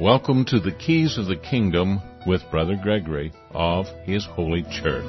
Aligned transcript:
Welcome 0.00 0.46
to 0.46 0.58
the 0.58 0.72
Keys 0.72 1.18
of 1.18 1.26
the 1.26 1.36
Kingdom 1.36 2.00
with 2.26 2.40
Brother 2.50 2.74
Gregory 2.74 3.34
of 3.50 3.86
His 4.04 4.24
Holy 4.24 4.62
Church. 4.62 5.04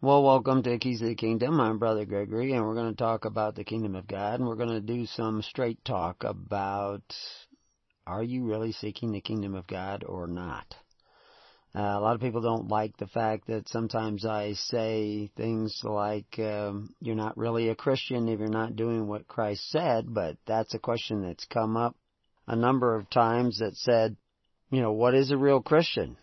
Well, 0.00 0.22
welcome 0.22 0.62
to 0.62 0.78
Keys 0.78 1.02
of 1.02 1.08
the 1.08 1.16
Kingdom. 1.16 1.60
I'm 1.60 1.80
Brother 1.80 2.04
Gregory, 2.04 2.52
and 2.52 2.64
we're 2.64 2.74
going 2.74 2.92
to 2.92 2.96
talk 2.96 3.24
about 3.24 3.56
the 3.56 3.64
Kingdom 3.64 3.96
of 3.96 4.06
God, 4.06 4.38
and 4.38 4.48
we're 4.48 4.54
going 4.54 4.68
to 4.68 4.80
do 4.80 5.06
some 5.06 5.42
straight 5.42 5.84
talk 5.84 6.22
about 6.22 7.02
are 8.06 8.22
you 8.22 8.44
really 8.44 8.70
seeking 8.70 9.10
the 9.10 9.20
Kingdom 9.20 9.56
of 9.56 9.66
God 9.66 10.04
or 10.04 10.28
not? 10.28 10.76
Uh, 11.74 11.80
a 11.80 12.00
lot 12.00 12.14
of 12.14 12.20
people 12.20 12.42
don't 12.42 12.68
like 12.68 12.94
the 12.98 13.06
fact 13.06 13.46
that 13.46 13.66
sometimes 13.68 14.26
I 14.26 14.52
say 14.52 15.30
things 15.36 15.80
like, 15.82 16.38
um, 16.38 16.94
you're 17.00 17.14
not 17.14 17.38
really 17.38 17.70
a 17.70 17.74
Christian 17.74 18.28
if 18.28 18.38
you're 18.38 18.48
not 18.48 18.76
doing 18.76 19.06
what 19.06 19.26
Christ 19.26 19.70
said, 19.70 20.12
but 20.12 20.36
that's 20.46 20.74
a 20.74 20.78
question 20.78 21.22
that's 21.22 21.46
come 21.46 21.78
up 21.78 21.96
a 22.46 22.56
number 22.56 22.94
of 22.94 23.08
times 23.08 23.60
that 23.60 23.74
said, 23.76 24.16
you 24.70 24.82
know, 24.82 24.92
what 24.92 25.14
is 25.14 25.30
a 25.30 25.36
real 25.36 25.62
Christian? 25.62 26.16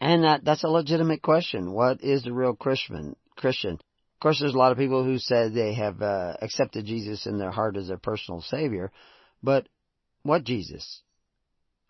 And 0.00 0.22
that, 0.22 0.44
that's 0.44 0.64
a 0.64 0.68
legitimate 0.68 1.22
question. 1.22 1.72
What 1.72 2.02
is 2.02 2.26
a 2.26 2.32
real 2.32 2.54
Christian? 2.54 3.16
Christian? 3.36 3.72
Of 3.72 4.20
course, 4.20 4.38
there's 4.38 4.54
a 4.54 4.58
lot 4.58 4.72
of 4.72 4.78
people 4.78 5.04
who 5.04 5.18
said 5.18 5.52
they 5.52 5.74
have 5.74 6.00
uh, 6.00 6.34
accepted 6.40 6.86
Jesus 6.86 7.26
in 7.26 7.38
their 7.38 7.50
heart 7.50 7.76
as 7.76 7.88
their 7.88 7.98
personal 7.98 8.40
Savior, 8.40 8.92
but 9.42 9.66
what 10.22 10.44
Jesus? 10.44 11.02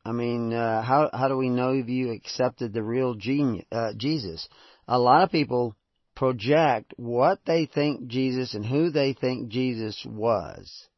I 0.07 0.13
mean, 0.13 0.53
uh, 0.53 0.83
how 0.83 1.11
how 1.13 1.27
do 1.27 1.37
we 1.37 1.49
know 1.49 1.73
if 1.73 1.89
you 1.89 2.13
accepted 2.13 2.73
the 2.73 2.83
real 2.83 3.15
genius, 3.15 3.67
uh, 3.73 3.93
Jesus? 3.97 4.49
A 4.87 5.01
lot 5.01 5.25
of 5.25 5.33
people 5.33 5.75
project 6.15 6.95
what 6.97 7.41
they 7.45 7.67
think 7.67 8.07
Jesus 8.07 8.55
and 8.55 8.65
who 8.65 8.91
they 8.91 9.15
think 9.15 9.49
Jesus 9.49 10.07
was, 10.09 10.89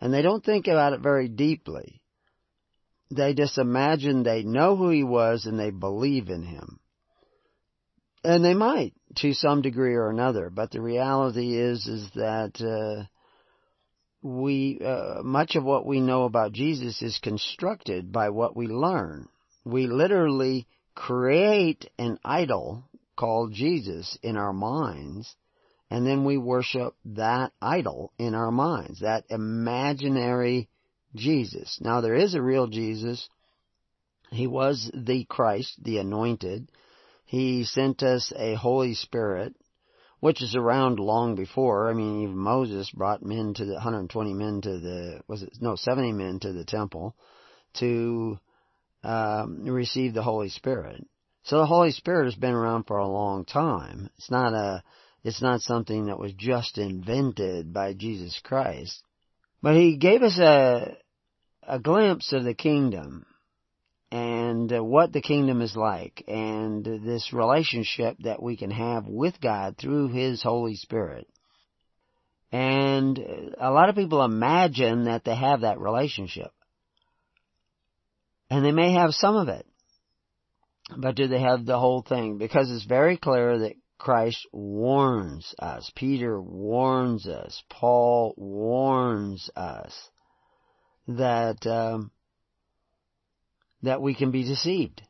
and 0.00 0.14
they 0.14 0.22
don't 0.22 0.44
think 0.44 0.68
about 0.68 0.92
it 0.92 1.00
very 1.00 1.28
deeply. 1.28 2.00
They 3.10 3.34
just 3.34 3.58
imagine 3.58 4.22
they 4.22 4.44
know 4.44 4.76
who 4.76 4.90
he 4.90 5.02
was 5.02 5.46
and 5.46 5.58
they 5.58 5.70
believe 5.70 6.28
in 6.28 6.44
him. 6.44 6.78
And 8.22 8.44
they 8.44 8.54
might 8.54 8.94
to 9.16 9.34
some 9.34 9.62
degree 9.62 9.94
or 9.94 10.10
another, 10.10 10.48
but 10.48 10.70
the 10.70 10.80
reality 10.80 11.56
is 11.56 11.88
is 11.88 12.08
that 12.14 12.60
uh, 12.60 13.06
we 14.24 14.80
uh, 14.84 15.22
much 15.22 15.54
of 15.54 15.64
what 15.64 15.84
we 15.86 16.00
know 16.00 16.24
about 16.24 16.52
Jesus 16.52 17.02
is 17.02 17.20
constructed 17.22 18.10
by 18.10 18.30
what 18.30 18.56
we 18.56 18.66
learn. 18.66 19.28
We 19.66 19.86
literally 19.86 20.66
create 20.94 21.90
an 21.98 22.18
idol 22.24 22.84
called 23.16 23.52
Jesus 23.52 24.18
in 24.22 24.38
our 24.38 24.54
minds, 24.54 25.36
and 25.90 26.06
then 26.06 26.24
we 26.24 26.38
worship 26.38 26.94
that 27.04 27.52
idol 27.60 28.12
in 28.18 28.34
our 28.34 28.50
minds, 28.50 29.00
that 29.00 29.24
imaginary 29.28 30.70
Jesus. 31.14 31.78
Now 31.82 32.00
there 32.00 32.14
is 32.14 32.34
a 32.34 32.42
real 32.42 32.66
Jesus. 32.66 33.28
He 34.30 34.46
was 34.46 34.90
the 34.94 35.26
Christ, 35.26 35.84
the 35.84 35.98
anointed. 35.98 36.70
He 37.26 37.64
sent 37.64 38.02
us 38.02 38.32
a 38.34 38.54
Holy 38.54 38.94
Spirit 38.94 39.54
which 40.24 40.40
is 40.40 40.56
around 40.56 40.98
long 40.98 41.34
before. 41.34 41.90
I 41.90 41.92
mean, 41.92 42.22
even 42.22 42.38
Moses 42.38 42.90
brought 42.90 43.22
men 43.22 43.52
to 43.56 43.66
the 43.66 43.74
120 43.74 44.32
men 44.32 44.62
to 44.62 44.78
the 44.78 45.20
was 45.28 45.42
it 45.42 45.52
no 45.60 45.76
70 45.76 46.12
men 46.12 46.40
to 46.40 46.52
the 46.54 46.64
temple 46.64 47.14
to 47.74 48.38
um, 49.02 49.66
receive 49.66 50.14
the 50.14 50.22
Holy 50.22 50.48
Spirit. 50.48 51.06
So 51.42 51.58
the 51.58 51.66
Holy 51.66 51.90
Spirit 51.90 52.24
has 52.24 52.36
been 52.36 52.54
around 52.54 52.84
for 52.84 52.96
a 52.96 53.06
long 53.06 53.44
time. 53.44 54.08
It's 54.16 54.30
not 54.30 54.54
a 54.54 54.82
it's 55.24 55.42
not 55.42 55.60
something 55.60 56.06
that 56.06 56.18
was 56.18 56.32
just 56.32 56.78
invented 56.78 57.74
by 57.74 57.92
Jesus 57.92 58.40
Christ. 58.42 59.02
But 59.60 59.76
he 59.76 59.98
gave 59.98 60.22
us 60.22 60.38
a 60.38 60.96
a 61.68 61.78
glimpse 61.78 62.32
of 62.32 62.44
the 62.44 62.54
kingdom 62.54 63.26
and 64.14 64.72
uh, 64.72 64.82
what 64.82 65.12
the 65.12 65.20
kingdom 65.20 65.60
is 65.60 65.74
like 65.74 66.22
and 66.28 66.84
this 66.84 67.32
relationship 67.32 68.16
that 68.20 68.40
we 68.40 68.56
can 68.56 68.70
have 68.70 69.08
with 69.08 69.40
God 69.40 69.76
through 69.76 70.06
His 70.06 70.40
Holy 70.40 70.76
Spirit. 70.76 71.26
And 72.52 73.18
a 73.60 73.72
lot 73.72 73.88
of 73.88 73.96
people 73.96 74.22
imagine 74.22 75.06
that 75.06 75.24
they 75.24 75.34
have 75.34 75.62
that 75.62 75.80
relationship. 75.80 76.52
And 78.48 78.64
they 78.64 78.70
may 78.70 78.92
have 78.92 79.14
some 79.14 79.34
of 79.34 79.48
it. 79.48 79.66
But 80.96 81.16
do 81.16 81.26
they 81.26 81.40
have 81.40 81.66
the 81.66 81.80
whole 81.80 82.02
thing? 82.08 82.38
Because 82.38 82.70
it's 82.70 82.84
very 82.84 83.16
clear 83.16 83.58
that 83.58 83.74
Christ 83.98 84.46
warns 84.52 85.52
us. 85.58 85.90
Peter 85.96 86.40
warns 86.40 87.26
us. 87.26 87.60
Paul 87.68 88.32
warns 88.36 89.50
us 89.56 89.92
that 91.08 91.66
um, 91.66 92.12
that 93.84 94.02
we 94.02 94.14
can 94.14 94.30
be 94.30 94.44
deceived. 94.44 95.02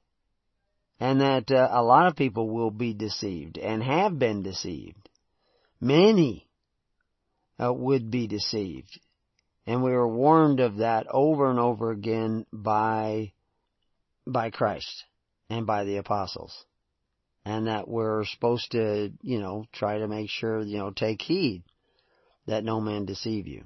And 1.00 1.20
that 1.20 1.50
uh, 1.50 1.68
a 1.70 1.82
lot 1.82 2.06
of 2.06 2.16
people 2.16 2.48
will 2.48 2.70
be 2.70 2.94
deceived 2.94 3.58
and 3.58 3.82
have 3.82 4.18
been 4.18 4.42
deceived. 4.42 5.08
Many 5.80 6.48
uh, 7.62 7.72
would 7.72 8.10
be 8.10 8.26
deceived. 8.26 9.00
And 9.66 9.82
we 9.82 9.92
are 9.92 10.06
warned 10.06 10.60
of 10.60 10.76
that 10.76 11.06
over 11.10 11.50
and 11.50 11.58
over 11.58 11.90
again 11.90 12.46
by, 12.52 13.32
by 14.26 14.50
Christ 14.50 15.04
and 15.50 15.66
by 15.66 15.84
the 15.84 15.96
apostles. 15.96 16.64
And 17.44 17.66
that 17.66 17.88
we're 17.88 18.24
supposed 18.24 18.72
to, 18.72 19.12
you 19.22 19.40
know, 19.40 19.66
try 19.72 19.98
to 19.98 20.08
make 20.08 20.30
sure, 20.30 20.62
you 20.62 20.78
know, 20.78 20.90
take 20.90 21.20
heed 21.22 21.62
that 22.46 22.64
no 22.64 22.80
man 22.80 23.04
deceive 23.04 23.46
you. 23.46 23.64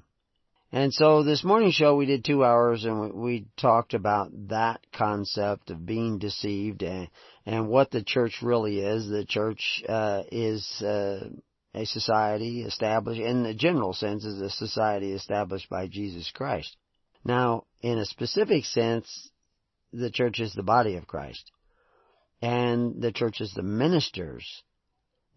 And 0.71 0.93
so 0.93 1.23
this 1.23 1.43
morning 1.43 1.71
show 1.71 1.95
we 1.95 2.05
did 2.05 2.23
two 2.23 2.45
hours 2.45 2.85
and 2.85 3.13
we, 3.13 3.47
talked 3.57 3.95
about 3.95 4.29
that 4.49 4.79
concept 4.93 5.71
of 5.71 5.85
being 5.85 6.19
deceived 6.19 6.83
and, 6.83 7.07
and 7.45 7.67
what 7.67 7.89
the 7.89 8.03
church 8.03 8.39
really 8.43 8.79
is. 8.79 9.09
The 9.09 9.25
church 9.25 9.83
uh, 9.89 10.23
is 10.31 10.81
uh, 10.83 11.29
a 11.73 11.85
society 11.85 12.61
established, 12.61 13.19
in 13.19 13.43
the 13.43 13.55
general 13.55 13.93
sense, 13.93 14.23
is 14.25 14.39
a 14.41 14.49
society 14.51 15.11
established 15.11 15.69
by 15.69 15.87
Jesus 15.87 16.31
Christ. 16.31 16.75
Now, 17.25 17.65
in 17.81 17.97
a 17.97 18.05
specific 18.05 18.65
sense, 18.65 19.31
the 19.91 20.11
church 20.11 20.39
is 20.39 20.53
the 20.53 20.63
body 20.63 20.95
of 20.95 21.07
Christ. 21.07 21.51
And 22.43 23.01
the 23.01 23.11
church 23.11 23.41
is 23.41 23.53
the 23.53 23.63
ministers 23.63 24.63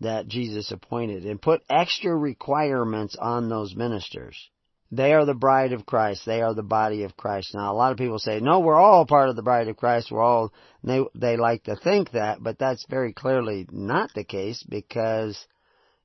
that 0.00 0.28
Jesus 0.28 0.70
appointed 0.70 1.24
and 1.24 1.40
put 1.40 1.62
extra 1.70 2.14
requirements 2.14 3.16
on 3.18 3.48
those 3.48 3.74
ministers. 3.74 4.50
They 4.94 5.14
are 5.14 5.24
the 5.24 5.32
bride 5.32 5.72
of 5.72 5.86
Christ. 5.86 6.26
They 6.26 6.42
are 6.42 6.52
the 6.52 6.62
body 6.62 7.04
of 7.04 7.16
Christ. 7.16 7.54
Now, 7.54 7.72
a 7.72 7.74
lot 7.74 7.92
of 7.92 7.98
people 7.98 8.18
say, 8.18 8.40
no, 8.40 8.60
we're 8.60 8.78
all 8.78 9.06
part 9.06 9.30
of 9.30 9.36
the 9.36 9.42
bride 9.42 9.68
of 9.68 9.78
Christ. 9.78 10.12
We're 10.12 10.20
all, 10.20 10.52
they, 10.84 11.00
they 11.14 11.38
like 11.38 11.64
to 11.64 11.76
think 11.76 12.10
that, 12.10 12.42
but 12.42 12.58
that's 12.58 12.84
very 12.90 13.14
clearly 13.14 13.66
not 13.72 14.12
the 14.14 14.22
case 14.22 14.62
because 14.62 15.46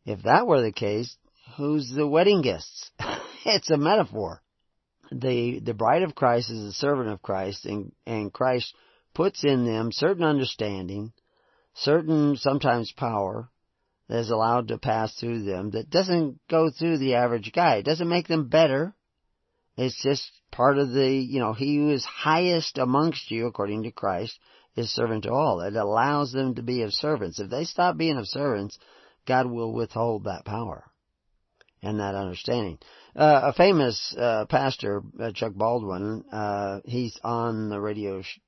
if 0.06 0.24
that 0.24 0.48
were 0.48 0.62
the 0.62 0.72
case, 0.72 1.18
who's 1.58 1.92
the 1.94 2.08
wedding 2.08 2.42
guests? 2.42 2.90
it's 3.46 3.70
a 3.70 3.78
metaphor. 3.78 4.42
The, 5.12 5.60
the 5.60 5.74
bride 5.74 6.04
of 6.04 6.16
Christ 6.16 6.50
is 6.50 6.64
the 6.64 6.72
servant 6.72 7.10
of 7.10 7.22
Christ 7.22 7.66
and, 7.66 7.92
and 8.06 8.32
Christ 8.32 8.74
puts 9.14 9.44
in 9.44 9.66
them 9.66 9.92
certain 9.92 10.24
understanding, 10.24 11.12
certain 11.74 12.38
sometimes 12.38 12.94
power, 12.96 13.50
that 14.08 14.20
is 14.20 14.30
allowed 14.30 14.70
to 14.70 14.78
pass 14.78 15.14
through 15.16 15.44
them 15.44 15.72
that 15.72 15.90
doesn't 15.90 16.40
go 16.50 16.70
through 16.70 16.98
the 16.98 17.16
average 17.16 17.52
guy. 17.54 17.78
It 17.78 17.86
doesn't 17.86 18.08
make 18.08 18.28
them 18.28 18.48
better. 18.48 18.96
It's 19.76 20.02
just 20.02 20.32
part 20.52 20.78
of 20.78 20.92
the, 20.92 21.10
you 21.10 21.40
know, 21.40 21.54
he 21.54 21.78
who 21.78 21.92
is 21.92 22.04
highest 22.04 22.78
amongst 22.78 23.30
you, 23.30 23.46
according 23.46 23.84
to 23.84 23.92
Christ, 23.92 24.40
is 24.76 24.94
servant 24.94 25.24
to 25.24 25.32
all. 25.32 25.62
It 25.62 25.76
allows 25.76 26.32
them 26.32 26.56
to 26.56 26.64
be 26.64 26.82
of 26.82 26.94
servants. 26.94 27.40
If 27.40 27.50
they 27.50 27.64
stop 27.64 27.98
being 27.98 28.18
of 28.18 28.28
servants, 28.28 28.80
God 29.28 29.48
will 29.48 29.74
withhold 29.74 30.24
that 30.24 30.46
power 30.46 30.86
and 31.84 32.00
that 32.00 32.16
understanding. 32.16 32.80
Uh, 33.16 33.42
a 33.46 33.54
famous 33.54 34.16
uh, 34.18 34.46
pastor, 34.46 35.04
uh, 35.20 35.32
Chuck 35.32 35.54
Baldwin, 35.54 36.24
uh, 36.32 36.80
he's 36.86 37.20
on 37.24 37.70
the 37.70 37.80
radio 37.80 38.22
sh- 38.22 38.40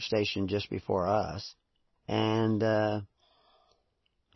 station 0.00 0.48
just 0.48 0.70
before 0.70 1.06
us, 1.06 1.54
and 2.06 2.62
uh, 2.62 3.00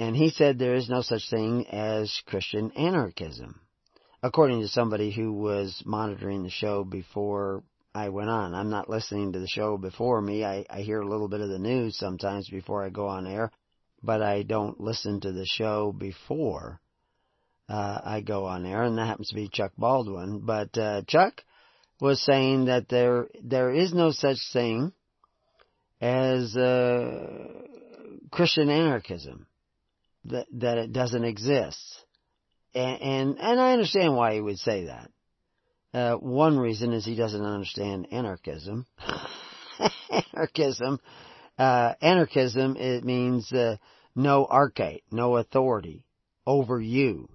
and 0.02 0.16
he 0.16 0.30
said 0.30 0.58
there 0.58 0.74
is 0.74 0.88
no 0.88 1.00
such 1.00 1.30
thing 1.30 1.64
as 1.68 2.22
Christian 2.26 2.72
anarchism, 2.72 3.60
according 4.20 4.60
to 4.60 4.66
somebody 4.66 5.12
who 5.12 5.32
was 5.32 5.80
monitoring 5.86 6.42
the 6.42 6.50
show 6.50 6.82
before 6.82 7.62
I 7.94 8.08
went 8.08 8.28
on. 8.28 8.52
I'm 8.52 8.68
not 8.68 8.90
listening 8.90 9.32
to 9.32 9.38
the 9.38 9.46
show 9.46 9.76
before 9.76 10.20
me. 10.20 10.44
I, 10.44 10.66
I 10.68 10.80
hear 10.80 11.00
a 11.00 11.08
little 11.08 11.28
bit 11.28 11.40
of 11.40 11.50
the 11.50 11.60
news 11.60 11.96
sometimes 11.96 12.48
before 12.48 12.84
I 12.84 12.90
go 12.90 13.06
on 13.06 13.28
air, 13.28 13.52
but 14.02 14.22
I 14.22 14.42
don't 14.42 14.80
listen 14.80 15.20
to 15.20 15.30
the 15.30 15.46
show 15.46 15.92
before 15.92 16.80
uh, 17.68 18.00
I 18.02 18.22
go 18.22 18.46
on 18.46 18.66
air, 18.66 18.82
and 18.82 18.98
that 18.98 19.06
happens 19.06 19.28
to 19.28 19.36
be 19.36 19.48
Chuck 19.52 19.70
Baldwin. 19.78 20.40
But 20.44 20.76
uh, 20.76 21.02
Chuck 21.06 21.44
was 22.00 22.20
saying 22.20 22.64
that 22.64 22.88
there 22.88 23.28
there 23.40 23.70
is 23.70 23.94
no 23.94 24.10
such 24.10 24.38
thing 24.52 24.92
as 26.00 26.56
uh, 26.56 27.46
Christian 28.32 28.68
anarchism, 28.68 29.46
that 30.26 30.46
that 30.52 30.78
it 30.78 30.92
doesn't 30.92 31.24
exist, 31.24 32.04
and 32.74 33.00
and, 33.02 33.38
and 33.38 33.60
I 33.60 33.72
understand 33.72 34.16
why 34.16 34.34
he 34.34 34.40
would 34.40 34.58
say 34.58 34.86
that. 34.86 35.10
Uh, 35.94 36.16
one 36.16 36.58
reason 36.58 36.92
is 36.92 37.04
he 37.04 37.14
doesn't 37.14 37.44
understand 37.44 38.08
anarchism. 38.12 38.86
anarchism, 40.34 41.00
uh, 41.58 41.94
anarchism, 42.00 42.76
it 42.78 43.04
means 43.04 43.52
uh, 43.52 43.76
no 44.14 44.46
archate, 44.46 45.02
no 45.10 45.36
authority 45.36 46.04
over 46.46 46.80
you. 46.80 47.28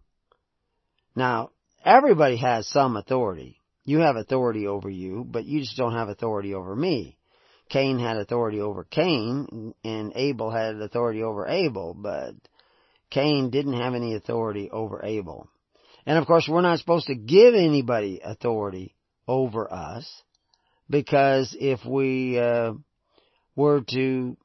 Now, 1.16 1.52
everybody 1.84 2.38
has 2.38 2.68
some 2.68 2.98
authority. 2.98 3.62
You 3.86 4.00
have 4.00 4.16
authority 4.16 4.68
over 4.68 4.90
you, 4.90 5.26
but 5.30 5.46
you 5.46 5.62
just 5.62 5.78
don't 5.78 5.94
have 5.94 6.10
authority 6.10 6.54
over 6.54 6.76
me. 6.76 7.18
Cain 7.70 8.00
had 8.00 8.18
authority 8.18 8.60
over 8.60 8.84
Cain, 8.86 9.74
and 9.84 10.14
Abel 10.16 10.52
had 10.52 10.76
authority 10.76 11.24
over 11.24 11.48
Abel, 11.48 11.94
but 11.94 12.34
Cain 13.10 13.50
didn't 13.50 13.80
have 13.80 13.94
any 13.94 14.16
authority 14.16 14.70
over 14.72 15.04
Abel. 15.04 15.50
And 16.06 16.18
of 16.18 16.26
course, 16.26 16.48
we're 16.48 16.62
not 16.62 16.80
supposed 16.80 17.08
to 17.08 17.16
give 17.16 17.54
anybody 17.54 18.22
authority 18.24 18.96
over 19.28 19.72
us, 19.72 20.24
because 20.90 21.56
if 21.60 21.86
we 21.86 22.40
uh, 22.40 22.74
were 23.56 23.82
to 23.90 24.38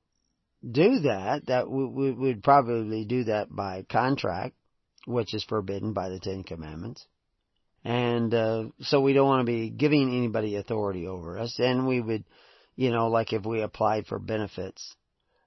do 0.69 1.00
that, 1.00 1.47
that 1.47 1.70
we, 1.70 2.12
would 2.12 2.43
probably 2.43 3.05
do 3.05 3.25
that 3.25 3.55
by 3.55 3.85
contract, 3.88 4.55
which 5.06 5.35
is 5.35 5.44
forbidden 5.44 5.93
by 5.93 6.09
the 6.09 6.20
Ten 6.20 6.43
Commandments. 6.43 7.06
And 7.85 8.32
uh, 8.32 8.64
so 8.81 9.00
we 9.00 9.12
don't 9.12 9.26
want 9.26 9.41
to 9.41 9.53
be 9.53 9.70
giving 9.70 10.17
anybody 10.17 10.56
authority 10.56 11.06
over 11.06 11.38
us. 11.38 11.59
And 11.59 11.87
we 11.87 12.00
would, 12.00 12.25
you 12.76 12.91
know, 12.91 13.09
like 13.09 13.32
if 13.32 13.44
we 13.44 13.61
applied 13.61 14.06
for 14.06 14.20
benefits, 14.20 14.94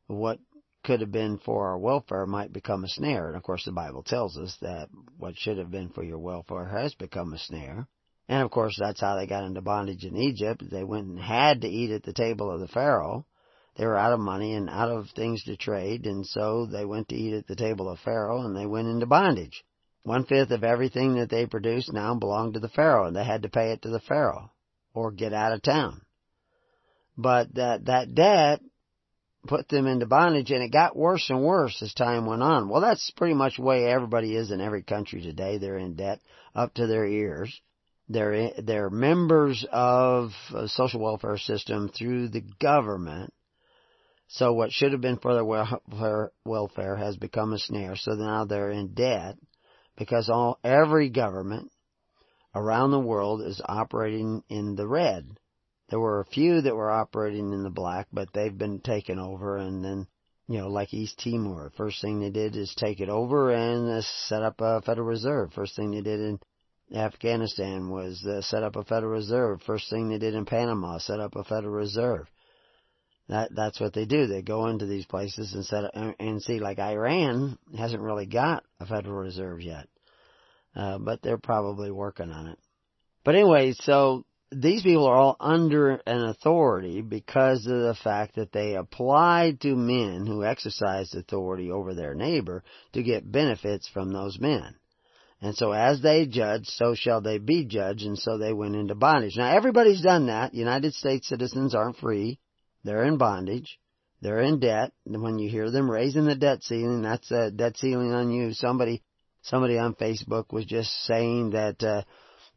what 0.07 0.39
could 0.85 1.01
have 1.01 1.11
been 1.11 1.39
for 1.39 1.67
our 1.67 1.77
welfare 1.77 2.25
might 2.25 2.53
become 2.53 2.83
a 2.83 2.87
snare. 2.87 3.27
And 3.27 3.35
of 3.35 3.43
course 3.43 3.65
the 3.65 3.71
Bible 3.71 4.03
tells 4.03 4.37
us 4.37 4.55
that 4.61 4.87
what 5.17 5.35
should 5.35 5.57
have 5.57 5.71
been 5.71 5.89
for 5.89 6.03
your 6.03 6.19
welfare 6.19 6.65
has 6.65 6.93
become 6.93 7.33
a 7.33 7.39
snare. 7.39 7.87
And 8.29 8.43
of 8.43 8.51
course 8.51 8.77
that's 8.79 9.01
how 9.01 9.15
they 9.15 9.27
got 9.27 9.43
into 9.43 9.61
bondage 9.61 10.05
in 10.05 10.15
Egypt. 10.15 10.63
They 10.69 10.83
went 10.83 11.07
and 11.07 11.19
had 11.19 11.61
to 11.61 11.67
eat 11.67 11.91
at 11.91 12.03
the 12.03 12.13
table 12.13 12.51
of 12.51 12.59
the 12.59 12.67
Pharaoh. 12.67 13.25
They 13.77 13.85
were 13.85 13.97
out 13.97 14.13
of 14.13 14.19
money 14.19 14.53
and 14.53 14.69
out 14.69 14.89
of 14.89 15.09
things 15.09 15.43
to 15.43 15.57
trade, 15.57 16.05
and 16.05 16.25
so 16.25 16.65
they 16.65 16.85
went 16.85 17.09
to 17.09 17.15
eat 17.15 17.33
at 17.33 17.47
the 17.47 17.57
table 17.57 17.89
of 17.89 17.99
Pharaoh 17.99 18.41
and 18.45 18.55
they 18.55 18.65
went 18.65 18.87
into 18.87 19.05
bondage. 19.05 19.65
One 20.03 20.23
fifth 20.23 20.51
of 20.51 20.63
everything 20.63 21.15
that 21.15 21.29
they 21.29 21.47
produced 21.47 21.91
now 21.91 22.13
belonged 22.13 22.53
to 22.53 22.59
the 22.59 22.69
Pharaoh, 22.69 23.07
and 23.07 23.15
they 23.15 23.25
had 23.25 23.41
to 23.41 23.49
pay 23.49 23.71
it 23.71 23.81
to 23.81 23.89
the 23.89 23.99
Pharaoh 23.99 24.51
or 24.93 25.11
get 25.11 25.33
out 25.33 25.51
of 25.51 25.63
town. 25.63 26.01
But 27.17 27.55
that, 27.55 27.85
that 27.85 28.13
debt 28.13 28.61
put 29.47 29.67
them 29.69 29.87
into 29.87 30.05
bondage 30.05 30.51
and 30.51 30.63
it 30.63 30.71
got 30.71 30.95
worse 30.95 31.29
and 31.29 31.43
worse 31.43 31.81
as 31.81 31.93
time 31.93 32.25
went 32.25 32.43
on. 32.43 32.69
Well, 32.69 32.81
that's 32.81 33.11
pretty 33.11 33.33
much 33.33 33.57
the 33.57 33.63
way 33.63 33.85
everybody 33.85 34.35
is 34.35 34.51
in 34.51 34.61
every 34.61 34.83
country 34.83 35.21
today. 35.21 35.57
They're 35.57 35.77
in 35.77 35.95
debt 35.95 36.19
up 36.53 36.73
to 36.75 36.87
their 36.87 37.05
ears. 37.05 37.59
They're, 38.07 38.51
they're 38.57 38.89
members 38.89 39.65
of 39.71 40.31
a 40.53 40.67
social 40.67 40.99
welfare 40.99 41.37
system 41.37 41.89
through 41.89 42.29
the 42.29 42.43
government. 42.59 43.33
So 44.27 44.53
what 44.53 44.71
should 44.71 44.91
have 44.91 45.01
been 45.01 45.17
for 45.17 45.33
their 45.33 45.45
welfare, 45.45 46.31
welfare 46.45 46.95
has 46.95 47.17
become 47.17 47.53
a 47.53 47.59
snare. 47.59 47.95
So 47.95 48.11
now 48.11 48.45
they're 48.45 48.71
in 48.71 48.93
debt 48.93 49.37
because 49.97 50.29
all 50.29 50.59
every 50.63 51.09
government 51.09 51.71
around 52.53 52.91
the 52.91 52.99
world 52.99 53.41
is 53.41 53.61
operating 53.63 54.43
in 54.49 54.75
the 54.75 54.87
red. 54.87 55.37
There 55.89 55.99
were 55.99 56.19
a 56.19 56.25
few 56.25 56.61
that 56.61 56.75
were 56.75 56.91
operating 56.91 57.53
in 57.53 57.63
the 57.63 57.69
black, 57.69 58.07
but 58.11 58.29
they've 58.33 58.57
been 58.57 58.79
taken 58.79 59.19
over 59.19 59.57
and 59.57 59.83
then, 59.83 60.07
you 60.47 60.59
know, 60.59 60.67
like 60.67 60.93
East 60.93 61.19
Timor, 61.23 61.71
first 61.77 62.01
thing 62.01 62.19
they 62.19 62.31
did 62.31 62.55
is 62.55 62.73
take 62.75 62.99
it 62.99 63.09
over 63.09 63.51
and 63.51 63.89
uh, 63.89 64.01
set 64.27 64.41
up 64.41 64.61
a 64.61 64.81
Federal 64.81 65.07
Reserve. 65.07 65.53
First 65.53 65.75
thing 65.75 65.91
they 65.91 66.01
did 66.01 66.19
in 66.19 66.39
Afghanistan 66.93 67.89
was 67.89 68.23
uh, 68.25 68.41
set 68.41 68.63
up 68.63 68.75
a 68.75 68.83
Federal 68.83 69.11
Reserve. 69.11 69.61
First 69.61 69.89
thing 69.89 70.09
they 70.09 70.17
did 70.17 70.33
in 70.33 70.45
Panama, 70.45 70.97
set 70.97 71.19
up 71.19 71.35
a 71.35 71.43
Federal 71.43 71.73
Reserve. 71.73 72.27
That 73.27 73.49
that's 73.55 73.79
what 73.79 73.93
they 73.93 74.05
do. 74.05 74.27
They 74.27 74.43
go 74.43 74.67
into 74.67 74.85
these 74.85 75.05
places 75.05 75.53
and 75.53 75.65
set 75.65 75.83
and, 75.95 76.15
and 76.19 76.43
see 76.43 76.59
like 76.59 76.77
Iran 76.77 77.57
hasn't 77.75 78.03
really 78.03 78.27
got 78.27 78.63
a 78.79 78.85
Federal 78.85 79.15
Reserve 79.17 79.61
yet, 79.61 79.87
uh, 80.75 80.99
but 80.99 81.23
they're 81.23 81.39
probably 81.39 81.89
working 81.89 82.31
on 82.31 82.47
it. 82.47 82.59
But 83.23 83.33
anyway, 83.33 83.73
so 83.73 84.25
these 84.51 84.83
people 84.83 85.05
are 85.05 85.15
all 85.15 85.37
under 85.39 85.91
an 85.91 86.23
authority 86.23 87.01
because 87.01 87.65
of 87.65 87.79
the 87.79 87.97
fact 88.03 88.35
that 88.35 88.51
they 88.51 88.75
applied 88.75 89.61
to 89.61 89.75
men 89.75 90.25
who 90.25 90.43
exercised 90.43 91.15
authority 91.15 91.71
over 91.71 91.93
their 91.93 92.13
neighbor 92.13 92.63
to 92.93 93.03
get 93.03 93.31
benefits 93.31 93.87
from 93.87 94.13
those 94.13 94.39
men. 94.39 94.75
And 95.41 95.55
so 95.55 95.71
as 95.71 96.01
they 96.01 96.25
judge, 96.25 96.67
so 96.67 96.95
shall 96.95 97.21
they 97.21 97.37
be 97.37 97.65
judged, 97.65 98.03
and 98.03 98.17
so 98.17 98.37
they 98.37 98.53
went 98.53 98.75
into 98.75 98.95
bondage. 98.95 99.35
Now 99.35 99.55
everybody's 99.55 100.01
done 100.01 100.27
that. 100.27 100.53
United 100.53 100.93
States 100.93 101.27
citizens 101.27 101.75
aren't 101.75 101.97
free. 101.97 102.39
They're 102.83 103.03
in 103.03 103.17
bondage. 103.17 103.79
They're 104.21 104.41
in 104.41 104.59
debt. 104.59 104.93
And 105.05 105.21
when 105.21 105.37
you 105.37 105.49
hear 105.49 105.69
them 105.69 105.91
raising 105.91 106.25
the 106.25 106.35
debt 106.35 106.63
ceiling, 106.63 107.01
that's 107.01 107.29
a 107.31 107.51
debt 107.51 107.77
ceiling 107.77 108.13
on 108.13 108.31
you. 108.31 108.53
Somebody, 108.53 109.03
somebody 109.41 109.77
on 109.77 109.95
Facebook 109.95 110.51
was 110.51 110.65
just 110.65 110.91
saying 111.03 111.51
that, 111.51 111.83
uh, 111.83 112.03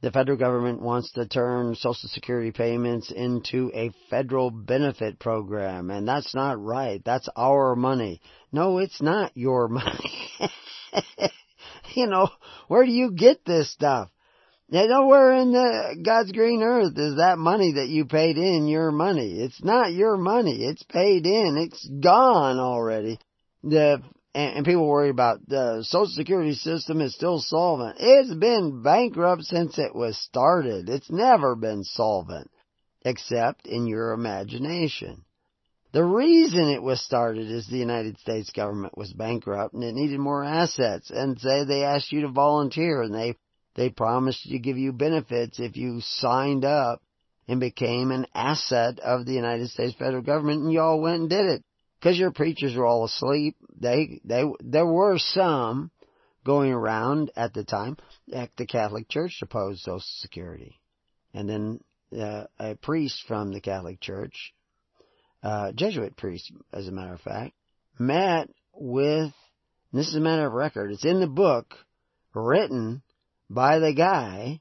the 0.00 0.10
federal 0.12 0.38
government 0.38 0.80
wants 0.80 1.12
to 1.12 1.26
turn 1.26 1.74
social 1.74 2.08
security 2.08 2.52
payments 2.52 3.10
into 3.10 3.70
a 3.74 3.90
federal 4.10 4.50
benefit 4.50 5.18
program 5.18 5.90
and 5.90 6.06
that's 6.06 6.34
not 6.34 6.62
right. 6.62 7.02
That's 7.04 7.28
our 7.36 7.74
money. 7.74 8.20
No, 8.52 8.78
it's 8.78 9.02
not 9.02 9.32
your 9.34 9.68
money. 9.68 10.30
you 11.94 12.06
know, 12.06 12.30
where 12.68 12.84
do 12.84 12.92
you 12.92 13.12
get 13.12 13.44
this 13.44 13.72
stuff? 13.72 14.10
Nowhere 14.70 15.32
in 15.32 15.52
the 15.52 15.98
God's 16.04 16.30
green 16.30 16.62
earth 16.62 16.92
is 16.98 17.16
that 17.16 17.38
money 17.38 17.72
that 17.76 17.88
you 17.88 18.04
paid 18.04 18.36
in 18.36 18.68
your 18.68 18.92
money. 18.92 19.40
It's 19.40 19.64
not 19.64 19.92
your 19.92 20.18
money. 20.18 20.62
It's 20.62 20.82
paid 20.82 21.24
in. 21.24 21.56
It's 21.56 21.88
gone 21.88 22.58
already. 22.58 23.18
The 23.62 24.02
and, 24.38 24.64
people 24.64 24.86
worry 24.86 25.08
about 25.08 25.46
the 25.48 25.82
social 25.82 26.06
security 26.06 26.54
system 26.54 27.00
is 27.00 27.14
still 27.14 27.40
solvent. 27.40 27.96
It's 27.98 28.32
been 28.32 28.82
bankrupt 28.82 29.42
since 29.44 29.78
it 29.78 29.94
was 29.94 30.16
started. 30.16 30.88
It's 30.88 31.10
never 31.10 31.56
been 31.56 31.82
solvent, 31.82 32.50
except 33.02 33.66
in 33.66 33.86
your 33.88 34.12
imagination. 34.12 35.24
The 35.92 36.04
reason 36.04 36.68
it 36.68 36.82
was 36.82 37.00
started 37.00 37.50
is 37.50 37.66
the 37.66 37.78
United 37.78 38.18
States 38.18 38.50
government 38.50 38.96
was 38.96 39.12
bankrupt 39.12 39.74
and 39.74 39.82
it 39.82 39.94
needed 39.94 40.20
more 40.20 40.44
assets. 40.44 41.10
And 41.10 41.40
say 41.40 41.64
they 41.64 41.82
asked 41.82 42.12
you 42.12 42.20
to 42.20 42.28
volunteer 42.28 43.02
and 43.02 43.14
they 43.14 43.36
they 43.74 43.88
promised 43.88 44.42
to 44.42 44.58
give 44.58 44.76
you 44.76 44.92
benefits 44.92 45.58
if 45.58 45.76
you 45.76 46.00
signed 46.00 46.64
up 46.64 47.00
and 47.46 47.58
became 47.58 48.10
an 48.10 48.26
asset 48.34 49.00
of 49.00 49.24
the 49.24 49.32
United 49.32 49.70
States 49.70 49.94
federal 49.98 50.22
government 50.22 50.62
and 50.62 50.72
you 50.72 50.80
all 50.80 51.00
went 51.00 51.20
and 51.20 51.30
did 51.30 51.46
it. 51.46 51.64
Cause 52.02 52.16
your 52.16 52.30
preachers 52.30 52.76
were 52.76 52.86
all 52.86 53.04
asleep. 53.04 53.56
They, 53.80 54.20
they, 54.24 54.44
there 54.60 54.86
were 54.86 55.18
some 55.18 55.90
going 56.44 56.72
around 56.72 57.30
at 57.36 57.52
the 57.54 57.64
time 57.64 57.96
at 58.32 58.50
the 58.56 58.66
Catholic 58.66 59.08
Church 59.08 59.38
opposed 59.42 59.80
Social 59.80 60.00
Security. 60.20 60.80
And 61.34 61.48
then 61.48 61.80
uh, 62.18 62.44
a 62.58 62.74
priest 62.76 63.24
from 63.26 63.52
the 63.52 63.60
Catholic 63.60 64.00
Church, 64.00 64.54
uh, 65.42 65.72
Jesuit 65.72 66.16
priest, 66.16 66.52
as 66.72 66.88
a 66.88 66.92
matter 66.92 67.14
of 67.14 67.20
fact, 67.20 67.52
met 67.98 68.48
with, 68.72 69.32
this 69.92 70.08
is 70.08 70.14
a 70.14 70.20
matter 70.20 70.46
of 70.46 70.52
record, 70.52 70.92
it's 70.92 71.04
in 71.04 71.20
the 71.20 71.26
book 71.26 71.74
written 72.32 73.02
by 73.50 73.78
the 73.78 73.92
guy 73.92 74.60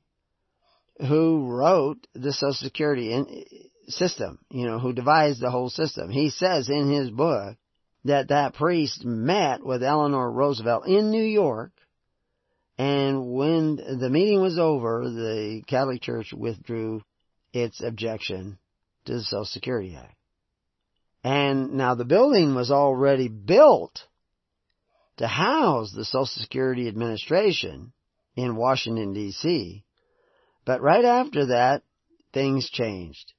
who 0.99 1.47
wrote 1.47 2.05
the 2.13 2.33
Social 2.33 2.53
Security 2.53 3.13
in, 3.13 3.45
system, 3.87 4.39
you 4.49 4.65
know, 4.65 4.79
who 4.79 4.93
devised 4.93 5.41
the 5.41 5.51
whole 5.51 5.69
system. 5.69 6.09
He 6.09 6.29
says 6.29 6.69
in 6.69 6.91
his 6.91 7.09
book 7.09 7.57
that 8.05 8.29
that 8.29 8.53
priest 8.53 9.05
met 9.05 9.63
with 9.65 9.83
Eleanor 9.83 10.31
Roosevelt 10.31 10.87
in 10.87 11.11
New 11.11 11.23
York, 11.23 11.71
and 12.77 13.31
when 13.31 13.75
the 13.75 14.09
meeting 14.09 14.41
was 14.41 14.57
over, 14.59 15.09
the 15.09 15.63
Catholic 15.67 16.01
Church 16.01 16.31
withdrew 16.31 17.01
its 17.53 17.81
objection 17.81 18.59
to 19.05 19.13
the 19.13 19.23
Social 19.23 19.45
Security 19.45 19.95
Act. 19.95 20.15
And 21.23 21.73
now 21.73 21.95
the 21.95 22.05
building 22.05 22.53
was 22.53 22.69
already 22.69 23.29
built 23.29 24.05
to 25.17 25.27
house 25.27 25.91
the 25.91 26.05
Social 26.05 26.25
Security 26.27 26.87
Administration, 26.87 27.93
in 28.37 28.55
Washington 28.55 29.13
DC. 29.13 29.83
But 30.63 30.81
right 30.81 31.03
after 31.03 31.47
that, 31.47 31.81
things 32.33 32.69
changed. 32.69 33.33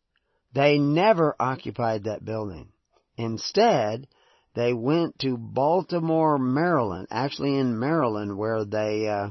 They 0.52 0.78
never 0.78 1.36
occupied 1.38 2.04
that 2.04 2.24
building. 2.24 2.72
Instead, 3.16 4.08
they 4.54 4.72
went 4.72 5.18
to 5.20 5.36
Baltimore, 5.36 6.38
Maryland, 6.38 7.08
actually 7.10 7.56
in 7.56 7.78
Maryland 7.78 8.36
where 8.36 8.64
they, 8.64 9.08
uh, 9.08 9.30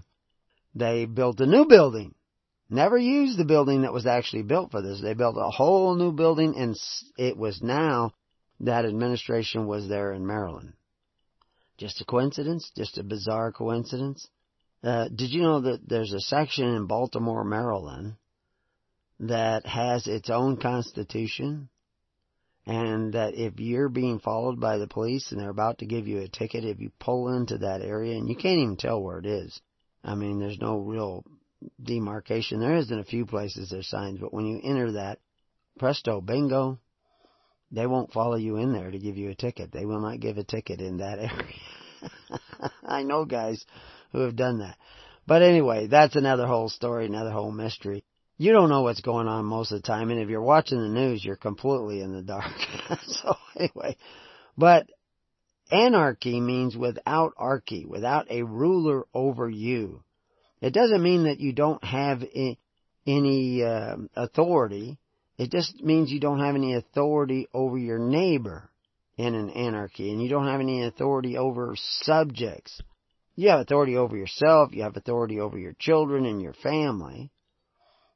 they 0.75 1.05
built 1.05 1.39
a 1.39 1.45
new 1.45 1.65
building. 1.65 2.13
Never 2.69 2.97
used 2.97 3.38
the 3.38 3.45
building 3.45 3.81
that 3.81 3.93
was 3.93 4.05
actually 4.05 4.43
built 4.43 4.71
for 4.71 4.81
this. 4.81 5.01
They 5.01 5.13
built 5.13 5.38
a 5.38 5.50
whole 5.50 5.95
new 5.95 6.12
building 6.12 6.55
and 6.57 6.75
it 7.17 7.38
was 7.38 7.62
now 7.62 8.13
that 8.59 8.86
administration 8.86 9.67
was 9.67 9.88
there 9.88 10.13
in 10.13 10.25
Maryland. 10.27 10.74
Just 11.77 12.01
a 12.01 12.05
coincidence? 12.05 12.71
Just 12.75 12.97
a 12.97 13.03
bizarre 13.03 13.51
coincidence? 13.51 14.27
Uh, 14.83 15.07
did 15.07 15.31
you 15.31 15.41
know 15.41 15.62
that 15.62 15.88
there's 15.88 16.13
a 16.13 16.19
section 16.19 16.65
in 16.75 16.88
Baltimore, 16.88 17.43
Maryland 17.43 18.15
that 19.19 19.65
has 19.65 20.07
its 20.07 20.29
own 20.29 20.57
constitution? 20.57 21.69
And 22.65 23.13
that 23.13 23.36
if 23.36 23.59
you're 23.59 23.88
being 23.88 24.19
followed 24.19 24.59
by 24.59 24.77
the 24.77 24.88
police 24.88 25.31
and 25.31 25.39
they're 25.39 25.50
about 25.50 25.77
to 25.79 25.86
give 25.86 26.05
you 26.05 26.19
a 26.19 26.27
ticket, 26.27 26.65
if 26.65 26.81
you 26.81 26.91
pull 27.00 27.33
into 27.33 27.59
that 27.59 27.81
area, 27.81 28.17
and 28.17 28.27
you 28.27 28.36
can't 28.36 28.59
even 28.59 28.75
tell 28.75 29.01
where 29.01 29.19
it 29.19 29.25
is. 29.25 29.62
I 30.03 30.15
mean, 30.15 30.39
there's 30.39 30.59
no 30.59 30.77
real 30.77 31.24
demarcation. 31.81 32.59
There 32.59 32.75
is 32.75 32.91
in 32.91 33.00
a 33.00 33.05
few 33.05 33.25
places 33.25 33.69
there's 33.69 33.88
signs, 33.88 34.19
but 34.19 34.33
when 34.33 34.45
you 34.45 34.59
enter 34.63 34.93
that, 34.93 35.19
presto, 35.79 36.21
bingo, 36.21 36.79
they 37.71 37.88
won't 37.88 38.12
follow 38.12 38.36
you 38.36 38.57
in 38.57 38.74
there 38.74 38.91
to 38.91 39.00
give 39.00 39.17
you 39.17 39.29
a 39.29 39.36
ticket. 39.36 39.71
They 39.71 39.86
will 39.86 40.01
not 40.01 40.19
give 40.19 40.38
a 40.38 40.43
ticket 40.43 40.79
in 40.79 40.97
that 40.97 41.19
area. 41.19 42.41
I 42.83 43.03
know 43.03 43.25
guys 43.25 43.63
who 44.12 44.19
have 44.21 44.36
done 44.36 44.59
that. 44.59 44.77
But 45.25 45.41
anyway, 45.41 45.88
that's 45.88 46.15
another 46.15 46.47
whole 46.47 46.69
story, 46.69 47.05
another 47.05 47.31
whole 47.31 47.51
mystery. 47.51 48.03
You 48.39 48.53
don't 48.53 48.70
know 48.70 48.84
what's 48.84 49.01
going 49.01 49.27
on 49.27 49.46
most 49.46 49.72
of 49.72 49.82
the 49.82 49.88
time, 49.88 50.12
and 50.12 50.20
if 50.20 50.29
you're 50.29 50.41
watching 50.41 50.79
the 50.79 50.88
news, 50.88 51.25
you're 51.25 51.36
completely 51.36 52.01
in 52.01 52.13
the 52.13 52.22
dark. 52.22 52.53
so 53.08 53.36
anyway, 53.56 53.98
but 54.56 54.88
anarchy 55.72 56.39
means 56.39 56.77
without 56.77 57.34
archy, 57.36 57.86
without 57.86 58.29
a 58.29 58.44
ruler 58.44 59.06
over 59.13 59.50
you. 59.50 60.03
It 60.62 60.72
doesn't 60.72 61.01
mean 61.01 61.24
that 61.24 61.39
you 61.39 61.51
don't 61.51 61.84
have 61.84 62.24
any 63.08 63.63
uh, 63.63 63.96
authority. 64.15 65.00
It 65.39 65.51
just 65.51 65.82
means 65.84 66.12
you 66.12 66.20
don't 66.20 66.39
have 66.39 66.56
any 66.56 66.75
authority 66.75 67.48
over 67.53 67.77
your 67.77 68.00
neighbor 68.00 68.70
in 69.17 69.34
an 69.34 69.50
anarchy, 69.50 70.12
and 70.12 70.22
you 70.22 70.29
don't 70.29 70.48
have 70.48 70.62
any 70.62 70.86
authority 70.86 71.38
over 71.38 71.75
subjects. 71.75 72.79
You 73.36 73.50
have 73.50 73.62
authority 73.62 73.98
over 73.98 74.15
yourself, 74.15 74.74
you 74.74 74.84
have 74.84 74.96
authority 74.96 75.39
over 75.39 75.58
your 75.58 75.75
children 75.79 76.25
and 76.25 76.39
your 76.39 76.53
family, 76.53 77.32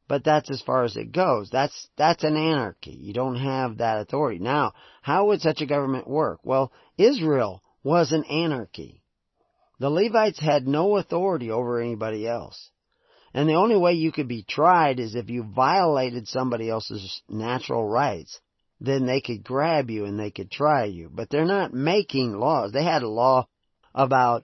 but 0.07 0.23
that's 0.23 0.51
as 0.51 0.61
far 0.61 0.83
as 0.83 0.97
it 0.97 1.11
goes. 1.11 1.49
That's, 1.51 1.87
that's 1.97 2.23
an 2.23 2.35
anarchy. 2.35 2.91
You 2.91 3.13
don't 3.13 3.37
have 3.37 3.77
that 3.77 4.01
authority. 4.01 4.39
Now, 4.39 4.73
how 5.01 5.27
would 5.27 5.41
such 5.41 5.61
a 5.61 5.65
government 5.65 6.07
work? 6.07 6.39
Well, 6.43 6.71
Israel 6.97 7.63
was 7.83 8.11
an 8.11 8.25
anarchy. 8.25 9.01
The 9.79 9.89
Levites 9.89 10.39
had 10.39 10.67
no 10.67 10.97
authority 10.97 11.49
over 11.49 11.79
anybody 11.81 12.27
else. 12.27 12.69
And 13.33 13.47
the 13.47 13.55
only 13.55 13.77
way 13.77 13.93
you 13.93 14.11
could 14.11 14.27
be 14.27 14.43
tried 14.43 14.99
is 14.99 15.15
if 15.15 15.29
you 15.29 15.43
violated 15.43 16.27
somebody 16.27 16.69
else's 16.69 17.21
natural 17.29 17.87
rights. 17.87 18.39
Then 18.79 19.05
they 19.05 19.21
could 19.21 19.43
grab 19.43 19.89
you 19.89 20.05
and 20.05 20.19
they 20.19 20.31
could 20.31 20.51
try 20.51 20.85
you. 20.85 21.09
But 21.13 21.29
they're 21.29 21.45
not 21.45 21.73
making 21.73 22.33
laws. 22.33 22.71
They 22.71 22.83
had 22.83 23.03
a 23.03 23.07
law 23.07 23.47
about 23.93 24.43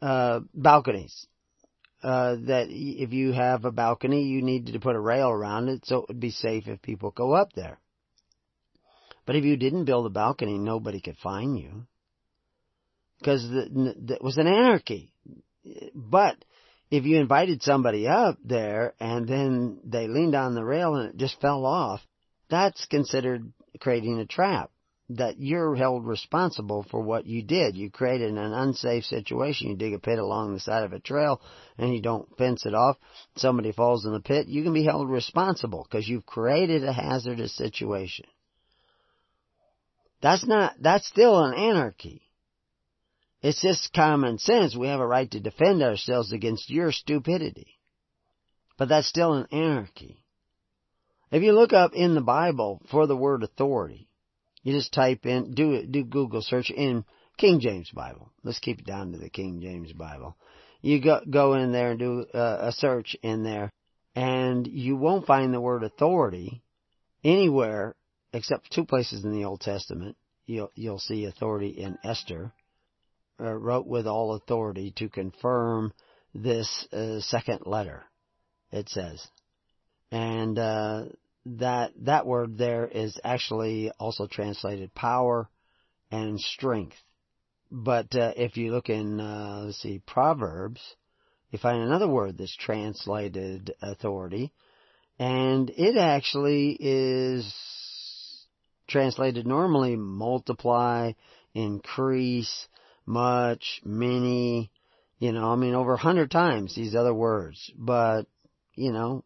uh, 0.00 0.40
balconies. 0.54 1.26
Uh, 2.04 2.36
that 2.48 2.66
if 2.68 3.14
you 3.14 3.32
have 3.32 3.64
a 3.64 3.72
balcony, 3.72 4.24
you 4.24 4.42
needed 4.42 4.74
to 4.74 4.78
put 4.78 4.94
a 4.94 5.00
rail 5.00 5.30
around 5.30 5.70
it 5.70 5.86
so 5.86 6.00
it 6.00 6.08
would 6.08 6.20
be 6.20 6.30
safe 6.30 6.68
if 6.68 6.82
people 6.82 7.10
go 7.10 7.32
up 7.32 7.54
there. 7.54 7.78
But 9.24 9.36
if 9.36 9.44
you 9.44 9.56
didn't 9.56 9.86
build 9.86 10.04
a 10.04 10.10
balcony, 10.10 10.58
nobody 10.58 11.00
could 11.00 11.16
find 11.16 11.58
you 11.58 11.86
because 13.18 13.48
it 13.50 14.22
was 14.22 14.36
an 14.36 14.46
anarchy. 14.46 15.14
But 15.94 16.44
if 16.90 17.04
you 17.04 17.18
invited 17.18 17.62
somebody 17.62 18.06
up 18.06 18.36
there 18.44 18.92
and 19.00 19.26
then 19.26 19.80
they 19.82 20.06
leaned 20.06 20.34
on 20.34 20.54
the 20.54 20.62
rail 20.62 20.96
and 20.96 21.08
it 21.08 21.16
just 21.16 21.40
fell 21.40 21.64
off, 21.64 22.02
that's 22.50 22.84
considered 22.84 23.50
creating 23.80 24.18
a 24.18 24.26
trap. 24.26 24.70
That 25.10 25.38
you're 25.38 25.74
held 25.74 26.06
responsible 26.06 26.86
for 26.90 27.00
what 27.00 27.26
you 27.26 27.42
did. 27.42 27.76
You 27.76 27.90
created 27.90 28.30
an 28.30 28.38
unsafe 28.38 29.04
situation. 29.04 29.68
You 29.68 29.76
dig 29.76 29.92
a 29.92 29.98
pit 29.98 30.18
along 30.18 30.54
the 30.54 30.60
side 30.60 30.84
of 30.84 30.94
a 30.94 30.98
trail 30.98 31.42
and 31.76 31.94
you 31.94 32.00
don't 32.00 32.34
fence 32.38 32.64
it 32.64 32.74
off. 32.74 32.96
Somebody 33.36 33.72
falls 33.72 34.06
in 34.06 34.12
the 34.12 34.20
pit. 34.20 34.46
You 34.46 34.62
can 34.62 34.72
be 34.72 34.84
held 34.84 35.10
responsible 35.10 35.86
because 35.88 36.08
you've 36.08 36.24
created 36.24 36.84
a 36.84 36.92
hazardous 36.92 37.54
situation. 37.54 38.24
That's 40.22 40.46
not, 40.46 40.72
that's 40.80 41.06
still 41.06 41.38
an 41.44 41.52
anarchy. 41.52 42.22
It's 43.42 43.60
just 43.60 43.92
common 43.92 44.38
sense. 44.38 44.74
We 44.74 44.86
have 44.86 45.00
a 45.00 45.06
right 45.06 45.30
to 45.32 45.38
defend 45.38 45.82
ourselves 45.82 46.32
against 46.32 46.70
your 46.70 46.92
stupidity. 46.92 47.78
But 48.78 48.88
that's 48.88 49.06
still 49.06 49.34
an 49.34 49.48
anarchy. 49.52 50.24
If 51.30 51.42
you 51.42 51.52
look 51.52 51.74
up 51.74 51.92
in 51.92 52.14
the 52.14 52.22
Bible 52.22 52.80
for 52.90 53.06
the 53.06 53.16
word 53.16 53.42
authority, 53.42 54.08
you 54.64 54.72
just 54.72 54.92
type 54.92 55.26
in, 55.26 55.52
do 55.52 55.86
do 55.86 56.02
Google 56.02 56.42
search 56.42 56.70
in 56.70 57.04
King 57.36 57.60
James 57.60 57.90
Bible. 57.94 58.30
Let's 58.42 58.58
keep 58.58 58.80
it 58.80 58.86
down 58.86 59.12
to 59.12 59.18
the 59.18 59.30
King 59.30 59.60
James 59.60 59.92
Bible. 59.92 60.36
You 60.80 61.00
go 61.00 61.20
go 61.30 61.54
in 61.54 61.70
there 61.70 61.90
and 61.90 61.98
do 61.98 62.26
a, 62.34 62.68
a 62.68 62.72
search 62.72 63.14
in 63.22 63.44
there, 63.44 63.70
and 64.16 64.66
you 64.66 64.96
won't 64.96 65.26
find 65.26 65.52
the 65.52 65.60
word 65.60 65.84
authority 65.84 66.62
anywhere 67.22 67.94
except 68.32 68.72
two 68.72 68.84
places 68.84 69.24
in 69.24 69.32
the 69.32 69.44
Old 69.44 69.60
Testament. 69.60 70.16
You'll 70.46 70.72
you'll 70.74 70.98
see 70.98 71.26
authority 71.26 71.68
in 71.68 71.98
Esther 72.02 72.52
uh, 73.38 73.52
wrote 73.52 73.86
with 73.86 74.06
all 74.06 74.34
authority 74.34 74.92
to 74.96 75.08
confirm 75.08 75.92
this 76.34 76.86
uh, 76.92 77.20
second 77.20 77.60
letter. 77.66 78.04
It 78.72 78.88
says, 78.88 79.24
and 80.10 80.58
uh, 80.58 81.04
that 81.46 81.92
that 82.02 82.26
word 82.26 82.56
there 82.56 82.86
is 82.86 83.18
actually 83.22 83.90
also 83.98 84.26
translated 84.26 84.94
power 84.94 85.48
and 86.10 86.40
strength. 86.40 86.96
But 87.70 88.14
uh, 88.14 88.32
if 88.36 88.56
you 88.56 88.72
look 88.72 88.88
in 88.88 89.20
uh, 89.20 89.62
let's 89.66 89.78
see 89.78 90.00
Proverbs, 90.06 90.80
you 91.50 91.58
find 91.58 91.82
another 91.82 92.08
word 92.08 92.38
that's 92.38 92.56
translated 92.56 93.74
authority, 93.82 94.52
and 95.18 95.70
it 95.70 95.96
actually 95.96 96.76
is 96.78 97.52
translated 98.86 99.46
normally 99.46 99.96
multiply, 99.96 101.12
increase, 101.54 102.68
much, 103.06 103.80
many, 103.84 104.70
you 105.18 105.32
know, 105.32 105.50
I 105.50 105.56
mean 105.56 105.74
over 105.74 105.94
a 105.94 105.98
hundred 105.98 106.30
times 106.30 106.74
these 106.74 106.94
other 106.94 107.14
words, 107.14 107.70
but, 107.76 108.24
you 108.74 108.92
know, 108.92 109.24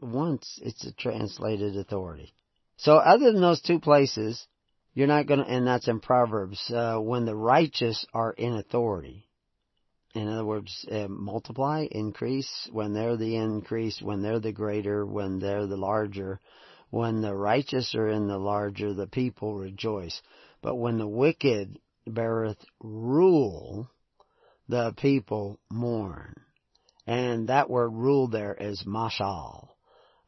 once 0.00 0.58
it's 0.62 0.84
a 0.86 0.92
translated 0.92 1.76
authority. 1.76 2.34
So 2.76 2.96
other 2.96 3.32
than 3.32 3.40
those 3.40 3.60
two 3.60 3.80
places, 3.80 4.46
you're 4.94 5.06
not 5.06 5.26
gonna, 5.26 5.44
and 5.44 5.66
that's 5.66 5.88
in 5.88 6.00
Proverbs, 6.00 6.70
uh, 6.70 6.98
when 6.98 7.24
the 7.24 7.36
righteous 7.36 8.06
are 8.14 8.32
in 8.32 8.54
authority. 8.54 9.28
In 10.14 10.28
other 10.28 10.44
words, 10.46 10.86
uh, 10.90 11.08
multiply, 11.08 11.86
increase, 11.90 12.68
when 12.72 12.94
they're 12.94 13.18
the 13.18 13.36
increase, 13.36 14.00
when 14.00 14.22
they're 14.22 14.40
the 14.40 14.52
greater, 14.52 15.04
when 15.04 15.38
they're 15.38 15.66
the 15.66 15.76
larger. 15.76 16.40
When 16.88 17.20
the 17.20 17.34
righteous 17.34 17.94
are 17.94 18.08
in 18.08 18.26
the 18.26 18.38
larger, 18.38 18.94
the 18.94 19.06
people 19.06 19.54
rejoice. 19.54 20.22
But 20.62 20.76
when 20.76 20.98
the 20.98 21.06
wicked 21.06 21.78
beareth 22.06 22.64
rule, 22.80 23.90
the 24.68 24.94
people 24.96 25.60
mourn. 25.70 26.34
And 27.06 27.48
that 27.48 27.68
word 27.68 27.90
rule 27.90 28.28
there 28.28 28.54
is 28.54 28.84
mashal, 28.84 29.68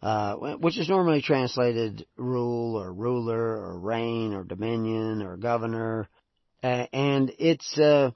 uh, 0.03 0.35
which 0.35 0.79
is 0.79 0.89
normally 0.89 1.23
translated 1.23 2.07
rule 2.17 2.77
or 2.77 2.93
ruler 2.93 3.57
or 3.57 3.79
reign 3.79 4.33
or 4.33 4.45
dominion 4.45 5.23
or 5.23 5.37
governor. 5.37 6.09
Uh, 6.63 6.87
and 6.93 7.33
it's, 7.39 7.79
uh, 7.79 8.11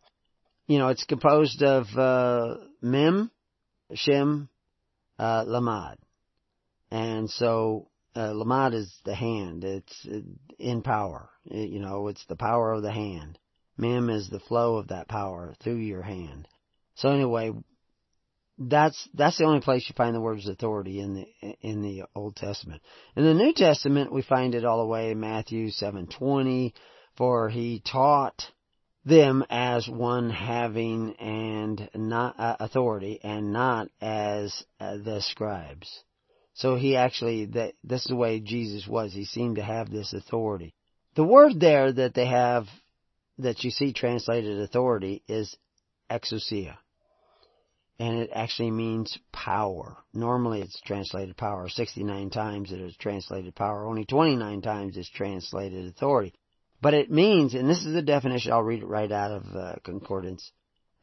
you 0.67 0.79
know, 0.79 0.89
it's 0.89 1.05
composed 1.05 1.63
of, 1.63 1.87
uh, 1.97 2.57
mem, 2.81 3.31
shem, 3.95 4.49
uh, 5.19 5.45
lamad. 5.45 5.97
And 6.91 7.31
so, 7.31 7.89
uh, 8.15 8.33
lamad 8.33 8.75
is 8.75 8.93
the 9.05 9.15
hand. 9.15 9.65
It's 9.65 10.07
uh, 10.07 10.19
in 10.59 10.83
power. 10.83 11.31
It, 11.47 11.71
you 11.71 11.81
know, 11.81 12.09
it's 12.09 12.25
the 12.27 12.37
power 12.37 12.73
of 12.73 12.83
the 12.83 12.93
hand. 12.93 13.39
Mem 13.77 14.11
is 14.11 14.29
the 14.29 14.41
flow 14.41 14.77
of 14.77 14.89
that 14.89 15.09
power 15.09 15.55
through 15.63 15.77
your 15.77 16.03
hand. 16.03 16.47
So 16.95 17.09
anyway, 17.09 17.53
that's 18.69 19.09
that's 19.15 19.39
the 19.39 19.45
only 19.45 19.61
place 19.61 19.85
you 19.89 19.95
find 19.97 20.15
the 20.15 20.21
words 20.21 20.49
authority 20.49 21.01
in 21.01 21.15
the 21.15 21.57
in 21.61 21.83
the 21.83 22.05
Old 22.15 22.37
Testament. 22.37 22.83
In 23.17 23.25
the 23.25 23.35
New 23.35 23.53
Testament, 23.53 24.13
we 24.13 24.23
find 24.23 24.55
it 24.55 24.65
all 24.65 24.79
the 24.79 24.87
way 24.87 25.11
in 25.11 25.21
Matthew 25.21 25.71
seven 25.71 26.07
twenty, 26.07 26.75
for 27.17 27.49
he 27.49 27.81
taught 27.81 28.43
them 29.05 29.45
as 29.51 29.89
one 29.89 30.31
having 30.31 31.15
and 31.17 31.89
not 31.95 32.39
uh, 32.39 32.57
authority 32.61 33.21
and 33.23 33.53
not 33.53 33.89
as 34.01 34.65
uh, 34.79 34.97
the 34.99 35.21
scribes. 35.21 36.05
So 36.55 36.77
he 36.77 36.97
actually 36.97 37.47
that 37.47 37.75
this 37.83 38.03
is 38.03 38.09
the 38.09 38.17
way 38.17 38.41
Jesus 38.41 38.87
was. 38.87 39.13
He 39.13 39.25
seemed 39.25 39.57
to 39.57 39.63
have 39.63 39.91
this 39.91 40.13
authority. 40.13 40.75
The 41.15 41.25
word 41.25 41.59
there 41.59 41.93
that 41.93 42.15
they 42.15 42.27
have 42.27 42.67
that 43.39 43.65
you 43.65 43.71
see 43.71 43.93
translated 43.93 44.61
authority 44.61 45.23
is 45.27 45.57
exousia. 46.11 46.77
And 48.03 48.19
it 48.19 48.31
actually 48.35 48.73
means 48.73 49.17
power. 49.31 49.97
Normally 50.13 50.61
it's 50.61 50.81
translated 50.81 51.37
power. 51.37 51.69
69 51.69 52.31
times 52.31 52.73
it 52.73 52.81
is 52.81 52.97
translated 52.97 53.55
power. 53.55 53.87
Only 53.87 54.05
29 54.05 54.61
times 54.61 54.97
it's 54.97 55.09
translated 55.09 55.87
authority. 55.87 56.35
But 56.81 56.95
it 56.95 57.13
means, 57.13 57.55
and 57.55 57.71
this 57.71 57.85
is 57.85 57.95
the 57.95 58.03
definition, 58.03 58.51
I'll 58.51 58.65
read 58.65 58.83
it 58.83 58.87
right 58.87 59.13
out 59.13 59.31
of 59.31 59.45
uh, 59.55 59.75
concordance, 59.85 60.51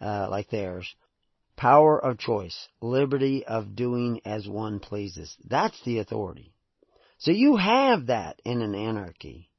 uh, 0.02 0.28
like 0.30 0.50
Thayer's. 0.50 0.94
Power 1.56 1.98
of 2.04 2.18
choice, 2.18 2.68
liberty 2.82 3.46
of 3.46 3.78
doing 3.78 4.20
as 4.26 4.46
one 4.46 4.82
pleases. 4.82 5.34
That's 5.48 5.82
the 5.86 6.00
authority. 6.00 6.52
So 7.20 7.32
you 7.32 7.56
have 7.56 8.08
that 8.08 8.42
in 8.44 8.62
an 8.62 8.76
anarchy. 8.76 9.50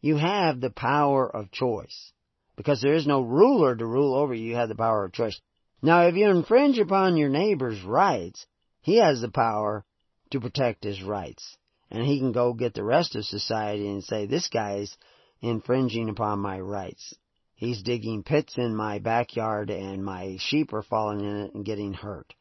You 0.00 0.16
have 0.16 0.62
the 0.62 0.70
power 0.70 1.28
of 1.28 1.50
choice. 1.50 2.12
Because 2.56 2.80
there 2.80 2.94
is 2.94 3.06
no 3.06 3.20
ruler 3.20 3.76
to 3.76 3.84
rule 3.84 4.14
over 4.14 4.32
you, 4.32 4.46
you 4.46 4.56
have 4.56 4.70
the 4.70 4.74
power 4.74 5.04
of 5.04 5.12
choice. 5.12 5.38
Now 5.84 6.06
if 6.06 6.14
you 6.14 6.30
infringe 6.30 6.78
upon 6.78 7.18
your 7.18 7.28
neighbor's 7.28 7.82
rights, 7.82 8.46
he 8.80 8.96
has 8.96 9.20
the 9.20 9.28
power 9.28 9.84
to 10.30 10.40
protect 10.40 10.82
his 10.82 11.02
rights. 11.02 11.58
And 11.90 12.02
he 12.02 12.18
can 12.18 12.32
go 12.32 12.54
get 12.54 12.72
the 12.72 12.82
rest 12.82 13.14
of 13.16 13.26
society 13.26 13.86
and 13.86 14.02
say, 14.02 14.24
this 14.24 14.48
guy's 14.48 14.96
infringing 15.42 16.08
upon 16.08 16.38
my 16.38 16.58
rights. 16.58 17.14
He's 17.54 17.82
digging 17.82 18.22
pits 18.22 18.56
in 18.56 18.74
my 18.74 18.98
backyard 18.98 19.68
and 19.68 20.02
my 20.02 20.38
sheep 20.38 20.72
are 20.72 20.82
falling 20.82 21.20
in 21.20 21.36
it 21.42 21.54
and 21.54 21.66
getting 21.66 21.92
hurt. 21.92 22.32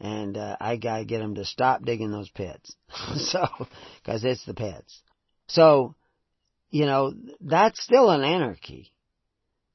And 0.00 0.36
uh, 0.36 0.56
I 0.60 0.76
gotta 0.76 1.04
get 1.04 1.20
him 1.20 1.36
to 1.36 1.44
stop 1.44 1.84
digging 1.84 2.10
those 2.10 2.30
pits. 2.30 2.74
so, 3.18 3.46
cause 4.04 4.24
it's 4.24 4.44
the 4.46 4.54
pits. 4.54 5.00
So, 5.46 5.94
you 6.70 6.86
know, 6.86 7.12
that's 7.40 7.80
still 7.80 8.10
an 8.10 8.24
anarchy. 8.24 8.90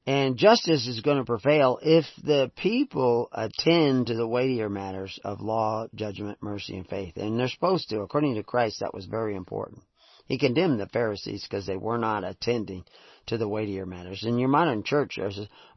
And 0.06 0.36
justice 0.36 0.86
is 0.86 1.00
going 1.00 1.18
to 1.18 1.24
prevail 1.24 1.80
if 1.82 2.04
the 2.22 2.52
people 2.56 3.28
attend 3.32 4.06
to 4.06 4.14
the 4.14 4.26
weightier 4.26 4.68
matters 4.68 5.18
of 5.24 5.40
law, 5.40 5.88
judgment, 5.96 6.38
mercy, 6.40 6.76
and 6.76 6.88
faith. 6.88 7.16
And 7.16 7.38
they're 7.38 7.48
supposed 7.48 7.88
to. 7.88 8.02
According 8.02 8.36
to 8.36 8.44
Christ, 8.44 8.80
that 8.80 8.94
was 8.94 9.06
very 9.06 9.34
important. 9.34 9.82
He 10.26 10.38
condemned 10.38 10.78
the 10.78 10.88
Pharisees 10.88 11.42
because 11.42 11.66
they 11.66 11.76
were 11.76 11.98
not 11.98 12.22
attending 12.22 12.84
to 13.26 13.36
the 13.36 13.48
weightier 13.48 13.84
matters. 13.84 14.22
And 14.22 14.38
your 14.38 14.48
modern 14.48 14.84
church 14.84 15.18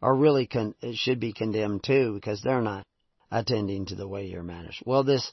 are 0.02 0.16
really 0.16 0.46
con- 0.46 0.76
should 0.94 1.20
be 1.20 1.34
condemned 1.34 1.84
too 1.84 2.14
because 2.14 2.42
they're 2.42 2.62
not 2.62 2.86
attending 3.32 3.88
to 3.88 3.96
the 3.96 4.08
weightier 4.08 4.44
matters. 4.44 4.80
Well, 4.86 5.04
this 5.04 5.32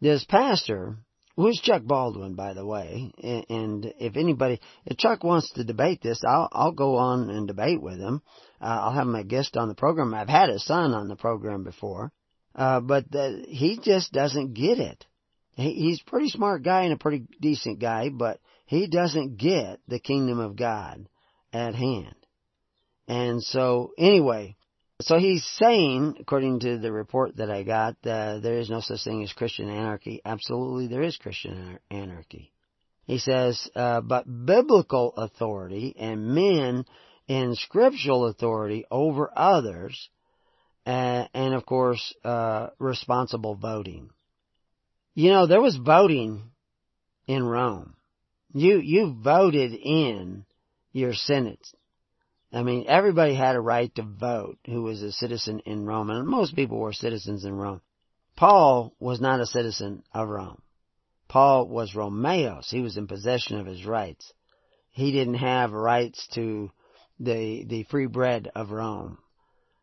this 0.00 0.24
pastor 0.24 0.98
Who's 1.36 1.60
Chuck 1.60 1.82
Baldwin, 1.84 2.34
by 2.34 2.54
the 2.54 2.64
way? 2.64 3.12
And 3.22 3.92
if 3.98 4.16
anybody, 4.16 4.58
if 4.86 4.96
Chuck 4.96 5.22
wants 5.22 5.52
to 5.52 5.64
debate 5.64 6.00
this, 6.02 6.22
I'll 6.26 6.48
I'll 6.50 6.72
go 6.72 6.96
on 6.96 7.28
and 7.28 7.46
debate 7.46 7.80
with 7.82 7.98
him. 7.98 8.22
Uh, 8.58 8.64
I'll 8.64 8.94
have 8.94 9.06
my 9.06 9.22
guest 9.22 9.56
on 9.56 9.68
the 9.68 9.74
program. 9.74 10.14
I've 10.14 10.30
had 10.30 10.48
his 10.48 10.64
son 10.64 10.94
on 10.94 11.08
the 11.08 11.16
program 11.16 11.62
before, 11.62 12.10
uh, 12.54 12.80
but 12.80 13.10
the, 13.10 13.44
he 13.48 13.78
just 13.82 14.12
doesn't 14.12 14.54
get 14.54 14.78
it. 14.78 15.04
He, 15.56 15.74
he's 15.74 16.00
a 16.00 16.10
pretty 16.10 16.28
smart 16.28 16.62
guy 16.62 16.84
and 16.84 16.94
a 16.94 16.98
pretty 16.98 17.26
decent 17.38 17.80
guy, 17.80 18.08
but 18.08 18.40
he 18.64 18.86
doesn't 18.86 19.36
get 19.36 19.80
the 19.88 20.00
kingdom 20.00 20.38
of 20.38 20.56
God 20.56 21.06
at 21.52 21.74
hand. 21.74 22.14
And 23.08 23.42
so, 23.42 23.92
anyway, 23.98 24.56
so 25.00 25.18
he's 25.18 25.44
saying, 25.58 26.16
according 26.20 26.60
to 26.60 26.78
the 26.78 26.90
report 26.90 27.36
that 27.36 27.50
I 27.50 27.62
got, 27.62 27.96
there 28.02 28.58
is 28.58 28.70
no 28.70 28.80
such 28.80 29.04
thing 29.04 29.22
as 29.22 29.32
Christian 29.32 29.68
anarchy. 29.68 30.22
Absolutely, 30.24 30.86
there 30.86 31.02
is 31.02 31.16
Christian 31.16 31.78
anarchy. 31.90 32.52
He 33.04 33.18
says, 33.18 33.68
uh, 33.76 34.00
but 34.00 34.24
biblical 34.26 35.12
authority 35.16 35.94
and 35.98 36.34
men 36.34 36.84
in 37.28 37.54
scriptural 37.54 38.26
authority 38.26 38.84
over 38.90 39.30
others, 39.36 40.08
uh, 40.86 41.26
and 41.34 41.54
of 41.54 41.66
course, 41.66 42.14
uh, 42.24 42.68
responsible 42.78 43.54
voting. 43.54 44.10
You 45.14 45.30
know, 45.30 45.46
there 45.46 45.60
was 45.60 45.76
voting 45.76 46.42
in 47.26 47.44
Rome. 47.44 47.94
You 48.52 48.78
you 48.78 49.16
voted 49.22 49.72
in 49.72 50.46
your 50.92 51.12
Senate 51.12 51.66
I 52.52 52.62
mean, 52.62 52.86
everybody 52.88 53.34
had 53.34 53.56
a 53.56 53.60
right 53.60 53.92
to 53.96 54.02
vote 54.02 54.58
who 54.66 54.82
was 54.82 55.02
a 55.02 55.12
citizen 55.12 55.60
in 55.66 55.84
Rome, 55.84 56.10
and 56.10 56.26
most 56.26 56.54
people 56.54 56.78
were 56.78 56.92
citizens 56.92 57.44
in 57.44 57.54
Rome. 57.54 57.80
Paul 58.36 58.94
was 59.00 59.20
not 59.20 59.40
a 59.40 59.46
citizen 59.46 60.04
of 60.12 60.28
Rome. 60.28 60.62
Paul 61.28 61.66
was 61.68 61.94
Romeos. 61.94 62.70
He 62.70 62.80
was 62.80 62.96
in 62.96 63.08
possession 63.08 63.58
of 63.58 63.66
his 63.66 63.84
rights. 63.84 64.32
He 64.90 65.10
didn't 65.10 65.34
have 65.34 65.72
rights 65.72 66.26
to 66.34 66.70
the, 67.18 67.64
the 67.64 67.82
free 67.84 68.06
bread 68.06 68.50
of 68.54 68.70
Rome. 68.70 69.18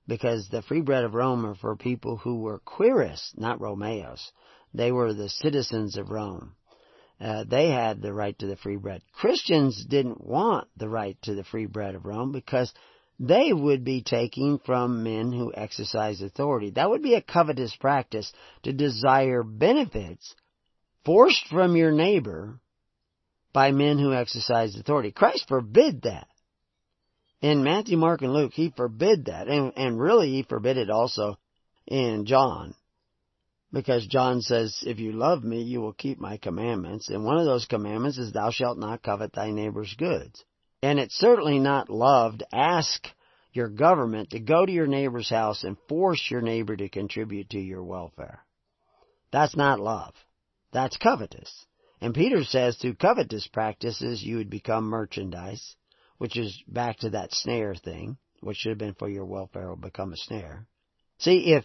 Because 0.08 0.48
the 0.48 0.62
free 0.62 0.82
bread 0.82 1.04
of 1.04 1.14
Rome 1.14 1.46
are 1.46 1.56
for 1.56 1.76
people 1.76 2.18
who 2.18 2.42
were 2.42 2.60
quirists, 2.60 3.38
not 3.38 3.60
Romeos. 3.60 4.32
They 4.74 4.92
were 4.92 5.14
the 5.14 5.30
citizens 5.30 5.98
of 5.98 6.10
Rome 6.10 6.56
uh, 7.24 7.46
they 7.48 7.70
had 7.70 8.02
the 8.02 8.12
right 8.12 8.38
to 8.40 8.48
the 8.48 8.58
free 8.58 8.76
bread. 8.76 9.02
Christians 9.14 9.86
didn't 9.86 10.26
want 10.26 10.68
the 10.76 10.90
right 10.90 11.18
to 11.22 11.36
the 11.36 11.46
free 11.46 11.68
bread 11.68 11.96
of 11.96 12.06
Rome 12.06 12.34
because 12.34 12.74
they 13.18 13.54
would 13.54 13.86
be 13.86 14.04
taking 14.04 14.60
from 14.66 15.04
men 15.04 15.32
who 15.32 15.54
exercise 15.56 16.22
authority. 16.22 16.72
That 16.72 16.90
would 16.90 17.02
be 17.02 17.14
a 17.16 17.22
covetous 17.22 17.74
practice 17.76 18.32
to 18.64 18.74
desire 18.74 19.42
benefits 19.44 20.36
forced 21.06 21.48
from 21.48 21.78
your 21.78 21.92
neighbor 21.92 22.60
by 23.54 23.72
men 23.72 24.00
who 24.00 24.14
exercise 24.14 24.76
authority. 24.76 25.12
Christ 25.12 25.46
forbid 25.48 26.02
that. 26.02 26.28
In 27.42 27.64
Matthew, 27.64 27.98
Mark, 27.98 28.22
and 28.22 28.34
Luke, 28.34 28.54
he 28.54 28.74
forbid 28.76 29.26
that. 29.26 29.48
And, 29.48 29.74
and 29.78 30.00
really, 30.00 30.30
he 30.32 30.44
forbid 30.44 30.78
it 30.78 30.90
also 30.90 31.38
in 31.86 32.26
John. 32.26 32.74
Because 33.74 34.06
John 34.06 34.42
says, 34.42 34.84
if 34.86 35.00
you 35.00 35.14
love 35.14 35.44
me, 35.44 35.64
you 35.64 35.82
will 35.82 35.94
keep 35.94 36.20
my 36.20 36.38
commandments. 36.38 37.10
And 37.10 37.26
one 37.26 37.40
of 37.40 37.46
those 37.46 37.66
commandments 37.66 38.20
is 38.20 38.32
thou 38.32 38.52
shalt 38.52 38.78
not 38.78 39.02
covet 39.02 39.34
thy 39.34 39.50
neighbor's 39.50 39.94
goods. 39.98 40.46
And 40.84 41.00
it's 41.00 41.16
certainly 41.16 41.58
not 41.58 41.90
love 41.90 42.38
to 42.38 42.56
ask 42.56 43.08
your 43.52 43.70
government 43.70 44.30
to 44.30 44.40
go 44.40 44.64
to 44.64 44.72
your 44.72 44.86
neighbor's 44.86 45.30
house 45.30 45.64
and 45.64 45.76
force 45.90 46.24
your 46.30 46.42
neighbor 46.42 46.76
to 46.76 46.88
contribute 46.88 47.50
to 47.50 47.60
your 47.60 47.84
welfare. 47.84 48.44
That's 49.32 49.56
not 49.56 49.80
love. 49.80 50.14
That's 50.72 50.98
covetous. 50.98 51.66
And 52.00 52.14
Peter 52.14 52.44
says 52.44 52.78
through 52.78 52.96
covetous 52.96 53.48
practices 53.48 54.22
you 54.22 54.38
would 54.38 54.50
become 54.50 54.84
merchandise, 54.84 55.76
which 56.20 56.38
is 56.38 56.62
back 56.68 57.00
to 57.00 57.12
that 57.12 57.34
snare 57.34 57.74
thing, 57.74 58.18
which 58.42 58.58
should 58.58 58.70
have 58.70 58.78
been 58.78 58.94
for 58.94 59.10
your 59.10 59.26
welfare 59.26 59.70
will 59.70 59.78
become 59.78 60.14
a 60.14 60.18
snare. 60.18 60.68
See, 61.18 61.54
if, 61.54 61.64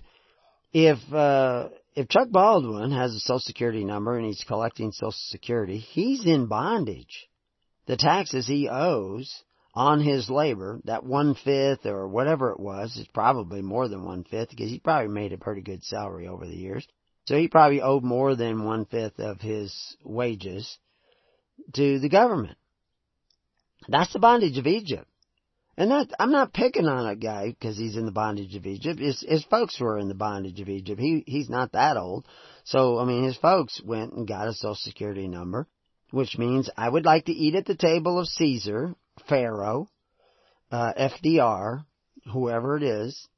if, 0.72 1.12
uh, 1.12 1.68
if 1.98 2.08
Chuck 2.08 2.30
Baldwin 2.30 2.92
has 2.92 3.12
a 3.12 3.18
Social 3.18 3.40
Security 3.40 3.84
number 3.84 4.16
and 4.16 4.24
he's 4.24 4.44
collecting 4.46 4.92
Social 4.92 5.10
Security, 5.10 5.78
he's 5.78 6.24
in 6.24 6.46
bondage. 6.46 7.28
The 7.86 7.96
taxes 7.96 8.46
he 8.46 8.68
owes 8.70 9.42
on 9.74 10.00
his 10.00 10.30
labor, 10.30 10.80
that 10.84 11.04
one 11.04 11.34
fifth 11.34 11.86
or 11.86 12.06
whatever 12.06 12.52
it 12.52 12.60
was, 12.60 12.96
is 12.96 13.08
probably 13.08 13.62
more 13.62 13.88
than 13.88 14.04
one 14.04 14.22
fifth 14.22 14.50
because 14.50 14.70
he 14.70 14.78
probably 14.78 15.12
made 15.12 15.32
a 15.32 15.38
pretty 15.38 15.60
good 15.60 15.82
salary 15.82 16.28
over 16.28 16.46
the 16.46 16.54
years. 16.54 16.86
So 17.24 17.36
he 17.36 17.48
probably 17.48 17.82
owed 17.82 18.04
more 18.04 18.36
than 18.36 18.64
one 18.64 18.84
fifth 18.84 19.18
of 19.18 19.40
his 19.40 19.74
wages 20.04 20.78
to 21.74 21.98
the 21.98 22.08
government. 22.08 22.58
That's 23.88 24.12
the 24.12 24.20
bondage 24.20 24.56
of 24.56 24.68
Egypt. 24.68 25.08
And 25.78 25.92
that, 25.92 26.08
I'm 26.18 26.32
not 26.32 26.52
picking 26.52 26.88
on 26.88 27.06
a 27.06 27.14
guy 27.14 27.50
because 27.50 27.76
he's 27.76 27.96
in 27.96 28.04
the 28.04 28.10
bondage 28.10 28.56
of 28.56 28.66
Egypt. 28.66 28.98
His, 28.98 29.20
his 29.20 29.44
folks 29.44 29.78
were 29.78 29.96
in 29.96 30.08
the 30.08 30.14
bondage 30.14 30.58
of 30.58 30.68
Egypt. 30.68 31.00
He, 31.00 31.22
he's 31.24 31.48
not 31.48 31.70
that 31.70 31.96
old. 31.96 32.26
So, 32.64 32.98
I 32.98 33.04
mean, 33.04 33.22
his 33.22 33.36
folks 33.36 33.80
went 33.80 34.12
and 34.12 34.26
got 34.26 34.48
a 34.48 34.54
social 34.54 34.74
security 34.74 35.28
number, 35.28 35.68
which 36.10 36.36
means 36.36 36.68
I 36.76 36.88
would 36.88 37.04
like 37.04 37.26
to 37.26 37.32
eat 37.32 37.54
at 37.54 37.64
the 37.64 37.76
table 37.76 38.18
of 38.18 38.26
Caesar, 38.26 38.96
Pharaoh, 39.28 39.88
uh, 40.72 40.94
FDR, 40.98 41.84
whoever 42.32 42.76
it 42.76 42.82
is. 42.82 43.28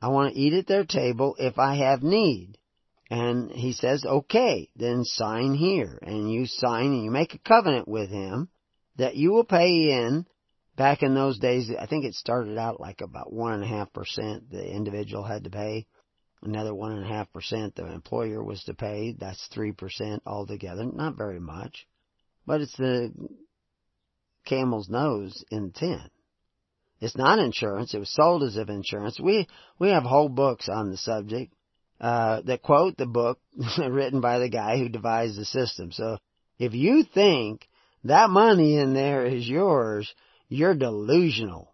I 0.00 0.08
want 0.08 0.32
to 0.32 0.40
eat 0.40 0.54
at 0.54 0.66
their 0.66 0.86
table 0.86 1.36
if 1.38 1.58
I 1.58 1.74
have 1.76 2.02
need. 2.02 2.56
And 3.10 3.50
he 3.50 3.74
says, 3.74 4.06
okay, 4.06 4.70
then 4.74 5.04
sign 5.04 5.52
here. 5.52 5.98
And 6.00 6.32
you 6.32 6.46
sign 6.46 6.86
and 6.86 7.04
you 7.04 7.10
make 7.10 7.34
a 7.34 7.38
covenant 7.38 7.88
with 7.88 8.08
him 8.08 8.48
that 8.96 9.16
you 9.16 9.32
will 9.32 9.44
pay 9.44 9.90
in 9.90 10.24
Back 10.80 11.02
in 11.02 11.14
those 11.14 11.38
days, 11.38 11.70
I 11.78 11.84
think 11.84 12.06
it 12.06 12.14
started 12.14 12.56
out 12.56 12.80
like 12.80 13.02
about 13.02 13.30
one 13.30 13.52
and 13.52 13.62
a 13.62 13.66
half 13.66 13.92
percent 13.92 14.50
the 14.50 14.66
individual 14.66 15.22
had 15.22 15.44
to 15.44 15.50
pay. 15.50 15.86
Another 16.40 16.74
one 16.74 16.92
and 16.92 17.04
a 17.04 17.06
half 17.06 17.30
percent 17.34 17.74
the 17.74 17.84
employer 17.84 18.42
was 18.42 18.64
to 18.64 18.72
pay. 18.72 19.12
That's 19.12 19.46
three 19.48 19.72
percent 19.72 20.22
altogether. 20.24 20.86
Not 20.86 21.18
very 21.18 21.38
much. 21.38 21.86
But 22.46 22.62
it's 22.62 22.74
the 22.78 23.12
camel's 24.46 24.88
nose 24.88 25.44
in 25.50 25.72
tin. 25.72 26.08
It's 26.98 27.14
not 27.14 27.38
insurance. 27.38 27.92
It 27.92 27.98
was 27.98 28.14
sold 28.14 28.42
as 28.42 28.56
if 28.56 28.70
insurance. 28.70 29.20
We 29.20 29.48
we 29.78 29.90
have 29.90 30.04
whole 30.04 30.30
books 30.30 30.70
on 30.70 30.90
the 30.90 30.96
subject 30.96 31.52
uh, 32.00 32.40
that 32.46 32.62
quote 32.62 32.96
the 32.96 33.04
book 33.04 33.38
written 33.78 34.22
by 34.22 34.38
the 34.38 34.48
guy 34.48 34.78
who 34.78 34.88
devised 34.88 35.38
the 35.38 35.44
system. 35.44 35.92
So 35.92 36.16
if 36.58 36.72
you 36.72 37.04
think 37.04 37.68
that 38.04 38.30
money 38.30 38.78
in 38.78 38.94
there 38.94 39.26
is 39.26 39.46
yours, 39.46 40.10
you're 40.50 40.74
delusional. 40.74 41.72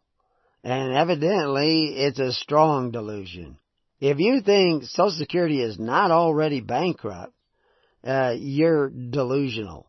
And 0.63 0.93
evidently, 0.93 1.95
it's 1.97 2.21
a 2.21 2.33
strong 2.33 2.93
delusion. 2.93 3.59
If 4.01 4.19
you 4.19 4.43
think 4.43 4.85
Social 4.85 5.19
Security 5.19 5.61
is 5.61 5.79
not 5.79 6.11
already 6.11 6.61
bankrupt, 6.61 7.33
uh, 8.05 8.35
you're 8.39 8.91
delusional. 8.91 9.87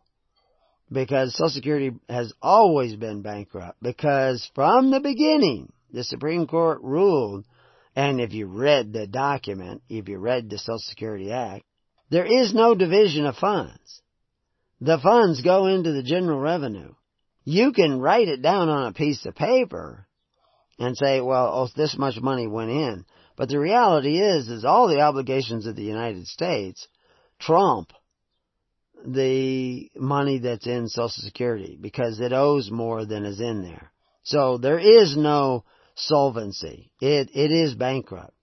Because 0.91 1.33
Social 1.33 1.49
Security 1.49 1.91
has 2.07 2.33
always 2.41 2.95
been 2.95 3.21
bankrupt. 3.21 3.77
Because 3.81 4.49
from 4.55 4.89
the 4.89 5.01
beginning, 5.01 5.73
the 5.91 6.03
Supreme 6.03 6.47
Court 6.47 6.79
ruled, 6.81 7.45
and 7.95 8.21
if 8.21 8.31
you 8.31 8.47
read 8.47 8.93
the 8.93 9.07
document, 9.07 9.81
if 9.89 10.07
you 10.07 10.17
read 10.17 10.49
the 10.49 10.57
Social 10.57 10.79
Security 10.79 11.31
Act, 11.31 11.65
there 12.09 12.25
is 12.25 12.53
no 12.53 12.73
division 12.73 13.25
of 13.25 13.35
funds. 13.35 14.01
The 14.79 14.99
funds 14.99 15.41
go 15.41 15.65
into 15.65 15.91
the 15.91 16.03
general 16.03 16.39
revenue. 16.39 16.93
You 17.49 17.71
can 17.71 18.01
write 18.01 18.27
it 18.27 18.41
down 18.41 18.67
on 18.67 18.87
a 18.87 18.93
piece 18.93 19.25
of 19.25 19.33
paper 19.33 20.05
and 20.77 20.97
say, 20.97 21.21
well, 21.21 21.49
oh, 21.53 21.69
this 21.77 21.97
much 21.97 22.19
money 22.19 22.45
went 22.45 22.71
in. 22.71 23.05
But 23.37 23.47
the 23.47 23.57
reality 23.57 24.19
is, 24.19 24.49
is 24.49 24.65
all 24.65 24.89
the 24.89 24.99
obligations 24.99 25.65
of 25.65 25.77
the 25.77 25.85
United 25.85 26.27
States 26.27 26.85
trump 27.39 27.93
the 29.05 29.89
money 29.95 30.39
that's 30.39 30.67
in 30.67 30.89
Social 30.89 31.23
Security 31.23 31.77
because 31.79 32.19
it 32.19 32.33
owes 32.33 32.69
more 32.69 33.05
than 33.05 33.23
is 33.23 33.39
in 33.39 33.61
there. 33.61 33.93
So 34.23 34.57
there 34.57 34.79
is 34.79 35.15
no 35.15 35.63
solvency. 35.95 36.91
It, 36.99 37.29
it 37.33 37.53
is 37.53 37.75
bankrupt. 37.75 38.33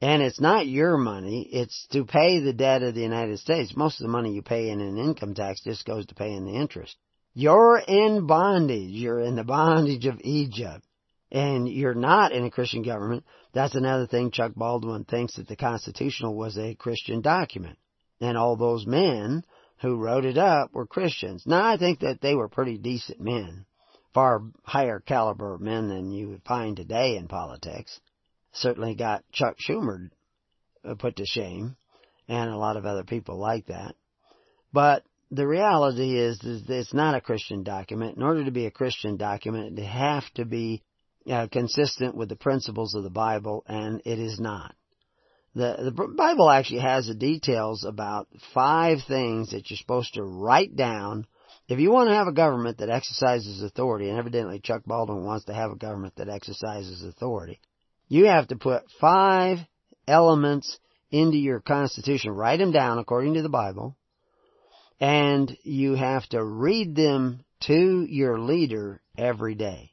And 0.00 0.22
it's 0.22 0.40
not 0.40 0.68
your 0.68 0.96
money, 0.96 1.48
it's 1.50 1.88
to 1.90 2.04
pay 2.04 2.38
the 2.38 2.52
debt 2.52 2.84
of 2.84 2.94
the 2.94 3.02
United 3.02 3.40
States. 3.40 3.74
Most 3.74 4.00
of 4.00 4.04
the 4.04 4.12
money 4.12 4.34
you 4.34 4.42
pay 4.42 4.70
in 4.70 4.80
an 4.80 4.98
income 4.98 5.34
tax 5.34 5.64
just 5.64 5.84
goes 5.84 6.06
to 6.06 6.14
paying 6.14 6.44
the 6.44 6.54
interest. 6.54 6.94
You're 7.34 7.78
in 7.78 8.26
bondage. 8.26 8.90
You're 8.90 9.20
in 9.20 9.36
the 9.36 9.44
bondage 9.44 10.06
of 10.06 10.20
Egypt. 10.22 10.84
And 11.32 11.68
you're 11.68 11.94
not 11.94 12.32
in 12.32 12.44
a 12.44 12.50
Christian 12.50 12.82
government. 12.82 13.24
That's 13.52 13.76
another 13.76 14.06
thing 14.06 14.32
Chuck 14.32 14.52
Baldwin 14.56 15.04
thinks 15.04 15.36
that 15.36 15.46
the 15.46 15.56
Constitutional 15.56 16.34
was 16.34 16.58
a 16.58 16.74
Christian 16.74 17.20
document. 17.20 17.78
And 18.20 18.36
all 18.36 18.56
those 18.56 18.84
men 18.84 19.44
who 19.80 19.96
wrote 19.96 20.24
it 20.24 20.36
up 20.36 20.72
were 20.72 20.86
Christians. 20.86 21.44
Now 21.46 21.64
I 21.64 21.76
think 21.76 22.00
that 22.00 22.20
they 22.20 22.34
were 22.34 22.48
pretty 22.48 22.78
decent 22.78 23.20
men. 23.20 23.64
Far 24.12 24.42
higher 24.64 24.98
caliber 24.98 25.56
men 25.58 25.88
than 25.88 26.10
you 26.10 26.30
would 26.30 26.42
find 26.42 26.76
today 26.76 27.16
in 27.16 27.28
politics 27.28 28.00
certainly 28.52 28.94
got 28.94 29.24
Chuck 29.32 29.56
Schumer 29.58 30.10
uh, 30.84 30.94
put 30.96 31.16
to 31.16 31.26
shame 31.26 31.76
and 32.28 32.50
a 32.50 32.56
lot 32.56 32.76
of 32.76 32.86
other 32.86 33.04
people 33.04 33.38
like 33.38 33.66
that. 33.66 33.94
But 34.72 35.04
the 35.30 35.46
reality 35.46 36.18
is, 36.18 36.42
is 36.42 36.66
that 36.66 36.78
it's 36.78 36.94
not 36.94 37.14
a 37.14 37.20
Christian 37.20 37.62
document. 37.62 38.16
In 38.16 38.22
order 38.22 38.44
to 38.44 38.50
be 38.50 38.66
a 38.66 38.70
Christian 38.70 39.16
document, 39.16 39.78
it 39.78 39.84
have 39.84 40.24
to 40.34 40.44
be 40.44 40.82
uh, 41.30 41.46
consistent 41.50 42.16
with 42.16 42.28
the 42.28 42.36
principles 42.36 42.94
of 42.94 43.02
the 43.02 43.10
Bible, 43.10 43.64
and 43.66 44.02
it 44.04 44.18
is 44.18 44.40
not. 44.40 44.74
The, 45.54 45.92
the 45.94 46.14
Bible 46.16 46.48
actually 46.48 46.80
has 46.80 47.06
the 47.06 47.14
details 47.14 47.84
about 47.84 48.28
five 48.54 48.98
things 49.06 49.50
that 49.50 49.68
you're 49.68 49.76
supposed 49.76 50.14
to 50.14 50.22
write 50.22 50.76
down 50.76 51.26
if 51.70 51.78
you 51.78 51.92
want 51.92 52.08
to 52.08 52.16
have 52.16 52.26
a 52.26 52.32
government 52.32 52.78
that 52.78 52.90
exercises 52.90 53.62
authority, 53.62 54.08
and 54.08 54.18
evidently 54.18 54.60
Chuck 54.60 54.82
Baldwin 54.84 55.24
wants 55.24 55.44
to 55.44 55.54
have 55.54 55.70
a 55.70 55.76
government 55.76 56.16
that 56.16 56.28
exercises 56.28 57.04
authority, 57.04 57.60
you 58.08 58.26
have 58.26 58.48
to 58.48 58.56
put 58.56 58.82
five 59.00 59.58
elements 60.08 60.78
into 61.12 61.38
your 61.38 61.60
Constitution. 61.60 62.32
Write 62.32 62.58
them 62.58 62.72
down 62.72 62.98
according 62.98 63.34
to 63.34 63.42
the 63.42 63.48
Bible. 63.48 63.96
And 65.00 65.56
you 65.62 65.94
have 65.94 66.26
to 66.28 66.44
read 66.44 66.94
them 66.94 67.44
to 67.60 68.06
your 68.08 68.38
leader 68.38 69.00
every 69.16 69.54
day. 69.54 69.92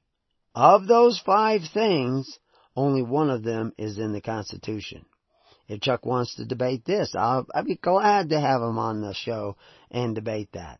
Of 0.53 0.87
those 0.87 1.19
five 1.19 1.61
things, 1.73 2.39
only 2.75 3.01
one 3.01 3.29
of 3.29 3.43
them 3.43 3.73
is 3.77 3.97
in 3.97 4.11
the 4.11 4.21
Constitution. 4.21 5.05
If 5.67 5.81
Chuck 5.81 6.05
wants 6.05 6.35
to 6.35 6.45
debate 6.45 6.85
this, 6.85 7.13
I'll, 7.17 7.45
I'd 7.53 7.65
be 7.65 7.75
glad 7.75 8.29
to 8.29 8.39
have 8.39 8.61
him 8.61 8.77
on 8.77 9.01
the 9.01 9.13
show 9.13 9.57
and 9.91 10.15
debate 10.15 10.49
that 10.53 10.79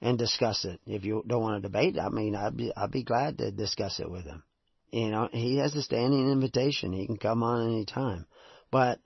and 0.00 0.18
discuss 0.18 0.64
it. 0.64 0.80
If 0.86 1.04
you 1.04 1.22
don't 1.26 1.42
want 1.42 1.62
to 1.62 1.68
debate, 1.68 1.98
I 1.98 2.08
mean, 2.08 2.34
I'd 2.34 2.56
be, 2.56 2.72
I'd 2.76 2.90
be 2.90 3.04
glad 3.04 3.38
to 3.38 3.50
discuss 3.50 4.00
it 4.00 4.10
with 4.10 4.24
him. 4.24 4.42
You 4.90 5.10
know, 5.10 5.28
he 5.32 5.58
has 5.58 5.74
a 5.74 5.82
standing 5.82 6.30
invitation. 6.30 6.92
He 6.92 7.06
can 7.06 7.16
come 7.16 7.42
on 7.42 7.66
any 7.66 7.84
time. 7.84 8.26
But 8.70 9.00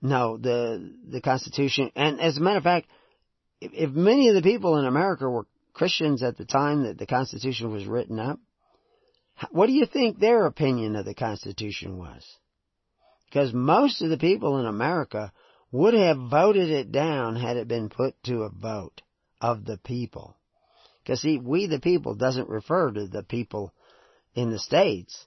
no, 0.00 0.36
the 0.36 0.94
the 1.10 1.20
Constitution, 1.20 1.90
and 1.96 2.20
as 2.20 2.36
a 2.36 2.40
matter 2.40 2.58
of 2.58 2.64
fact, 2.64 2.86
if, 3.64 3.72
if 3.72 3.90
many 3.90 4.28
of 4.28 4.34
the 4.34 4.42
people 4.42 4.76
in 4.78 4.86
America 4.86 5.28
were 5.28 5.46
Christians 5.72 6.22
at 6.22 6.36
the 6.36 6.44
time 6.44 6.84
that 6.84 6.98
the 6.98 7.06
Constitution 7.06 7.72
was 7.72 7.86
written 7.86 8.18
up, 8.18 8.38
what 9.50 9.66
do 9.66 9.72
you 9.72 9.86
think 9.86 10.18
their 10.18 10.46
opinion 10.46 10.94
of 10.96 11.04
the 11.04 11.14
Constitution 11.14 11.98
was? 11.98 12.24
Because 13.26 13.52
most 13.52 14.00
of 14.02 14.10
the 14.10 14.18
people 14.18 14.58
in 14.58 14.66
America 14.66 15.32
would 15.72 15.94
have 15.94 16.18
voted 16.30 16.70
it 16.70 16.92
down 16.92 17.34
had 17.34 17.56
it 17.56 17.66
been 17.66 17.88
put 17.88 18.14
to 18.24 18.42
a 18.42 18.50
vote 18.50 19.02
of 19.40 19.64
the 19.64 19.78
people. 19.78 20.36
Because 21.02 21.20
see, 21.20 21.38
we 21.38 21.66
the 21.66 21.80
people 21.80 22.14
doesn't 22.14 22.48
refer 22.48 22.92
to 22.92 23.08
the 23.08 23.24
people 23.24 23.74
in 24.34 24.50
the 24.50 24.58
States. 24.58 25.26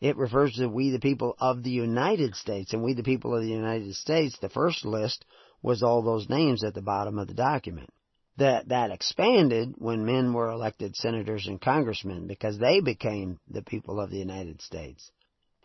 It 0.00 0.18
refers 0.18 0.52
to 0.54 0.68
we 0.68 0.90
the 0.90 0.98
people 0.98 1.34
of 1.40 1.62
the 1.62 1.70
United 1.70 2.34
States. 2.34 2.74
And 2.74 2.82
we 2.82 2.92
the 2.92 3.02
people 3.02 3.34
of 3.34 3.42
the 3.42 3.48
United 3.48 3.94
States, 3.94 4.36
the 4.38 4.50
first 4.50 4.84
list 4.84 5.24
was 5.64 5.82
all 5.82 6.02
those 6.02 6.28
names 6.28 6.62
at 6.62 6.74
the 6.74 6.82
bottom 6.82 7.18
of 7.18 7.26
the 7.26 7.34
document. 7.34 7.88
That, 8.36 8.68
that 8.68 8.90
expanded 8.90 9.74
when 9.78 10.04
men 10.04 10.34
were 10.34 10.50
elected 10.50 10.94
senators 10.94 11.46
and 11.46 11.60
congressmen 11.60 12.26
because 12.26 12.58
they 12.58 12.80
became 12.80 13.38
the 13.48 13.62
people 13.62 13.98
of 13.98 14.10
the 14.10 14.18
United 14.18 14.60
States. 14.60 15.10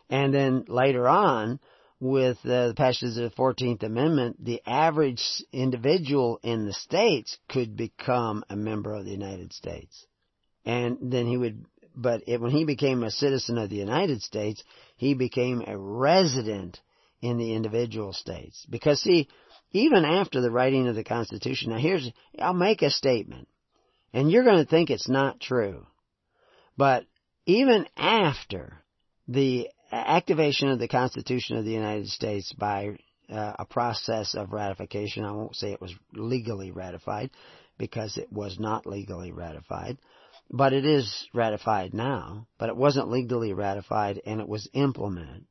And 0.10 0.34
then 0.34 0.66
later 0.68 1.08
on, 1.08 1.60
with 2.00 2.38
the 2.44 2.74
passage 2.78 3.18
of 3.18 3.30
the 3.30 3.36
14th 3.38 3.84
Amendment, 3.84 4.44
the 4.44 4.62
average 4.66 5.44
individual 5.52 6.40
in 6.44 6.66
the 6.66 6.74
states 6.74 7.38
could 7.50 7.76
become 7.76 8.46
a 8.50 8.56
member 8.56 8.94
of 8.94 9.04
the 9.04 9.12
United 9.12 9.52
States. 9.52 10.06
And 10.64 11.12
then 11.12 11.26
he 11.26 11.36
would 11.36 11.66
but 11.96 12.22
it, 12.28 12.40
when 12.40 12.52
he 12.52 12.64
became 12.64 13.04
a 13.04 13.12
citizen 13.12 13.58
of 13.58 13.70
the 13.70 13.76
United 13.76 14.22
States, 14.22 14.64
he 14.96 15.14
became 15.16 15.62
a 15.68 15.78
resident 15.78 16.80
in 17.22 17.38
the 17.38 17.54
individual 17.54 18.14
states. 18.14 18.66
Because 18.70 19.02
see, 19.02 19.28
even 19.72 20.06
after 20.06 20.42
the 20.42 20.52
writing 20.52 20.88
of 20.88 20.96
the 20.96 21.04
Constitution, 21.04 21.72
now 21.72 21.78
here's, 21.78 22.10
I'll 22.40 22.54
make 22.54 22.82
a 22.82 22.90
statement, 22.90 23.48
and 24.14 24.32
you're 24.32 24.44
going 24.44 24.64
to 24.64 24.70
think 24.70 24.90
it's 24.90 25.10
not 25.10 25.40
true. 25.40 25.86
But 26.78 27.06
even 27.46 27.86
after 27.98 28.84
the 29.28 29.70
activation 29.92 30.70
of 30.70 30.80
the 30.80 30.88
Constitution 30.88 31.58
of 31.58 31.66
the 31.66 31.72
United 31.72 32.08
States 32.08 32.54
by 32.54 32.98
uh, 33.30 33.54
a 33.60 33.66
process 33.66 34.36
of 34.36 34.54
ratification, 34.54 35.24
I 35.24 35.32
won't 35.32 35.56
say 35.56 35.72
it 35.72 35.82
was 35.82 35.96
legally 36.14 36.72
ratified, 36.72 37.30
because 37.80 38.18
it 38.18 38.32
was 38.32 38.60
not 38.60 38.86
legally 38.86 39.32
ratified, 39.32 39.98
but 40.52 40.74
it 40.74 40.86
is 40.86 41.28
ratified 41.34 41.94
now, 41.94 42.48
but 42.60 42.70
it 42.70 42.76
wasn't 42.76 43.10
legally 43.10 43.54
ratified 43.54 44.22
and 44.26 44.42
it 44.42 44.48
was 44.48 44.70
implemented. 44.74 45.46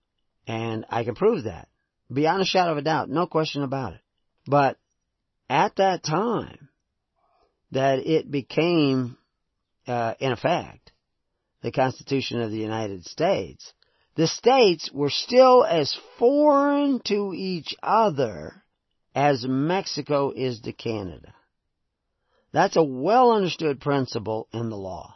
And 0.46 0.84
I 0.90 1.04
can 1.04 1.14
prove 1.14 1.44
that. 1.44 1.68
Beyond 2.12 2.42
a 2.42 2.44
shadow 2.44 2.72
of 2.72 2.78
a 2.78 2.82
doubt, 2.82 3.08
no 3.08 3.26
question 3.26 3.62
about 3.62 3.94
it. 3.94 4.00
But 4.48 4.78
at 5.50 5.76
that 5.76 6.02
time, 6.02 6.70
that 7.72 7.98
it 7.98 8.30
became, 8.30 9.18
uh, 9.86 10.14
in 10.18 10.32
effect, 10.32 10.90
the 11.60 11.70
Constitution 11.70 12.40
of 12.40 12.50
the 12.50 12.56
United 12.56 13.04
States, 13.04 13.74
the 14.14 14.26
states 14.26 14.90
were 14.90 15.10
still 15.10 15.66
as 15.66 15.94
foreign 16.18 17.00
to 17.04 17.34
each 17.36 17.76
other 17.82 18.64
as 19.14 19.44
Mexico 19.46 20.30
is 20.30 20.60
to 20.62 20.72
Canada. 20.72 21.34
That's 22.50 22.76
a 22.76 22.82
well 22.82 23.32
understood 23.32 23.82
principle 23.82 24.48
in 24.50 24.70
the 24.70 24.76
law. 24.76 25.14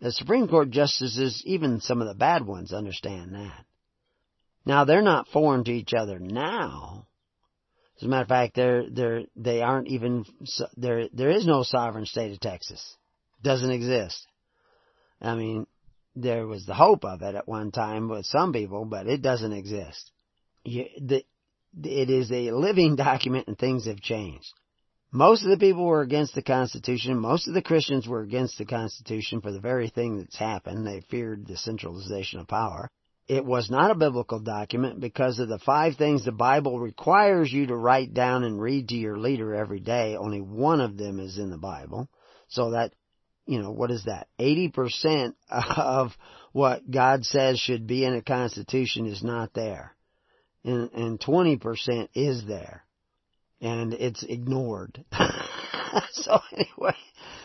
The 0.00 0.12
Supreme 0.12 0.48
Court 0.48 0.70
justices, 0.70 1.42
even 1.44 1.82
some 1.82 2.00
of 2.00 2.08
the 2.08 2.14
bad 2.14 2.46
ones, 2.46 2.72
understand 2.72 3.34
that. 3.34 3.66
Now 4.64 4.84
they're 4.84 5.02
not 5.02 5.28
foreign 5.28 5.64
to 5.64 5.72
each 5.72 5.92
other 5.92 6.18
now. 6.18 7.06
As 8.04 8.06
a 8.06 8.10
matter 8.10 8.22
of 8.24 8.28
fact, 8.28 8.54
they're 8.54 8.90
they're 8.90 9.22
they 9.34 9.62
aren't 9.62 9.88
even 9.88 10.26
there. 10.76 11.08
There 11.14 11.30
is 11.30 11.46
no 11.46 11.62
sovereign 11.62 12.04
state 12.04 12.32
of 12.32 12.40
Texas. 12.40 12.98
Doesn't 13.42 13.70
exist. 13.70 14.26
I 15.22 15.34
mean, 15.34 15.66
there 16.14 16.46
was 16.46 16.66
the 16.66 16.74
hope 16.74 17.06
of 17.06 17.22
it 17.22 17.34
at 17.34 17.48
one 17.48 17.70
time 17.70 18.10
with 18.10 18.26
some 18.26 18.52
people, 18.52 18.84
but 18.84 19.06
it 19.06 19.22
doesn't 19.22 19.54
exist. 19.54 20.10
You, 20.64 20.84
the, 21.00 21.24
it 21.82 22.10
is 22.10 22.30
a 22.30 22.50
living 22.50 22.94
document, 23.08 23.48
and 23.48 23.58
things 23.58 23.86
have 23.86 24.02
changed. 24.02 24.52
Most 25.10 25.42
of 25.42 25.48
the 25.48 25.56
people 25.56 25.86
were 25.86 26.02
against 26.02 26.34
the 26.34 26.42
Constitution. 26.42 27.18
Most 27.18 27.48
of 27.48 27.54
the 27.54 27.62
Christians 27.62 28.06
were 28.06 28.20
against 28.20 28.58
the 28.58 28.66
Constitution 28.66 29.40
for 29.40 29.50
the 29.50 29.60
very 29.60 29.88
thing 29.88 30.18
that's 30.18 30.36
happened. 30.36 30.86
They 30.86 31.00
feared 31.08 31.46
the 31.46 31.56
centralization 31.56 32.38
of 32.38 32.48
power. 32.48 32.90
It 33.26 33.44
was 33.44 33.70
not 33.70 33.90
a 33.90 33.94
biblical 33.94 34.38
document 34.40 35.00
because 35.00 35.38
of 35.38 35.48
the 35.48 35.58
five 35.58 35.96
things 35.96 36.24
the 36.24 36.32
Bible 36.32 36.78
requires 36.78 37.50
you 37.50 37.66
to 37.66 37.76
write 37.76 38.12
down 38.12 38.44
and 38.44 38.60
read 38.60 38.88
to 38.88 38.96
your 38.96 39.16
leader 39.16 39.54
every 39.54 39.80
day. 39.80 40.16
Only 40.16 40.42
one 40.42 40.80
of 40.80 40.98
them 40.98 41.18
is 41.18 41.38
in 41.38 41.50
the 41.50 41.56
Bible. 41.56 42.08
So 42.48 42.72
that, 42.72 42.92
you 43.46 43.62
know, 43.62 43.70
what 43.70 43.90
is 43.90 44.04
that? 44.04 44.28
80% 44.38 45.34
of 45.50 46.12
what 46.52 46.90
God 46.90 47.24
says 47.24 47.58
should 47.58 47.86
be 47.86 48.04
in 48.04 48.14
a 48.14 48.22
Constitution 48.22 49.06
is 49.06 49.22
not 49.22 49.54
there. 49.54 49.96
And, 50.62 50.90
and 50.92 51.20
20% 51.20 52.08
is 52.14 52.44
there 52.46 52.84
and 53.64 53.94
it's 53.94 54.22
ignored. 54.22 55.02
so 56.12 56.40
anyway, 56.52 56.96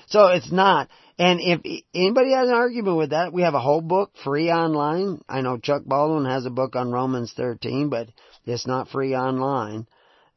so 0.07 0.27
it's 0.27 0.51
not. 0.51 0.89
And 1.17 1.39
if 1.41 1.83
anybody 1.93 2.31
has 2.31 2.47
an 2.47 2.55
argument 2.55 2.97
with 2.97 3.09
that, 3.09 3.33
we 3.33 3.41
have 3.41 3.53
a 3.53 3.59
whole 3.59 3.81
book 3.81 4.11
free 4.23 4.49
online. 4.49 5.21
I 5.27 5.41
know 5.41 5.57
Chuck 5.57 5.83
Baldwin 5.85 6.25
has 6.25 6.45
a 6.45 6.49
book 6.49 6.77
on 6.77 6.91
Romans 6.91 7.33
13, 7.35 7.89
but 7.89 8.07
it's 8.45 8.65
not 8.65 8.87
free 8.87 9.15
online. 9.15 9.85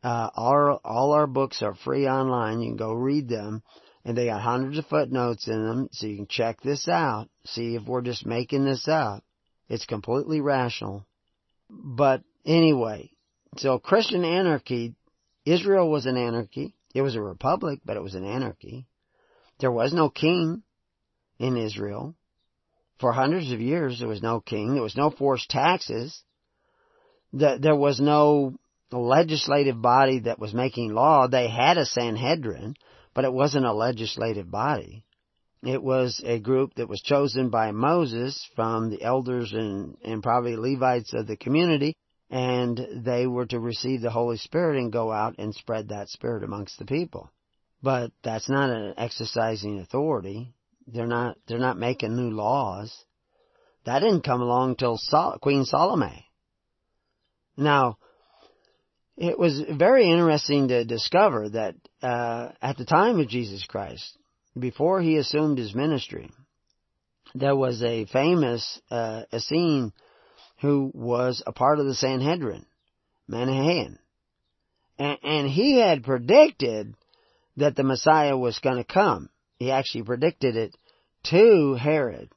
Uh, 0.02 0.28
all, 0.34 0.80
all 0.84 1.12
our 1.12 1.28
books 1.28 1.62
are 1.62 1.76
free 1.76 2.08
online. 2.08 2.60
You 2.60 2.70
can 2.70 2.76
go 2.76 2.92
read 2.92 3.28
them. 3.28 3.62
And 4.04 4.18
they 4.18 4.26
got 4.26 4.42
hundreds 4.42 4.78
of 4.78 4.86
footnotes 4.86 5.46
in 5.46 5.64
them, 5.64 5.88
so 5.92 6.08
you 6.08 6.16
can 6.16 6.26
check 6.26 6.60
this 6.60 6.88
out. 6.88 7.28
See 7.46 7.76
if 7.76 7.86
we're 7.86 8.02
just 8.02 8.26
making 8.26 8.64
this 8.64 8.88
up. 8.88 9.22
It's 9.68 9.86
completely 9.86 10.40
rational. 10.40 11.06
But 11.70 12.24
anyway, 12.44 13.10
so 13.56 13.78
Christian 13.78 14.24
anarchy, 14.24 14.96
Israel 15.46 15.88
was 15.88 16.06
an 16.06 16.16
anarchy. 16.16 16.74
It 16.94 17.02
was 17.02 17.16
a 17.16 17.22
republic, 17.22 17.80
but 17.84 17.96
it 17.96 18.02
was 18.02 18.14
an 18.14 18.24
anarchy. 18.24 18.86
There 19.60 19.72
was 19.72 19.92
no 19.92 20.10
king 20.10 20.62
in 21.38 21.56
Israel. 21.56 22.14
For 22.98 23.12
hundreds 23.12 23.50
of 23.50 23.60
years, 23.60 23.98
there 23.98 24.08
was 24.08 24.22
no 24.22 24.40
king. 24.40 24.74
There 24.74 24.82
was 24.82 24.96
no 24.96 25.10
forced 25.10 25.50
taxes. 25.50 26.22
There 27.32 27.74
was 27.74 28.00
no 28.00 28.54
legislative 28.90 29.80
body 29.80 30.20
that 30.20 30.38
was 30.38 30.52
making 30.52 30.92
law. 30.92 31.26
They 31.26 31.48
had 31.48 31.78
a 31.78 31.86
Sanhedrin, 31.86 32.74
but 33.14 33.24
it 33.24 33.32
wasn't 33.32 33.66
a 33.66 33.72
legislative 33.72 34.50
body. 34.50 35.04
It 35.64 35.82
was 35.82 36.20
a 36.24 36.40
group 36.40 36.74
that 36.74 36.88
was 36.88 37.00
chosen 37.00 37.48
by 37.48 37.70
Moses 37.70 38.48
from 38.54 38.90
the 38.90 39.02
elders 39.02 39.52
and, 39.52 39.96
and 40.04 40.22
probably 40.22 40.56
Levites 40.56 41.14
of 41.14 41.26
the 41.26 41.36
community, 41.36 41.94
and 42.32 43.04
they 43.04 43.26
were 43.26 43.44
to 43.44 43.60
receive 43.60 44.00
the 44.00 44.10
Holy 44.10 44.38
Spirit 44.38 44.78
and 44.78 44.90
go 44.90 45.12
out 45.12 45.34
and 45.38 45.54
spread 45.54 45.90
that 45.90 46.08
Spirit 46.08 46.42
amongst 46.42 46.78
the 46.78 46.86
people. 46.86 47.30
But 47.82 48.10
that's 48.24 48.48
not 48.48 48.70
an 48.70 48.94
exercising 48.96 49.78
authority. 49.80 50.54
They're 50.86 51.06
not, 51.06 51.36
they're 51.46 51.58
not 51.58 51.76
making 51.76 52.16
new 52.16 52.30
laws. 52.30 52.90
That 53.84 53.98
didn't 53.98 54.24
come 54.24 54.40
along 54.40 54.76
till 54.76 54.96
Sol- 54.96 55.36
Queen 55.42 55.66
Salome. 55.66 56.24
Now, 57.58 57.98
it 59.18 59.38
was 59.38 59.62
very 59.70 60.10
interesting 60.10 60.68
to 60.68 60.86
discover 60.86 61.50
that 61.50 61.74
uh, 62.02 62.52
at 62.62 62.78
the 62.78 62.86
time 62.86 63.20
of 63.20 63.28
Jesus 63.28 63.66
Christ, 63.68 64.16
before 64.58 65.02
he 65.02 65.18
assumed 65.18 65.58
his 65.58 65.74
ministry, 65.74 66.30
there 67.34 67.56
was 67.56 67.82
a 67.82 68.06
famous 68.06 68.80
uh, 68.90 69.24
Essene 69.30 69.92
who 70.62 70.92
was 70.94 71.42
a 71.44 71.52
part 71.52 71.80
of 71.80 71.86
the 71.86 71.94
Sanhedrin, 71.94 72.64
Menahem. 73.26 73.98
And, 74.96 75.18
and 75.22 75.48
he 75.48 75.80
had 75.80 76.04
predicted 76.04 76.94
that 77.56 77.74
the 77.74 77.82
Messiah 77.82 78.36
was 78.36 78.60
going 78.60 78.76
to 78.76 78.84
come. 78.84 79.28
He 79.58 79.72
actually 79.72 80.04
predicted 80.04 80.56
it 80.56 80.76
to 81.24 81.74
Herod, 81.74 82.30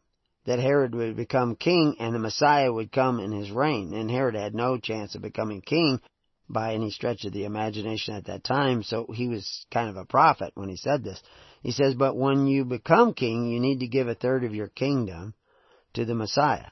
that 0.46 0.60
Herod 0.60 0.96
would 0.96 1.16
become 1.16 1.56
king 1.56 1.98
and 2.00 2.14
the 2.14 2.20
Messiah 2.20 2.74
would 2.74 2.92
come 2.92 3.20
in 3.20 3.32
his 3.32 3.52
reign. 3.52 3.94
And 3.94 4.10
Herod 4.10 4.36
had 4.36 4.56
no 4.56 4.80
chance 4.80 5.14
of 5.14 5.22
becoming 5.22 5.62
king 5.62 6.02
by 6.50 6.74
any 6.74 6.90
stretch 6.90 7.26
of 7.26 7.34
the 7.34 7.46
imagination 7.46 8.16
at 8.16 8.26
that 8.26 8.44
time, 8.44 8.84
so 8.84 9.08
he 9.14 9.28
was 9.28 9.66
kind 9.72 9.90
of 9.90 9.98
a 9.98 10.06
prophet 10.06 10.52
when 10.56 10.70
he 10.70 10.78
said 10.78 11.04
this. 11.04 11.22
He 11.62 11.72
says, 11.72 11.96
but 11.96 12.16
when 12.16 12.48
you 12.48 12.66
become 12.66 13.14
king, 13.14 13.48
you 13.48 13.60
need 13.60 13.80
to 13.80 13.88
give 13.88 14.08
a 14.08 14.16
third 14.16 14.44
of 14.44 14.54
your 14.54 14.68
kingdom 14.68 15.34
to 15.94 16.06
the 16.06 16.14
Messiah. 16.16 16.70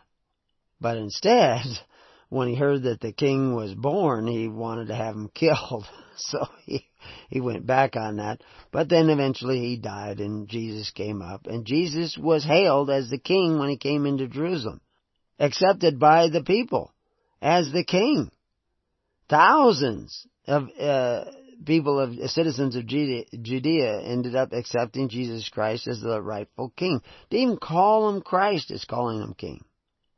But 0.83 0.97
instead, 0.97 1.61
when 2.29 2.49
he 2.49 2.55
heard 2.55 2.83
that 2.83 2.99
the 2.99 3.13
king 3.13 3.55
was 3.55 3.73
born, 3.73 4.27
he 4.27 4.49
wanted 4.49 4.89
to 4.89 4.95
have 4.95 5.15
him 5.15 5.29
killed. 5.33 5.87
So 6.15 6.45
he, 6.65 6.85
he 7.29 7.41
went 7.41 7.65
back 7.65 7.95
on 7.95 8.17
that. 8.17 8.41
But 8.71 8.89
then 8.89 9.09
eventually 9.09 9.59
he 9.59 9.77
died 9.77 10.19
and 10.19 10.47
Jesus 10.47 10.91
came 10.91 11.21
up. 11.21 11.47
And 11.47 11.65
Jesus 11.65 12.15
was 12.15 12.43
hailed 12.43 12.91
as 12.91 13.09
the 13.09 13.17
king 13.17 13.57
when 13.57 13.69
he 13.69 13.77
came 13.77 14.05
into 14.05 14.27
Jerusalem. 14.27 14.81
Accepted 15.39 15.99
by 15.99 16.29
the 16.29 16.43
people 16.43 16.93
as 17.41 17.71
the 17.71 17.83
king. 17.83 18.29
Thousands 19.27 20.27
of 20.45 20.67
uh, 20.79 21.23
people 21.65 21.99
of 21.99 22.29
citizens 22.29 22.75
of 22.75 22.85
Judea 22.85 24.01
ended 24.01 24.35
up 24.35 24.53
accepting 24.53 25.09
Jesus 25.09 25.49
Christ 25.49 25.87
as 25.87 26.01
the 26.01 26.21
rightful 26.21 26.73
king. 26.75 27.01
To 27.31 27.37
even 27.37 27.57
call 27.57 28.09
him 28.09 28.21
Christ 28.21 28.69
is 28.69 28.85
calling 28.85 29.21
him 29.21 29.33
king. 29.33 29.63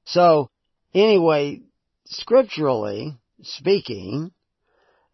So, 0.05 0.49
anyway, 0.95 1.61
scripturally 2.05 3.17
speaking, 3.41 4.31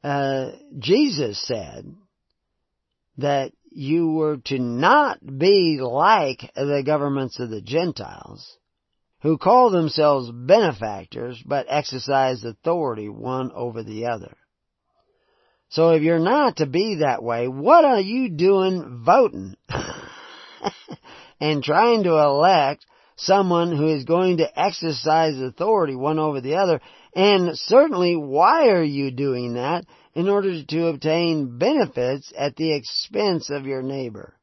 uh, 0.04 0.52
Jesus 0.80 1.46
said 1.46 1.86
that 3.18 3.52
you 3.72 4.12
were 4.12 4.38
to 4.46 4.60
not 4.60 5.20
be 5.38 5.80
like 5.82 6.52
the 6.56 6.84
governments 6.86 7.40
of 7.40 7.50
the 7.50 7.62
Gentiles, 7.62 8.58
who 9.22 9.38
call 9.38 9.70
themselves 9.70 10.32
benefactors 10.32 11.42
but 11.46 11.68
exercise 11.70 12.44
authority 12.44 13.10
one 13.10 13.52
over 13.54 13.84
the 13.84 14.08
other. 14.08 14.36
So 15.70 15.92
if 15.92 16.02
you're 16.02 16.20
not 16.20 16.58
to 16.58 16.66
be 16.66 16.98
that 17.00 17.24
way, 17.24 17.48
what 17.48 17.86
are 17.86 18.02
you 18.02 18.30
doing 18.30 19.04
voting? 19.06 19.56
and 21.40 21.64
trying 21.64 22.04
to 22.04 22.18
elect 22.18 22.86
someone 23.22 23.76
who 23.76 23.88
is 23.88 24.04
going 24.04 24.38
to 24.38 24.60
exercise 24.60 25.40
authority 25.40 25.96
one 25.96 26.20
over 26.20 26.42
the 26.42 26.56
other. 26.56 26.82
And 27.16 27.58
certainly, 27.58 28.16
why 28.16 28.70
are 28.70 28.84
you 28.84 29.12
doing 29.12 29.54
that? 29.56 29.86
In 30.14 30.28
order 30.28 30.64
to 30.64 30.88
obtain 30.88 31.58
benefits 31.58 32.32
at 32.38 32.56
the 32.56 32.74
expense 32.76 33.50
of 33.50 33.66
your 33.66 33.82
neighbor. 33.82 34.36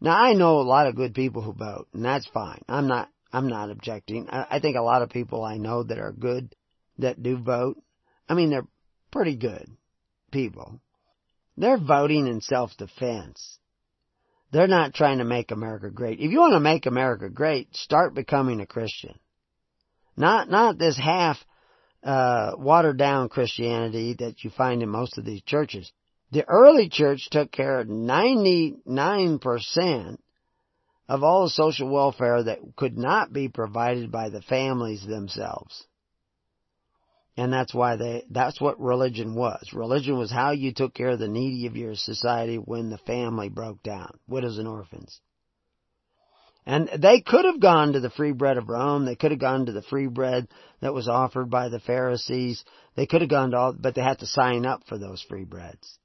Now 0.00 0.16
I 0.16 0.34
know 0.34 0.60
a 0.60 0.62
lot 0.62 0.86
of 0.86 0.94
good 0.94 1.14
people 1.14 1.42
who 1.42 1.52
vote, 1.52 1.88
and 1.92 2.04
that's 2.04 2.26
fine. 2.28 2.62
I'm 2.68 2.86
not, 2.86 3.08
I'm 3.32 3.48
not 3.48 3.70
objecting. 3.70 4.28
I 4.30 4.60
think 4.60 4.76
a 4.76 4.82
lot 4.82 5.02
of 5.02 5.10
people 5.10 5.42
I 5.42 5.56
know 5.56 5.82
that 5.82 5.98
are 5.98 6.12
good, 6.12 6.54
that 6.98 7.22
do 7.22 7.38
vote, 7.38 7.82
I 8.28 8.34
mean 8.34 8.50
they're 8.50 8.68
pretty 9.10 9.36
good 9.36 9.68
people. 10.30 10.80
They're 11.56 11.78
voting 11.78 12.26
in 12.26 12.40
self-defense. 12.42 13.58
They're 14.56 14.66
not 14.66 14.94
trying 14.94 15.18
to 15.18 15.24
make 15.24 15.50
America 15.50 15.90
great. 15.90 16.18
If 16.18 16.32
you 16.32 16.40
want 16.40 16.54
to 16.54 16.60
make 16.60 16.86
America 16.86 17.28
great, 17.28 17.76
start 17.76 18.14
becoming 18.14 18.60
a 18.60 18.66
Christian. 18.66 19.18
Not, 20.16 20.48
not 20.48 20.78
this 20.78 20.96
half, 20.96 21.36
uh, 22.02 22.52
watered 22.56 22.96
down 22.96 23.28
Christianity 23.28 24.16
that 24.18 24.44
you 24.44 24.48
find 24.48 24.82
in 24.82 24.88
most 24.88 25.18
of 25.18 25.26
these 25.26 25.42
churches. 25.42 25.92
The 26.32 26.48
early 26.48 26.88
church 26.88 27.28
took 27.30 27.52
care 27.52 27.80
of 27.80 27.88
99% 27.88 30.16
of 31.06 31.22
all 31.22 31.44
the 31.44 31.50
social 31.50 31.90
welfare 31.90 32.44
that 32.44 32.60
could 32.76 32.96
not 32.96 33.34
be 33.34 33.50
provided 33.50 34.10
by 34.10 34.30
the 34.30 34.40
families 34.40 35.04
themselves. 35.04 35.86
And 37.36 37.52
that's 37.52 37.74
why 37.74 37.96
they, 37.96 38.24
that's 38.30 38.60
what 38.60 38.80
religion 38.80 39.34
was. 39.34 39.70
Religion 39.74 40.18
was 40.18 40.30
how 40.30 40.52
you 40.52 40.72
took 40.72 40.94
care 40.94 41.10
of 41.10 41.18
the 41.18 41.28
needy 41.28 41.66
of 41.66 41.76
your 41.76 41.94
society 41.94 42.56
when 42.56 42.88
the 42.88 42.98
family 42.98 43.50
broke 43.50 43.82
down. 43.82 44.18
Widows 44.26 44.58
and 44.58 44.66
orphans. 44.66 45.20
And 46.64 46.88
they 46.98 47.20
could 47.20 47.44
have 47.44 47.60
gone 47.60 47.92
to 47.92 48.00
the 48.00 48.10
free 48.10 48.32
bread 48.32 48.56
of 48.56 48.68
Rome. 48.68 49.04
They 49.04 49.14
could 49.14 49.30
have 49.30 49.40
gone 49.40 49.66
to 49.66 49.72
the 49.72 49.82
free 49.82 50.08
bread 50.08 50.48
that 50.80 50.94
was 50.94 51.08
offered 51.08 51.48
by 51.48 51.68
the 51.68 51.78
Pharisees. 51.78 52.64
They 52.96 53.06
could 53.06 53.20
have 53.20 53.30
gone 53.30 53.52
to 53.52 53.56
all, 53.56 53.72
but 53.78 53.94
they 53.94 54.02
had 54.02 54.18
to 54.20 54.26
sign 54.26 54.66
up 54.66 54.82
for 54.88 54.98
those 54.98 55.24
free 55.28 55.44
breads. 55.44 55.98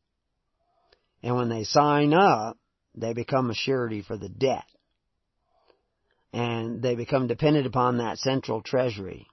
And 1.24 1.36
when 1.36 1.50
they 1.50 1.64
sign 1.64 2.14
up, 2.14 2.58
they 2.94 3.14
become 3.14 3.50
a 3.50 3.56
surety 3.56 4.02
for 4.02 4.18
the 4.18 4.30
debt. 4.30 4.66
And 6.34 6.82
they 6.82 6.96
become 6.96 7.28
dependent 7.28 7.66
upon 7.66 7.98
that 7.98 8.20
central 8.20 8.62
treasury. 8.62 9.28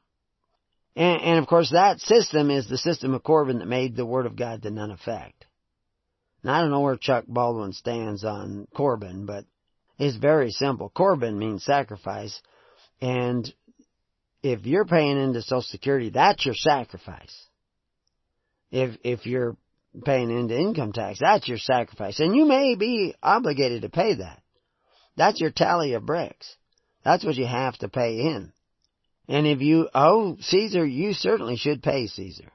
And, 0.98 1.22
and, 1.22 1.38
of 1.38 1.46
course 1.46 1.70
that 1.70 2.00
system 2.00 2.50
is 2.50 2.68
the 2.68 2.76
system 2.76 3.14
of 3.14 3.22
Corban 3.22 3.60
that 3.60 3.68
made 3.68 3.94
the 3.94 4.04
Word 4.04 4.26
of 4.26 4.34
God 4.34 4.62
to 4.62 4.70
none 4.70 4.90
effect. 4.90 5.46
Now 6.42 6.54
I 6.54 6.60
don't 6.60 6.72
know 6.72 6.80
where 6.80 6.96
Chuck 6.96 7.24
Baldwin 7.28 7.72
stands 7.72 8.24
on 8.24 8.66
Corban, 8.74 9.24
but 9.24 9.44
it's 9.96 10.16
very 10.16 10.50
simple. 10.50 10.90
Corban 10.90 11.38
means 11.38 11.64
sacrifice, 11.64 12.42
and 13.00 13.48
if 14.42 14.66
you're 14.66 14.86
paying 14.86 15.22
into 15.22 15.40
Social 15.40 15.62
Security, 15.62 16.10
that's 16.10 16.44
your 16.44 16.56
sacrifice. 16.56 17.46
If, 18.72 18.98
if 19.04 19.24
you're 19.24 19.56
paying 20.04 20.30
into 20.36 20.58
income 20.58 20.92
tax, 20.92 21.20
that's 21.20 21.46
your 21.46 21.58
sacrifice. 21.58 22.18
And 22.18 22.34
you 22.34 22.44
may 22.44 22.74
be 22.74 23.14
obligated 23.22 23.82
to 23.82 23.88
pay 23.88 24.16
that. 24.16 24.42
That's 25.16 25.40
your 25.40 25.52
tally 25.52 25.94
of 25.94 26.04
bricks. 26.04 26.56
That's 27.04 27.24
what 27.24 27.36
you 27.36 27.46
have 27.46 27.78
to 27.78 27.88
pay 27.88 28.20
in. 28.20 28.52
And 29.28 29.46
if 29.46 29.60
you 29.60 29.88
owe 29.94 30.36
Caesar, 30.40 30.86
you 30.86 31.12
certainly 31.12 31.56
should 31.56 31.82
pay 31.82 32.06
Caesar. 32.06 32.50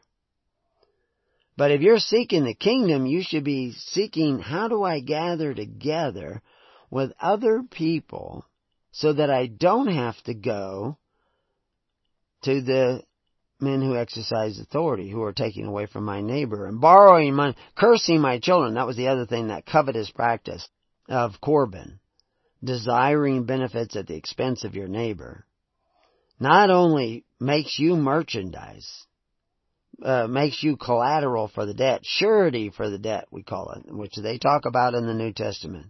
But 1.55 1.71
if 1.71 1.81
you're 1.81 1.99
seeking 1.99 2.45
the 2.45 2.55
kingdom, 2.55 3.05
you 3.05 3.21
should 3.21 3.43
be 3.43 3.73
seeking 3.73 4.39
how 4.39 4.67
do 4.67 4.83
I 4.83 4.99
gather 4.99 5.53
together 5.53 6.41
with 6.89 7.13
other 7.21 7.61
people 7.69 8.45
so 8.91 9.13
that 9.13 9.29
I 9.29 9.45
don't 9.47 9.87
have 9.87 10.19
to 10.23 10.33
go 10.33 10.97
to 12.43 12.61
the 12.61 13.03
men 13.59 13.81
who 13.81 13.95
exercise 13.95 14.59
authority, 14.59 15.09
who 15.09 15.21
are 15.23 15.33
taking 15.33 15.65
away 15.65 15.85
from 15.85 16.05
my 16.05 16.21
neighbor 16.21 16.65
and 16.65 16.81
borrowing 16.81 17.35
money, 17.35 17.55
cursing 17.75 18.19
my 18.19 18.39
children. 18.39 18.73
That 18.73 18.87
was 18.87 18.97
the 18.97 19.07
other 19.07 19.25
thing, 19.25 19.47
that 19.47 19.65
covetous 19.65 20.09
practice 20.09 20.67
of 21.07 21.39
Corban, 21.39 21.99
Desiring 22.63 23.43
benefits 23.43 23.95
at 23.97 24.07
the 24.07 24.15
expense 24.15 24.63
of 24.63 24.73
your 24.73 24.87
neighbor. 24.87 25.45
Not 26.39 26.69
only 26.69 27.25
makes 27.39 27.77
you 27.79 27.95
merchandise, 27.95 29.05
uh, 30.03 30.27
makes 30.27 30.63
you 30.63 30.75
collateral 30.77 31.47
for 31.47 31.65
the 31.65 31.73
debt, 31.73 32.01
surety 32.03 32.69
for 32.69 32.89
the 32.89 32.97
debt, 32.97 33.27
we 33.31 33.43
call 33.43 33.71
it, 33.71 33.93
which 33.93 34.15
they 34.15 34.37
talk 34.37 34.65
about 34.65 34.95
in 34.95 35.05
the 35.05 35.13
New 35.13 35.31
Testament. 35.31 35.87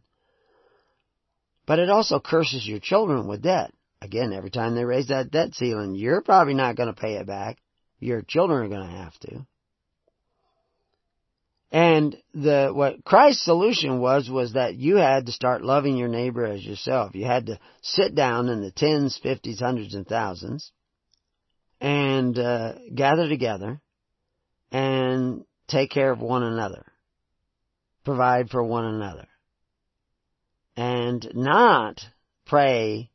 But 1.65 1.79
it 1.79 1.89
also 1.89 2.19
curses 2.19 2.67
your 2.67 2.79
children 2.79 3.27
with 3.27 3.41
debt. 3.41 3.73
Again, 4.01 4.33
every 4.33 4.51
time 4.51 4.75
they 4.75 4.83
raise 4.83 5.07
that 5.07 5.31
debt 5.31 5.55
ceiling, 5.55 5.95
you're 5.95 6.21
probably 6.21 6.53
not 6.53 6.75
going 6.75 6.93
to 6.93 7.01
pay 7.01 7.13
it 7.15 7.25
back. 7.25 7.57
Your 7.99 8.21
children 8.21 8.65
are 8.65 8.69
going 8.69 8.87
to 8.89 8.97
have 8.97 9.17
to. 9.19 9.45
And 11.73 12.15
the 12.35 12.69
what 12.71 13.03
Christ's 13.03 13.43
solution 13.43 13.99
was 13.99 14.29
was 14.29 14.53
that 14.53 14.75
you 14.75 14.97
had 14.97 15.25
to 15.25 15.31
start 15.31 15.63
loving 15.63 15.97
your 15.97 16.07
neighbor 16.07 16.45
as 16.45 16.63
yourself. 16.63 17.15
You 17.15 17.25
had 17.25 17.47
to 17.47 17.59
sit 17.81 18.13
down 18.13 18.47
in 18.47 18.61
the 18.61 18.69
tens, 18.69 19.19
fifties, 19.21 19.59
hundreds, 19.59 19.95
and 19.95 20.07
thousands, 20.07 20.71
and 21.81 22.37
uh, 22.37 22.73
gather 22.93 23.27
together 23.27 23.81
and 24.71 25.45
take 25.67 25.89
care 25.89 26.11
of 26.11 26.21
one 26.21 26.43
another, 26.43 26.85
provide 28.05 28.51
for 28.51 28.63
one 28.63 28.85
another, 28.85 29.27
and 30.77 31.27
not 31.33 32.05
pray 32.45 33.09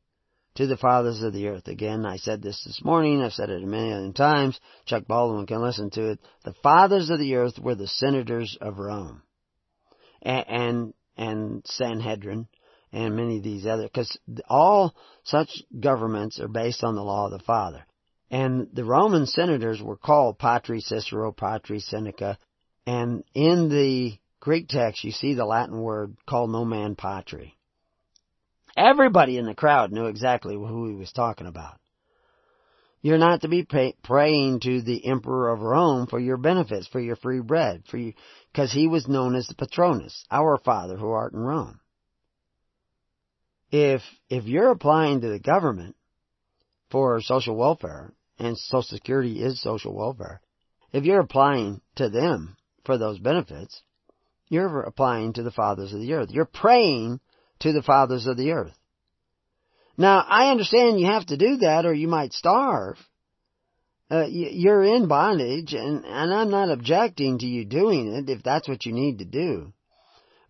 to 0.59 0.67
the 0.67 0.77
fathers 0.77 1.23
of 1.23 1.33
the 1.33 1.47
earth. 1.47 1.69
Again, 1.69 2.05
I 2.05 2.17
said 2.17 2.43
this 2.43 2.65
this 2.65 2.85
morning, 2.85 3.23
I've 3.23 3.33
said 3.33 3.49
it 3.49 3.63
a 3.63 3.67
million 3.67 4.13
times, 4.13 4.59
Chuck 4.87 5.05
Baldwin 5.07 5.47
can 5.47 5.63
listen 5.63 5.89
to 5.91 6.11
it. 6.11 6.19
The 6.45 6.53
fathers 6.65 7.11
of 7.11 7.21
the 7.21 7.37
earth 7.37 7.61
were 7.61 7.77
the 7.77 7.87
senators 7.87 8.59
of 8.61 8.81
Rome. 8.81 9.23
And, 10.21 10.45
and, 10.49 10.95
and 11.17 11.63
Sanhedrin, 11.65 12.49
and 12.93 13.15
many 13.15 13.37
of 13.37 13.45
these 13.45 13.67
other, 13.67 13.85
because 13.85 14.19
all 14.49 14.97
such 15.23 15.63
governments 15.79 16.41
are 16.41 16.49
based 16.49 16.83
on 16.83 16.97
the 16.97 17.05
law 17.05 17.27
of 17.27 17.31
the 17.31 17.45
Father. 17.45 17.87
And 18.29 18.67
the 18.73 18.85
Roman 18.85 19.27
senators 19.27 19.81
were 19.81 19.97
called 19.97 20.41
Patri 20.41 20.81
Cicero, 20.81 21.31
Patri 21.31 21.79
Seneca, 21.79 22.37
and 22.85 23.23
in 23.33 23.69
the 23.69 24.19
Greek 24.41 24.67
text 24.67 25.05
you 25.05 25.13
see 25.13 25.35
the 25.35 25.45
Latin 25.45 25.81
word 25.81 26.17
called 26.27 26.51
no 26.51 26.65
man 26.65 26.97
patri. 26.97 27.58
Everybody 28.79 29.39
in 29.39 29.45
the 29.45 29.57
crowd 29.57 29.91
knew 29.91 30.07
exactly 30.07 30.55
who 30.55 30.89
he 30.89 30.95
was 30.95 31.11
talking 31.11 31.49
about. 31.49 31.81
You're 33.03 33.19
not 33.19 33.41
to 33.41 33.49
be 33.49 33.65
pay, 33.65 33.97
praying 34.05 34.61
to 34.61 34.83
the 34.83 35.05
emperor 35.05 35.53
of 35.53 35.63
Rome 35.63 36.07
for 36.07 36.21
your 36.21 36.37
benefits, 36.37 36.87
for 36.87 37.01
your 37.01 37.17
free 37.17 37.41
bread, 37.41 37.83
for 37.91 37.97
you, 37.97 38.13
because 38.53 38.73
he 38.73 38.87
was 38.87 39.09
known 39.09 39.35
as 39.35 39.49
the 39.49 39.57
Patronus, 39.57 40.25
our 40.31 40.59
Father 40.59 40.97
who 40.97 41.11
art 41.11 41.33
in 41.33 41.41
Rome. 41.41 41.81
If 43.73 44.03
if 44.31 44.45
you're 44.45 44.71
applying 44.71 45.23
to 45.23 45.29
the 45.29 45.41
government 45.41 45.97
for 46.89 47.21
social 47.21 47.57
welfare, 47.57 48.13
and 48.39 48.57
Social 48.57 48.83
Security 48.83 49.43
is 49.43 49.61
social 49.61 49.93
welfare, 49.93 50.41
if 50.93 51.05
you're 51.05 51.21
applying 51.21 51.81
to 51.97 52.09
them 52.09 52.57
for 52.85 52.97
those 52.97 53.19
benefits, 53.19 53.83
you're 54.49 54.83
applying 54.83 55.33
to 55.33 55.43
the 55.43 55.51
fathers 55.51 55.93
of 55.93 56.01
the 56.01 56.13
earth. 56.13 56.31
You're 56.31 56.45
praying 56.45 57.19
to 57.61 57.73
the 57.73 57.83
fathers 57.83 58.27
of 58.27 58.37
the 58.37 58.53
earth. 58.53 58.77
Now, 59.97 60.25
I 60.27 60.51
understand 60.51 61.01
you 61.01 61.07
have 61.07 61.27
to 61.27 61.37
do 61.37 61.57
that 61.59 61.85
or 61.85 61.93
you 61.93 62.09
might 62.09 62.33
starve. 62.33 62.97
Uh, 64.11 64.27
you're 64.29 64.85
in 64.85 65.09
bondage 65.09 65.75
and, 65.75 66.05
and 66.05 66.33
I'm 66.33 66.51
not 66.51 66.71
objecting 66.71 67.39
to 67.41 67.47
you 67.47 67.65
doing 67.65 68.15
it 68.15 68.31
if 68.31 68.43
that's 68.43 68.69
what 68.69 68.87
you 68.87 68.93
need 68.93 69.19
to 69.19 69.25
do. 69.25 69.73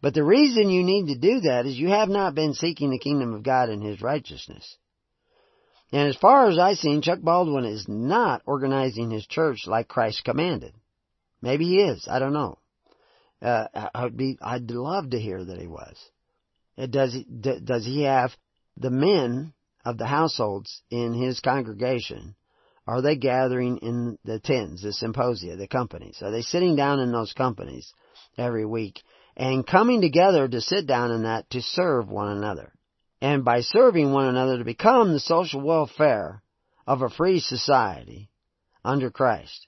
But 0.00 0.14
the 0.14 0.22
reason 0.22 0.70
you 0.70 0.84
need 0.84 1.08
to 1.08 1.18
do 1.18 1.40
that 1.40 1.66
is 1.66 1.76
you 1.76 1.88
have 1.88 2.08
not 2.08 2.34
been 2.34 2.54
seeking 2.54 2.90
the 2.90 3.00
kingdom 3.00 3.34
of 3.34 3.42
God 3.42 3.68
and 3.68 3.82
His 3.82 4.00
righteousness. 4.00 4.76
And 5.90 6.08
as 6.08 6.16
far 6.16 6.48
as 6.48 6.58
I've 6.58 6.76
seen, 6.76 7.02
Chuck 7.02 7.20
Baldwin 7.20 7.64
is 7.64 7.86
not 7.88 8.42
organizing 8.44 9.10
his 9.10 9.26
church 9.26 9.66
like 9.66 9.88
Christ 9.88 10.22
commanded. 10.24 10.74
Maybe 11.40 11.64
he 11.64 11.80
is. 11.80 12.06
I 12.08 12.18
don't 12.18 12.34
know. 12.34 12.58
Uh, 13.40 13.66
I'd 13.94 14.16
be, 14.16 14.36
I'd 14.42 14.70
love 14.70 15.10
to 15.10 15.20
hear 15.20 15.42
that 15.42 15.60
he 15.60 15.66
was. 15.66 15.96
Does 16.86 17.12
he, 17.12 17.24
does 17.24 17.84
he 17.84 18.02
have 18.02 18.30
the 18.76 18.90
men 18.90 19.52
of 19.84 19.98
the 19.98 20.06
households 20.06 20.82
in 20.90 21.12
his 21.12 21.40
congregation? 21.40 22.36
Are 22.86 23.02
they 23.02 23.16
gathering 23.16 23.78
in 23.78 24.18
the 24.24 24.38
tens, 24.38 24.82
the 24.82 24.92
symposia, 24.92 25.56
the 25.56 25.66
companies? 25.66 26.18
Are 26.22 26.30
they 26.30 26.42
sitting 26.42 26.76
down 26.76 27.00
in 27.00 27.10
those 27.10 27.32
companies 27.32 27.92
every 28.36 28.64
week 28.64 29.02
and 29.36 29.66
coming 29.66 30.00
together 30.00 30.46
to 30.46 30.60
sit 30.60 30.86
down 30.86 31.10
in 31.10 31.24
that 31.24 31.50
to 31.50 31.60
serve 31.60 32.08
one 32.08 32.28
another? 32.28 32.72
And 33.20 33.44
by 33.44 33.62
serving 33.62 34.12
one 34.12 34.26
another 34.26 34.58
to 34.58 34.64
become 34.64 35.12
the 35.12 35.20
social 35.20 35.60
welfare 35.60 36.42
of 36.86 37.02
a 37.02 37.10
free 37.10 37.40
society 37.40 38.30
under 38.84 39.10
Christ. 39.10 39.66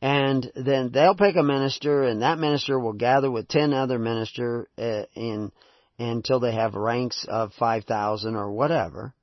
And 0.00 0.50
then 0.54 0.90
they'll 0.92 1.14
pick 1.14 1.36
a 1.36 1.42
minister 1.42 2.04
and 2.04 2.22
that 2.22 2.38
minister 2.38 2.78
will 2.78 2.92
gather 2.92 3.30
with 3.30 3.48
ten 3.48 3.72
other 3.72 3.98
ministers 3.98 4.66
uh, 4.78 5.04
in 5.14 5.52
until 5.98 6.40
they 6.40 6.54
have 6.54 6.74
ranks 6.74 7.26
of 7.28 7.52
5,000 7.54 8.34
or 8.34 8.52
whatever. 8.52 9.14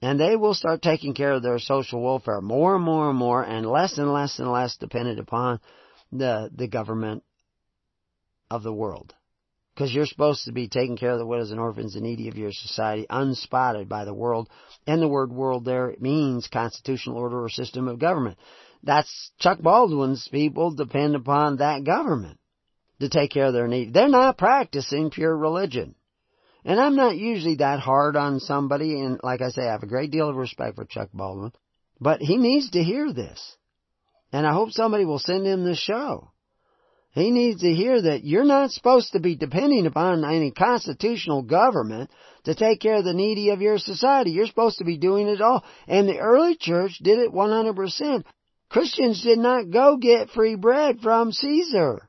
And 0.00 0.18
they 0.18 0.36
will 0.36 0.54
start 0.54 0.80
taking 0.80 1.14
care 1.14 1.32
of 1.32 1.42
their 1.42 1.58
social 1.58 2.00
welfare 2.00 2.40
more 2.40 2.76
and 2.76 2.84
more 2.84 3.10
and 3.10 3.18
more 3.18 3.42
and 3.42 3.66
less 3.66 3.98
and 3.98 4.12
less 4.12 4.38
and 4.38 4.50
less 4.50 4.76
dependent 4.76 5.18
upon 5.18 5.60
the, 6.12 6.50
the 6.54 6.68
government 6.68 7.24
of 8.50 8.62
the 8.62 8.72
world. 8.72 9.14
Because 9.74 9.92
you're 9.92 10.06
supposed 10.06 10.44
to 10.44 10.52
be 10.52 10.68
taking 10.68 10.96
care 10.96 11.12
of 11.12 11.18
the 11.18 11.26
widows 11.26 11.50
and 11.50 11.60
orphans 11.60 11.94
and 11.94 12.04
needy 12.04 12.28
of 12.28 12.36
your 12.36 12.52
society, 12.52 13.06
unspotted 13.08 13.88
by 13.88 14.04
the 14.04 14.14
world. 14.14 14.48
And 14.86 15.00
the 15.00 15.08
word 15.08 15.32
world 15.32 15.64
there 15.64 15.94
means 16.00 16.48
constitutional 16.48 17.16
order 17.16 17.44
or 17.44 17.48
system 17.48 17.86
of 17.86 18.00
government. 18.00 18.38
That's 18.82 19.30
Chuck 19.38 19.60
Baldwin's 19.60 20.26
people 20.28 20.74
depend 20.74 21.14
upon 21.14 21.56
that 21.56 21.84
government 21.84 22.38
to 23.00 23.08
take 23.08 23.30
care 23.30 23.46
of 23.46 23.52
their 23.52 23.68
needs. 23.68 23.92
They're 23.92 24.08
not 24.08 24.38
practicing 24.38 25.10
pure 25.10 25.36
religion. 25.36 25.94
And 26.64 26.80
I'm 26.80 26.96
not 26.96 27.16
usually 27.16 27.56
that 27.56 27.80
hard 27.80 28.16
on 28.16 28.40
somebody, 28.40 29.00
and 29.00 29.20
like 29.22 29.40
I 29.40 29.50
say, 29.50 29.62
I 29.62 29.72
have 29.72 29.82
a 29.82 29.86
great 29.86 30.10
deal 30.10 30.28
of 30.28 30.36
respect 30.36 30.76
for 30.76 30.84
Chuck 30.84 31.08
Baldwin, 31.14 31.52
but 32.00 32.20
he 32.20 32.36
needs 32.36 32.70
to 32.70 32.82
hear 32.82 33.12
this. 33.12 33.56
And 34.32 34.46
I 34.46 34.52
hope 34.52 34.72
somebody 34.72 35.04
will 35.04 35.18
send 35.18 35.46
him 35.46 35.64
this 35.64 35.78
show. 35.78 36.30
He 37.12 37.30
needs 37.30 37.62
to 37.62 37.72
hear 37.72 38.00
that 38.02 38.24
you're 38.24 38.44
not 38.44 38.70
supposed 38.70 39.12
to 39.12 39.20
be 39.20 39.34
depending 39.34 39.86
upon 39.86 40.24
any 40.24 40.50
constitutional 40.50 41.42
government 41.42 42.10
to 42.44 42.54
take 42.54 42.80
care 42.80 42.96
of 42.96 43.04
the 43.04 43.14
needy 43.14 43.50
of 43.50 43.62
your 43.62 43.78
society. 43.78 44.30
You're 44.30 44.46
supposed 44.46 44.78
to 44.78 44.84
be 44.84 44.98
doing 44.98 45.26
it 45.26 45.40
all. 45.40 45.64
And 45.86 46.08
the 46.08 46.18
early 46.18 46.56
church 46.56 46.98
did 47.02 47.18
it 47.18 47.32
100%. 47.32 48.24
Christians 48.68 49.22
did 49.22 49.38
not 49.38 49.70
go 49.70 49.96
get 49.96 50.30
free 50.30 50.54
bread 50.54 51.00
from 51.00 51.32
Caesar. 51.32 52.08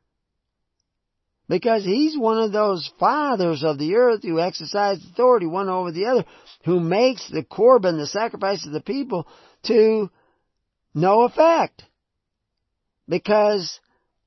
Because 1.49 1.83
he's 1.83 2.15
one 2.15 2.37
of 2.37 2.51
those 2.51 2.89
fathers 2.99 3.63
of 3.63 3.79
the 3.79 3.95
earth 3.95 4.21
who 4.21 4.39
exercise 4.39 5.03
authority 5.03 5.47
one 5.47 5.67
over 5.67 5.91
the 5.91 6.05
other, 6.05 6.23
who 6.63 6.79
makes 6.79 7.27
the 7.27 7.43
Corban, 7.43 7.97
the 7.97 8.05
sacrifice 8.05 8.65
of 8.67 8.71
the 8.71 8.81
people, 8.81 9.27
to 9.63 10.11
no 10.93 11.23
effect. 11.23 11.83
Because 13.07 13.79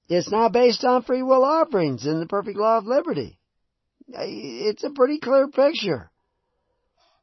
it's 0.08 0.32
not 0.32 0.52
based 0.52 0.84
on 0.84 1.04
free 1.04 1.22
will 1.22 1.44
offerings 1.44 2.04
in 2.06 2.18
the 2.18 2.26
perfect 2.26 2.58
law 2.58 2.78
of 2.78 2.86
liberty. 2.86 3.38
It's 4.08 4.82
a 4.82 4.90
pretty 4.90 5.20
clear 5.20 5.46
picture. 5.46 6.10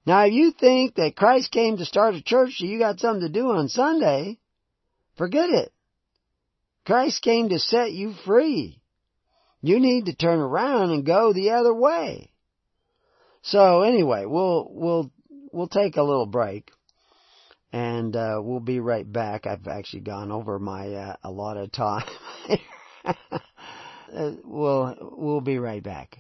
Now, 0.06 0.26
if 0.26 0.34
you 0.34 0.54
think 0.58 0.96
that 0.96 1.18
Christ 1.18 1.52
came 1.52 1.76
to 1.76 1.86
start 1.86 2.16
a 2.16 2.24
church 2.24 2.54
so 2.58 2.66
you 2.66 2.80
got 2.80 3.02
something 3.02 3.28
to 3.28 3.30
do 3.34 3.52
on 3.52 3.68
Sunday, 3.68 4.40
forget 5.18 5.50
it. 5.50 5.74
Christ 6.86 7.22
came 7.22 7.50
to 7.50 7.60
set 7.60 7.92
you 7.92 8.14
free. 8.26 8.79
You 9.62 9.80
need 9.80 10.06
to 10.06 10.16
turn 10.16 10.40
around 10.40 10.92
and 10.92 11.06
go 11.06 11.34
the 11.34 11.52
other 11.52 11.74
way. 11.74 12.32
So 13.42 13.82
anyway, 13.82 14.26
we'll 14.26 14.68
we'll 14.72 15.12
we'll 15.52 15.68
take 15.68 15.98
a 15.98 16.04
little 16.04 16.26
break, 16.26 16.72
and 17.72 18.16
uh, 18.16 18.40
we'll 18.42 18.60
be 18.60 18.80
right 18.80 19.10
back. 19.10 19.48
I've 19.48 19.68
actually 19.68 20.02
gone 20.02 20.32
over 20.32 20.60
my 20.60 20.94
uh, 20.94 21.16
allotted 21.24 21.74
time. 21.74 22.06
uh, 23.06 24.32
we'll 24.44 24.96
we'll 25.18 25.42
be 25.42 25.58
right 25.58 25.84
back. 25.84 26.18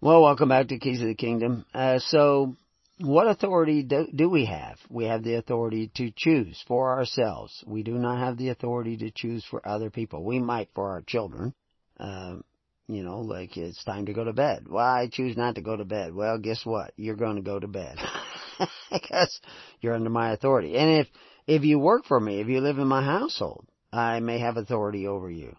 Well, 0.00 0.22
welcome 0.22 0.48
back 0.48 0.68
to 0.68 0.78
Keys 0.78 1.00
of 1.00 1.08
the 1.08 1.14
Kingdom. 1.14 1.66
Uh, 1.74 1.98
so 1.98 2.56
what 3.00 3.28
authority 3.28 3.82
do, 3.82 4.08
do, 4.14 4.28
we 4.28 4.46
have? 4.46 4.78
We 4.90 5.04
have 5.04 5.22
the 5.22 5.34
authority 5.34 5.90
to 5.96 6.10
choose 6.14 6.62
for 6.66 6.98
ourselves. 6.98 7.62
We 7.66 7.82
do 7.82 7.94
not 7.94 8.18
have 8.18 8.36
the 8.36 8.48
authority 8.48 8.96
to 8.98 9.10
choose 9.10 9.44
for 9.48 9.66
other 9.66 9.90
people. 9.90 10.24
We 10.24 10.38
might 10.38 10.68
for 10.74 10.90
our 10.90 11.02
children. 11.02 11.54
Uh, 11.98 12.36
you 12.88 13.02
know, 13.02 13.20
like 13.20 13.56
it's 13.56 13.84
time 13.84 14.06
to 14.06 14.12
go 14.12 14.24
to 14.24 14.32
bed. 14.32 14.66
Well, 14.68 14.84
I 14.84 15.08
choose 15.12 15.36
not 15.36 15.56
to 15.56 15.60
go 15.60 15.76
to 15.76 15.84
bed. 15.84 16.14
Well, 16.14 16.38
guess 16.38 16.64
what? 16.64 16.92
You're 16.96 17.16
going 17.16 17.36
to 17.36 17.42
go 17.42 17.58
to 17.58 17.68
bed. 17.68 17.98
because 18.90 19.40
you're 19.80 19.94
under 19.94 20.10
my 20.10 20.32
authority. 20.32 20.76
And 20.76 21.00
if, 21.00 21.06
if 21.46 21.64
you 21.64 21.78
work 21.78 22.04
for 22.06 22.18
me, 22.18 22.40
if 22.40 22.48
you 22.48 22.60
live 22.60 22.78
in 22.78 22.88
my 22.88 23.04
household, 23.04 23.66
I 23.92 24.20
may 24.20 24.38
have 24.38 24.56
authority 24.56 25.06
over 25.06 25.30
you. 25.30 25.54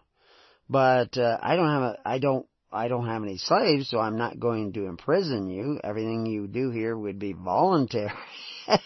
But, 0.70 1.18
uh, 1.18 1.38
I 1.42 1.56
don't 1.56 1.70
have 1.70 1.82
a, 1.82 1.98
I 2.06 2.20
don't, 2.20 2.46
I 2.72 2.88
don't 2.88 3.08
have 3.08 3.24
any 3.24 3.38
slaves, 3.38 3.90
so 3.90 4.00
I'm 4.00 4.18
not 4.18 4.40
going 4.40 4.74
to 4.74 4.86
imprison 4.86 5.50
you. 5.50 5.80
Everything 5.84 6.26
you 6.26 6.48
do 6.48 6.70
here 6.70 6.98
would 6.98 7.20
be 7.20 7.34
voluntary. 7.34 8.14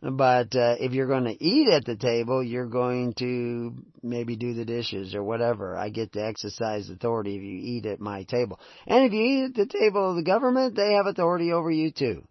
But 0.00 0.54
uh, 0.54 0.76
if 0.78 0.92
you're 0.92 1.08
going 1.08 1.24
to 1.24 1.44
eat 1.44 1.68
at 1.68 1.84
the 1.84 1.96
table, 1.96 2.42
you're 2.42 2.68
going 2.68 3.14
to 3.14 3.74
maybe 4.00 4.36
do 4.36 4.54
the 4.54 4.64
dishes 4.64 5.14
or 5.14 5.24
whatever. 5.24 5.76
I 5.76 5.88
get 5.88 6.12
to 6.12 6.24
exercise 6.24 6.88
authority 6.88 7.36
if 7.36 7.42
you 7.42 7.58
eat 7.58 7.86
at 7.86 7.98
my 7.98 8.22
table. 8.22 8.60
And 8.86 9.04
if 9.04 9.12
you 9.12 9.22
eat 9.22 9.44
at 9.46 9.54
the 9.54 9.66
table 9.66 10.10
of 10.10 10.16
the 10.16 10.22
government, 10.22 10.76
they 10.76 10.92
have 10.92 11.06
authority 11.06 11.52
over 11.52 11.70
you 11.70 11.90
too. 11.90 12.22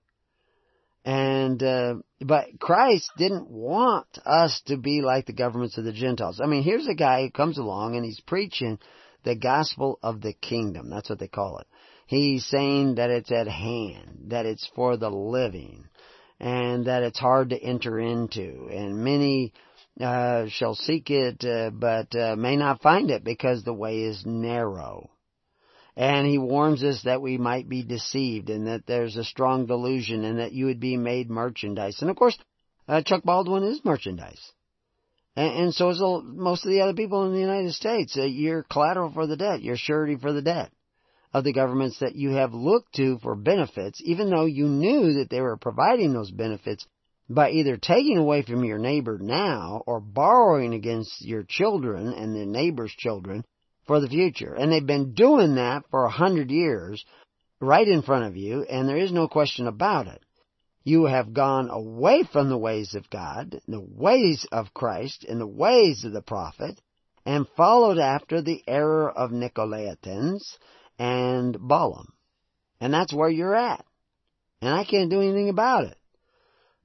And 1.04 1.62
uh, 1.62 1.96
but 2.22 2.60
Christ 2.60 3.12
didn't 3.18 3.50
want 3.50 4.08
us 4.26 4.62
to 4.68 4.78
be 4.78 5.02
like 5.02 5.26
the 5.26 5.34
governments 5.34 5.78
of 5.78 5.84
the 5.84 5.94
Gentiles. 5.94 6.40
I 6.42 6.48
mean, 6.48 6.64
here's 6.64 6.88
a 6.88 6.96
guy 6.96 7.24
who 7.24 7.32
comes 7.32 7.58
along 7.58 7.96
and 7.96 8.06
he's 8.06 8.20
preaching 8.22 8.80
the 9.28 9.36
gospel 9.36 10.00
of 10.02 10.22
the 10.22 10.32
kingdom. 10.32 10.90
That's 10.90 11.10
what 11.10 11.20
they 11.20 11.28
call 11.28 11.58
it. 11.60 11.68
He's 12.06 12.46
saying 12.46 12.96
that 12.96 13.10
it's 13.10 13.32
at 13.32 13.48
hand, 13.48 14.28
that 14.28 14.46
it's 14.46 14.70
for 14.74 14.96
the 14.96 15.10
living 15.10 15.84
and 16.40 16.86
that 16.86 17.04
it's 17.04 17.20
hard 17.20 17.50
to 17.50 17.62
enter 17.62 18.00
into. 18.00 18.70
And 18.72 19.04
many 19.04 19.52
uh, 20.00 20.46
shall 20.48 20.76
seek 20.76 21.10
it, 21.10 21.44
uh, 21.44 21.72
but 21.72 22.16
uh, 22.16 22.38
may 22.38 22.56
not 22.56 22.82
find 22.82 23.12
it 23.12 23.26
because 23.26 23.64
the 23.64 23.74
way 23.74 24.04
is 24.04 24.24
narrow. 24.26 25.10
And 25.98 26.26
he 26.26 26.38
warns 26.38 26.82
us 26.84 27.02
that 27.04 27.22
we 27.22 27.38
might 27.38 27.68
be 27.68 27.84
deceived 27.84 28.50
and 28.50 28.68
that 28.68 28.86
there's 28.86 29.18
a 29.18 29.26
strong 29.26 29.66
delusion 29.66 30.24
and 30.24 30.40
that 30.40 30.54
you 30.54 30.68
would 30.68 30.80
be 30.80 30.96
made 30.96 31.30
merchandise. 31.30 31.98
And 32.00 32.10
of 32.10 32.16
course, 32.16 32.38
uh, 32.88 33.02
Chuck 33.02 33.24
Baldwin 33.24 33.64
is 33.64 33.84
merchandise. 33.84 34.54
And, 35.38 35.64
and 35.64 35.74
so 35.74 35.90
is 35.90 36.02
most 36.02 36.66
of 36.66 36.72
the 36.72 36.82
other 36.82 36.96
people 36.96 37.26
in 37.26 37.34
the 37.34 37.40
United 37.40 37.74
States. 37.74 38.18
You're 38.18 38.64
collateral 38.64 39.12
for 39.14 39.28
the 39.28 39.38
debt. 39.38 39.62
You're 39.62 39.78
surety 39.78 40.18
for 40.18 40.34
the 40.34 40.42
debt 40.42 40.72
of 41.34 41.44
the 41.44 41.54
governments 41.54 42.00
that 42.00 42.16
you 42.16 42.32
have 42.32 42.54
looked 42.54 42.96
to 42.96 43.20
for 43.20 43.36
benefits, 43.36 44.02
even 44.04 44.32
though 44.32 44.46
you 44.46 44.68
knew 44.68 45.14
that 45.14 45.30
they 45.30 45.40
were 45.40 45.58
providing 45.58 46.12
those 46.12 46.32
benefits 46.32 46.86
by 47.30 47.52
either 47.52 47.78
taking 47.78 48.18
away 48.18 48.42
from 48.42 48.64
your 48.64 48.80
neighbor 48.80 49.20
now 49.22 49.84
or 49.86 50.00
borrowing 50.00 50.74
against 50.74 51.24
your 51.24 51.44
children 51.48 52.14
and 52.14 52.36
the 52.36 52.46
neighbor's 52.46 52.94
children 52.98 53.46
for 53.86 54.00
the 54.00 54.08
future. 54.08 54.54
And 54.54 54.72
they've 54.72 54.86
been 54.86 55.14
doing 55.14 55.56
that 55.56 55.84
for 55.92 56.06
a 56.06 56.10
hundred 56.10 56.50
years 56.50 57.06
right 57.60 57.88
in 57.88 58.02
front 58.02 58.26
of 58.26 58.38
you, 58.38 58.64
and 58.64 58.88
there 58.88 58.98
is 58.98 59.12
no 59.12 59.28
question 59.28 59.68
about 59.68 60.08
it. 60.08 60.22
You 60.88 61.04
have 61.04 61.34
gone 61.34 61.70
away 61.70 62.24
from 62.32 62.48
the 62.48 62.58
ways 62.58 62.96
of 62.96 63.10
God, 63.10 63.60
the 63.68 63.82
ways 63.82 64.48
of 64.54 64.74
Christ, 64.74 65.26
and 65.28 65.38
the 65.38 65.46
ways 65.46 66.06
of 66.06 66.14
the 66.14 66.22
prophet, 66.22 66.80
and 67.26 67.46
followed 67.58 67.98
after 67.98 68.42
the 68.42 68.64
error 68.66 69.12
of 69.12 69.32
Nicolaitans, 69.32 70.44
and 70.98 71.58
Balaam. 71.60 72.14
And 72.80 72.94
that's 72.94 73.14
where 73.14 73.28
you're 73.28 73.54
at. 73.54 73.84
And 74.62 74.74
I 74.74 74.86
can't 74.86 75.10
do 75.10 75.20
anything 75.20 75.50
about 75.50 75.88
it. 75.88 75.98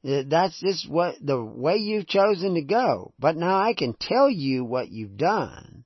Uh, 0.04 0.28
that's 0.28 0.58
just 0.58 0.90
what, 0.90 1.14
the 1.24 1.40
way 1.40 1.76
you've 1.76 2.08
chosen 2.08 2.54
to 2.54 2.62
go. 2.62 3.14
But 3.20 3.36
now 3.36 3.60
I 3.60 3.72
can 3.72 3.94
tell 3.94 4.28
you 4.28 4.64
what 4.64 4.90
you've 4.90 5.16
done. 5.16 5.84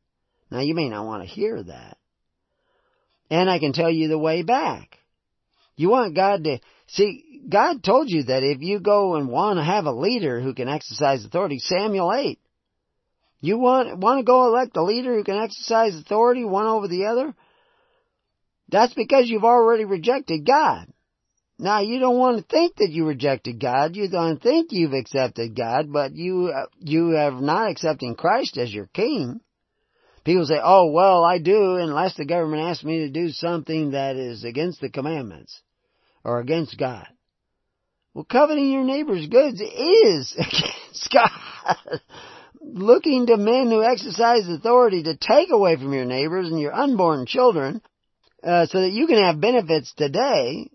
Now 0.51 0.61
you 0.61 0.75
may 0.75 0.89
not 0.89 1.05
want 1.05 1.23
to 1.23 1.29
hear 1.29 1.62
that. 1.62 1.99
And 3.31 3.51
I 3.51 3.59
can 3.59 3.75
tell 3.75 3.91
you 3.91 4.09
the 4.09 4.17
way 4.17 4.41
back. 4.41 4.97
You 5.77 5.91
want 5.91 6.17
God 6.17 6.45
to, 6.45 6.61
see, 6.89 7.43
God 7.49 7.82
told 7.82 8.11
you 8.11 8.24
that 8.24 8.43
if 8.43 8.61
you 8.61 8.80
go 8.80 9.16
and 9.16 9.28
want 9.28 9.59
to 9.59 9.64
have 9.64 9.87
a 9.87 9.93
leader 9.93 10.41
who 10.41 10.55
can 10.55 10.68
exercise 10.68 11.24
authority, 11.24 11.59
Samuel 11.59 12.12
8. 12.12 12.39
You 13.41 13.59
want, 13.59 13.99
want 13.99 14.18
to 14.18 14.24
go 14.24 14.47
elect 14.47 14.76
a 14.76 14.82
leader 14.82 15.14
who 15.14 15.22
can 15.22 15.37
exercise 15.37 15.95
authority 15.95 16.45
one 16.45 16.66
over 16.66 16.89
the 16.89 17.07
other? 17.07 17.34
That's 18.68 18.95
because 18.95 19.28
you've 19.28 19.45
already 19.45 19.84
rejected 19.84 20.45
God. 20.45 20.89
Now 21.59 21.80
you 21.80 21.99
don't 22.01 22.18
want 22.18 22.39
to 22.39 22.43
think 22.43 22.76
that 22.76 22.91
you 22.91 23.07
rejected 23.07 23.61
God. 23.61 23.97
You 23.97 24.09
don't 24.09 24.43
think 24.43 24.72
you've 24.72 24.93
accepted 24.93 25.57
God, 25.57 25.91
but 25.91 26.14
you 26.14 26.53
you 26.80 27.11
have 27.11 27.34
not 27.34 27.70
accepting 27.70 28.14
Christ 28.14 28.59
as 28.59 28.72
your 28.72 28.87
King. 28.87 29.41
People 30.24 30.45
say, 30.45 30.61
"Oh 30.62 30.91
well, 30.91 31.24
I 31.24 31.39
do," 31.39 31.76
unless 31.76 32.14
the 32.14 32.26
government 32.26 32.62
asks 32.62 32.84
me 32.84 32.99
to 33.07 33.11
do 33.11 33.30
something 33.30 33.93
that 33.93 34.16
is 34.16 34.45
against 34.45 34.80
the 34.82 34.91
commandments 34.91 35.62
or 36.27 36.41
against 36.41 36.77
God. 36.77 37.07
Well, 38.12 38.27
coveting 38.31 38.72
your 38.72 38.83
neighbor's 38.83 39.29
goods 39.29 39.61
is 39.61 40.35
against 40.39 41.12
God. 41.12 42.01
Looking 42.61 43.27
to 43.27 43.37
men 43.37 43.70
who 43.70 43.83
exercise 43.83 44.49
authority 44.49 45.05
to 45.05 45.16
take 45.16 45.51
away 45.51 45.77
from 45.77 45.93
your 45.93 46.05
neighbors 46.05 46.49
and 46.49 46.61
your 46.61 46.74
unborn 46.74 47.27
children 47.27 47.81
uh, 48.43 48.66
so 48.66 48.81
that 48.81 48.91
you 48.91 49.07
can 49.07 49.22
have 49.22 49.41
benefits 49.41 49.95
today 49.97 50.68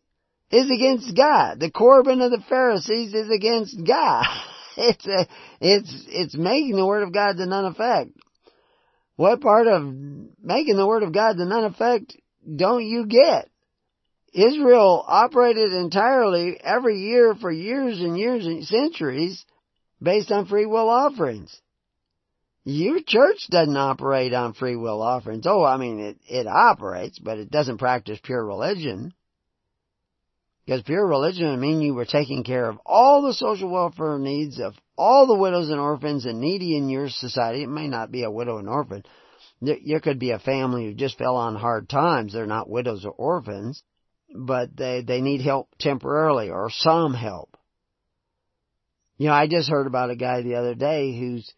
is 0.52 0.72
against 0.72 1.16
God. 1.18 1.60
The 1.60 1.70
Corban 1.70 2.22
of 2.22 2.32
the 2.32 2.44
Pharisees 2.48 3.14
is 3.14 3.30
against 3.30 3.78
God. 3.86 4.26
It's 4.78 5.06
a, 5.06 5.28
it's 5.60 6.06
it's 6.08 6.34
making 6.34 6.78
the 6.78 6.86
word 6.86 7.04
of 7.04 7.14
God 7.14 7.34
to 7.34 7.46
none 7.46 7.66
effect. 7.66 8.12
What 9.18 9.42
part 9.42 9.68
of 9.68 9.84
making 10.42 10.78
the 10.78 10.88
word 10.88 11.04
of 11.04 11.14
God 11.14 11.34
to 11.34 11.46
none 11.46 11.66
effect 11.66 12.16
don't 12.56 12.86
you 12.86 13.06
get? 13.06 13.51
Israel 14.34 15.04
operated 15.06 15.74
entirely 15.74 16.60
every 16.64 17.00
year 17.00 17.36
for 17.36 17.52
years 17.52 18.00
and 18.00 18.18
years 18.18 18.46
and 18.46 18.66
centuries 18.66 19.46
based 20.02 20.32
on 20.32 20.46
free 20.46 20.66
will 20.66 20.90
offerings. 20.90 21.62
Your 22.64 23.00
church 23.06 23.48
doesn't 23.50 23.76
operate 23.76 24.34
on 24.34 24.54
free 24.54 24.76
will 24.76 25.02
offerings. 25.02 25.46
Oh, 25.48 25.64
I 25.64 25.78
mean, 25.78 26.00
it, 26.00 26.18
it 26.28 26.48
operates, 26.48 27.18
but 27.18 27.40
it 27.40 27.50
doesn't 27.50 27.80
practice 27.80 28.20
pure 28.24 28.46
religion. 28.46 29.14
Because 30.66 30.84
pure 30.84 31.06
religion 31.06 31.50
would 31.50 31.60
mean 31.60 31.82
you 31.82 31.96
were 31.96 32.06
taking 32.06 32.44
care 32.44 32.70
of 32.70 32.78
all 32.86 33.24
the 33.24 33.34
social 33.34 33.70
welfare 33.70 34.20
needs 34.20 34.60
of 34.60 34.76
all 34.96 35.26
the 35.26 35.38
widows 35.38 35.70
and 35.70 35.80
orphans 35.80 36.26
and 36.26 36.40
needy 36.40 36.78
in 36.78 36.88
your 36.88 37.10
society. 37.10 37.64
It 37.64 37.70
may 37.70 37.88
not 37.88 38.12
be 38.12 38.24
a 38.24 38.32
widow 38.32 38.60
and 38.60 38.70
orphan. 38.70 39.04
There 39.60 40.00
could 40.00 40.20
be 40.20 40.32
a 40.32 40.40
family 40.40 40.86
who 40.86 40.94
just 40.94 41.18
fell 41.18 41.36
on 41.36 41.56
hard 41.56 41.90
times. 41.90 42.34
They're 42.34 42.46
not 42.46 42.70
widows 42.70 43.06
or 43.06 43.12
orphans, 43.12 43.82
but 44.34 44.76
they, 44.76 45.02
they 45.02 45.22
need 45.22 45.42
help 45.42 45.70
temporarily 45.80 46.50
or 46.50 46.70
some 46.70 47.14
help. 47.14 47.58
You 49.18 49.28
know, 49.28 49.34
I 49.34 49.48
just 49.48 49.70
heard 49.70 49.88
about 49.88 50.10
a 50.10 50.16
guy 50.16 50.42
the 50.42 50.56
other 50.56 50.74
day 50.74 51.18
who's 51.18 51.54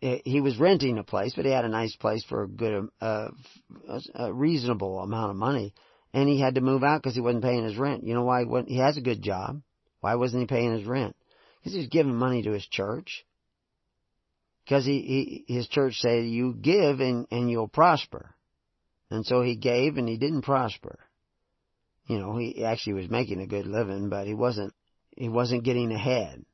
he 0.00 0.40
was 0.40 0.58
renting 0.58 0.98
a 0.98 1.04
place, 1.04 1.32
but 1.34 1.44
he 1.44 1.50
had 1.50 1.64
a 1.64 1.68
nice 1.68 1.94
place 1.96 2.24
for 2.24 2.44
a 2.44 2.48
good, 2.48 2.88
uh, 3.00 3.28
a 4.14 4.32
reasonable 4.32 5.00
amount 5.00 5.30
of 5.30 5.36
money, 5.36 5.74
and 6.12 6.28
he 6.28 6.40
had 6.40 6.54
to 6.54 6.60
move 6.60 6.84
out 6.84 7.02
because 7.02 7.14
he 7.14 7.20
wasn't 7.20 7.42
paying 7.42 7.64
his 7.64 7.76
rent. 7.76 8.04
You 8.04 8.14
know 8.14 8.22
why? 8.22 8.44
He 8.66 8.78
has 8.78 8.96
a 8.96 9.02
good 9.02 9.22
job. 9.22 9.60
Why 10.00 10.14
wasn't 10.14 10.42
he 10.42 10.46
paying 10.46 10.72
his 10.72 10.86
rent? 10.86 11.16
Because 11.58 11.72
he 11.72 11.80
was 11.80 11.88
giving 11.88 12.14
money 12.14 12.42
to 12.42 12.52
his 12.52 12.66
church. 12.66 13.24
Because 14.64 14.84
he, 14.84 15.44
he 15.46 15.54
his 15.54 15.66
church 15.66 15.94
said, 15.98 16.26
"You 16.26 16.54
give 16.54 17.00
and 17.00 17.26
and 17.30 17.50
you'll 17.50 17.68
prosper," 17.68 18.34
and 19.10 19.26
so 19.26 19.42
he 19.42 19.56
gave 19.56 19.96
and 19.96 20.08
he 20.08 20.16
didn't 20.16 20.42
prosper. 20.42 20.98
You 22.08 22.18
know, 22.18 22.36
he 22.36 22.64
actually 22.64 22.94
was 22.94 23.10
making 23.10 23.40
a 23.40 23.46
good 23.46 23.66
living, 23.66 24.08
but 24.08 24.26
he 24.26 24.34
wasn't 24.34 24.74
he 25.16 25.28
wasn't 25.28 25.64
getting 25.64 25.92
ahead. 25.92 26.44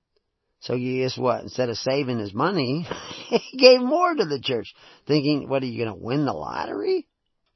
So 0.61 0.77
guess 0.77 1.17
what? 1.17 1.43
Instead 1.43 1.69
of 1.69 1.77
saving 1.77 2.19
his 2.19 2.35
money, 2.35 2.87
he 3.29 3.59
gave 3.59 3.81
more 3.81 4.15
to 4.15 4.25
the 4.25 4.41
church, 4.41 4.75
thinking, 5.07 5.49
what 5.49 5.63
are 5.63 5.67
you 5.67 5.85
going 5.85 5.95
to 5.95 6.05
win 6.05 6.25
the 6.25 6.33
lottery? 6.33 7.07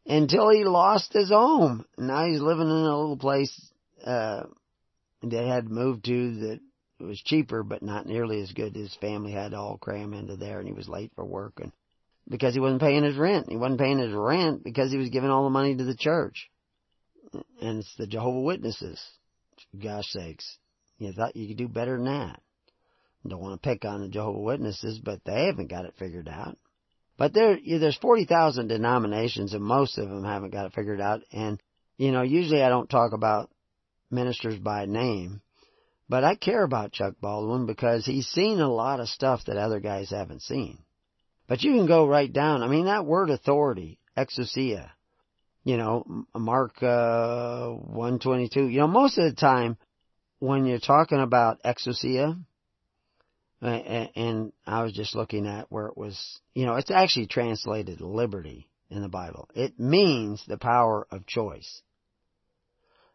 Until 0.07 0.51
he 0.51 0.65
lost 0.65 1.13
his 1.13 1.31
home. 1.31 1.85
Now 1.97 2.27
he's 2.27 2.41
living 2.41 2.69
in 2.69 2.71
a 2.71 2.99
little 2.99 3.17
place, 3.17 3.73
uh, 4.05 4.45
that 5.23 5.47
had 5.47 5.69
moved 5.69 6.05
to 6.05 6.35
that 6.41 6.61
was 7.01 7.21
cheaper, 7.23 7.63
but 7.63 7.83
not 7.83 8.07
nearly 8.07 8.41
as 8.41 8.53
good. 8.53 8.75
His 8.75 8.95
family 9.01 9.33
had 9.33 9.53
to 9.53 9.59
all 9.59 9.79
cram 9.79 10.15
into 10.15 10.37
there 10.37 10.59
and 10.59 10.69
he 10.69 10.75
was 10.75 10.89
late 10.89 11.13
for 11.15 11.25
work 11.25 11.55
and 11.61 11.73
because 12.29 12.55
he 12.55 12.61
wasn't 12.61 12.83
paying 12.83 13.05
his 13.05 13.17
rent. 13.17 13.47
He 13.49 13.57
wasn't 13.57 13.81
paying 13.81 13.99
his 13.99 14.13
rent 14.13 14.63
because 14.63 14.91
he 14.93 14.99
was 14.99 15.09
giving 15.09 15.31
all 15.31 15.45
the 15.45 15.51
money 15.51 15.75
to 15.75 15.85
the 15.85 15.97
church. 15.97 16.51
And 17.61 17.79
it's 17.81 17.95
the 17.97 18.07
Jehovah 18.07 18.41
Witnesses. 18.41 19.01
Gosh 19.81 20.07
sakes. 20.11 20.59
You 20.99 21.13
thought 21.13 21.37
you 21.37 21.49
could 21.49 21.59
do 21.59 21.69
better 21.69 21.97
than 21.97 22.07
that. 22.07 22.41
Don't 23.27 23.41
want 23.41 23.61
to 23.61 23.69
pick 23.69 23.85
on 23.85 24.01
the 24.01 24.09
Jehovah 24.09 24.39
Witnesses, 24.39 25.01
but 25.03 25.21
they 25.25 25.47
haven't 25.47 25.71
got 25.71 25.85
it 25.85 25.95
figured 25.99 26.29
out. 26.29 26.57
But 27.17 27.35
there, 27.35 27.59
there's 27.67 27.99
40,000 27.99 28.69
denominations 28.69 29.53
and 29.53 29.63
most 29.63 29.99
of 29.99 30.09
them 30.09 30.25
haven't 30.25 30.53
got 30.53 30.67
it 30.67 30.75
figured 30.75 31.01
out. 31.01 31.23
And, 31.33 31.61
you 31.97 32.13
know, 32.13 32.23
usually 32.23 32.63
I 32.63 32.69
don't 32.69 32.89
talk 32.89 33.13
about 33.13 33.51
ministers 34.11 34.59
by 34.59 34.87
name, 34.87 35.43
but 36.09 36.25
I 36.25 36.37
care 36.37 36.63
about 36.63 36.93
Chuck 36.93 37.15
Baldwin 37.21 37.67
because 37.67 38.07
he's 38.07 38.29
seen 38.29 38.61
a 38.61 38.73
lot 38.73 39.01
of 39.01 39.09
stuff 39.09 39.45
that 39.47 39.57
other 39.57 39.81
guys 39.81 40.11
haven't 40.11 40.43
seen. 40.43 40.79
But 41.49 41.63
you 41.63 41.73
can 41.73 41.87
go 41.87 42.07
right 42.07 42.33
down. 42.33 42.63
I 42.63 42.69
mean, 42.69 42.85
that 42.85 43.05
word 43.05 43.31
authority, 43.31 43.99
exousia, 44.17 44.91
you 45.69 45.77
know, 45.77 46.25
Mark, 46.35 46.83
uh, 46.83 47.69
122, 47.69 48.69
you 48.69 48.79
know, 48.79 48.87
most 48.87 49.19
of 49.19 49.25
the 49.25 49.39
time, 49.39 49.77
when 50.39 50.65
you're 50.65 50.79
talking 50.79 51.21
about 51.21 51.63
exousia, 51.63 52.43
and 53.61 54.53
I 54.67 54.83
was 54.83 54.95
just 54.95 55.15
looking 55.15 55.47
at 55.47 55.71
where 55.71 55.89
it 55.89 55.99
was, 55.99 56.41
you 56.55 56.65
know, 56.65 56.77
it's 56.77 56.91
actually 56.91 57.27
translated 57.27 58.01
liberty 58.01 58.71
in 58.89 59.03
the 59.03 59.11
Bible. 59.11 59.47
It 59.55 59.79
means 59.79 60.43
the 60.49 60.57
power 60.57 61.07
of 61.11 61.27
choice. 61.27 61.83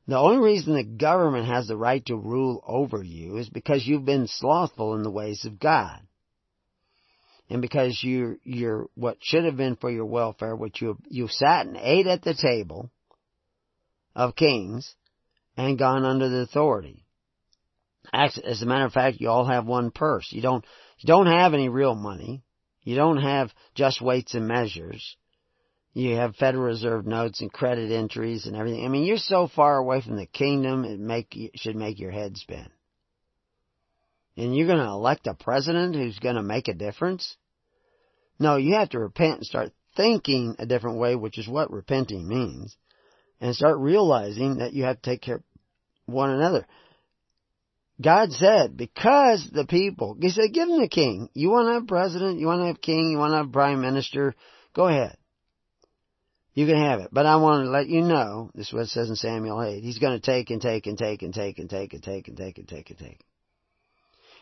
The 0.07 0.19
only 0.19 0.37
reason 0.37 0.75
the 0.75 0.83
government 0.83 1.47
has 1.47 1.67
the 1.67 1.75
right 1.75 2.05
to 2.05 2.15
rule 2.15 2.63
over 2.67 3.01
you 3.01 3.37
is 3.37 3.49
because 3.49 3.87
you've 3.87 4.05
been 4.05 4.27
slothful 4.27 4.93
in 4.93 5.01
the 5.01 5.09
ways 5.09 5.43
of 5.45 5.59
God. 5.59 6.01
And 7.53 7.61
because 7.61 7.99
you're, 8.01 8.37
you're, 8.43 8.87
what 8.95 9.17
should 9.21 9.45
have 9.45 9.55
been 9.55 9.75
for 9.75 9.91
your 9.91 10.07
welfare, 10.07 10.55
which 10.55 10.81
you, 10.81 10.97
you 11.07 11.27
sat 11.27 11.67
and 11.67 11.77
ate 11.77 12.07
at 12.07 12.23
the 12.23 12.33
table 12.33 12.89
of 14.15 14.35
kings 14.35 14.95
and 15.55 15.77
gone 15.77 16.03
under 16.03 16.29
the 16.29 16.39
authority. 16.39 17.05
As 18.11 18.63
a 18.63 18.65
matter 18.65 18.85
of 18.85 18.91
fact, 18.91 19.21
you 19.21 19.29
all 19.29 19.45
have 19.45 19.67
one 19.67 19.91
purse. 19.91 20.29
You 20.31 20.41
don't, 20.41 20.65
you 20.97 21.05
don't 21.05 21.27
have 21.27 21.53
any 21.53 21.69
real 21.69 21.93
money. 21.93 22.41
You 22.81 22.95
don't 22.95 23.21
have 23.21 23.53
just 23.75 24.01
weights 24.01 24.33
and 24.33 24.47
measures. 24.47 25.15
You 25.93 26.15
have 26.15 26.35
Federal 26.35 26.63
Reserve 26.63 27.05
notes 27.05 27.41
and 27.41 27.53
credit 27.53 27.91
entries 27.91 28.47
and 28.47 28.55
everything. 28.55 28.83
I 28.83 28.87
mean, 28.87 29.03
you're 29.03 29.17
so 29.17 29.47
far 29.47 29.77
away 29.77 30.01
from 30.01 30.15
the 30.15 30.25
kingdom, 30.25 30.85
it 30.85 30.99
make, 30.99 31.35
it 31.35 31.51
should 31.59 31.75
make 31.75 31.99
your 31.99 32.09
head 32.09 32.35
spin. 32.35 32.71
And 34.37 34.57
you're 34.57 34.65
gonna 34.65 34.91
elect 34.91 35.27
a 35.27 35.35
president 35.35 35.93
who's 35.93 36.17
gonna 36.17 36.41
make 36.41 36.67
a 36.67 36.73
difference? 36.73 37.37
No, 38.39 38.57
you 38.57 38.75
have 38.75 38.89
to 38.89 38.99
repent 38.99 39.37
and 39.37 39.45
start 39.45 39.71
thinking 39.95 40.55
a 40.59 40.65
different 40.65 40.97
way, 40.97 41.15
which 41.15 41.37
is 41.37 41.47
what 41.47 41.71
repenting 41.71 42.27
means. 42.27 42.75
And 43.39 43.55
start 43.55 43.77
realizing 43.77 44.57
that 44.57 44.73
you 44.73 44.83
have 44.83 45.01
to 45.01 45.09
take 45.09 45.21
care 45.21 45.35
of 45.35 45.43
one 46.05 46.29
another. 46.29 46.65
God 48.01 48.31
said, 48.31 48.75
because 48.75 49.47
the 49.51 49.65
people, 49.65 50.17
He 50.19 50.29
said, 50.29 50.53
give 50.53 50.67
them 50.67 50.81
the 50.81 50.87
king. 50.87 51.29
You 51.33 51.49
want 51.49 51.67
to 51.67 51.73
have 51.73 51.87
president, 51.87 52.39
you 52.39 52.47
want 52.47 52.61
to 52.61 52.67
have 52.67 52.81
king, 52.81 53.11
you 53.11 53.17
want 53.17 53.33
to 53.33 53.37
have 53.37 53.51
prime 53.51 53.81
minister, 53.81 54.33
go 54.73 54.87
ahead. 54.87 55.17
You 56.53 56.67
can 56.67 56.77
have 56.77 56.99
it. 56.99 57.09
But 57.11 57.25
I 57.25 57.37
want 57.37 57.65
to 57.65 57.71
let 57.71 57.87
you 57.87 58.01
know, 58.01 58.51
this 58.53 58.67
is 58.67 58.73
what 58.73 58.83
it 58.83 58.89
says 58.89 59.09
in 59.09 59.15
Samuel 59.15 59.61
8, 59.61 59.83
he's 59.83 59.99
going 59.99 60.19
to 60.19 60.25
take 60.25 60.49
and 60.49 60.61
take 60.61 60.85
and 60.85 60.97
take 60.97 61.21
and 61.21 61.33
take 61.33 61.59
and 61.59 61.69
take 61.69 61.93
and 61.93 62.03
take 62.03 62.27
and 62.27 62.37
take 62.37 62.57
and 62.57 62.67
take 62.67 62.89
and 62.89 62.99
take. 62.99 63.19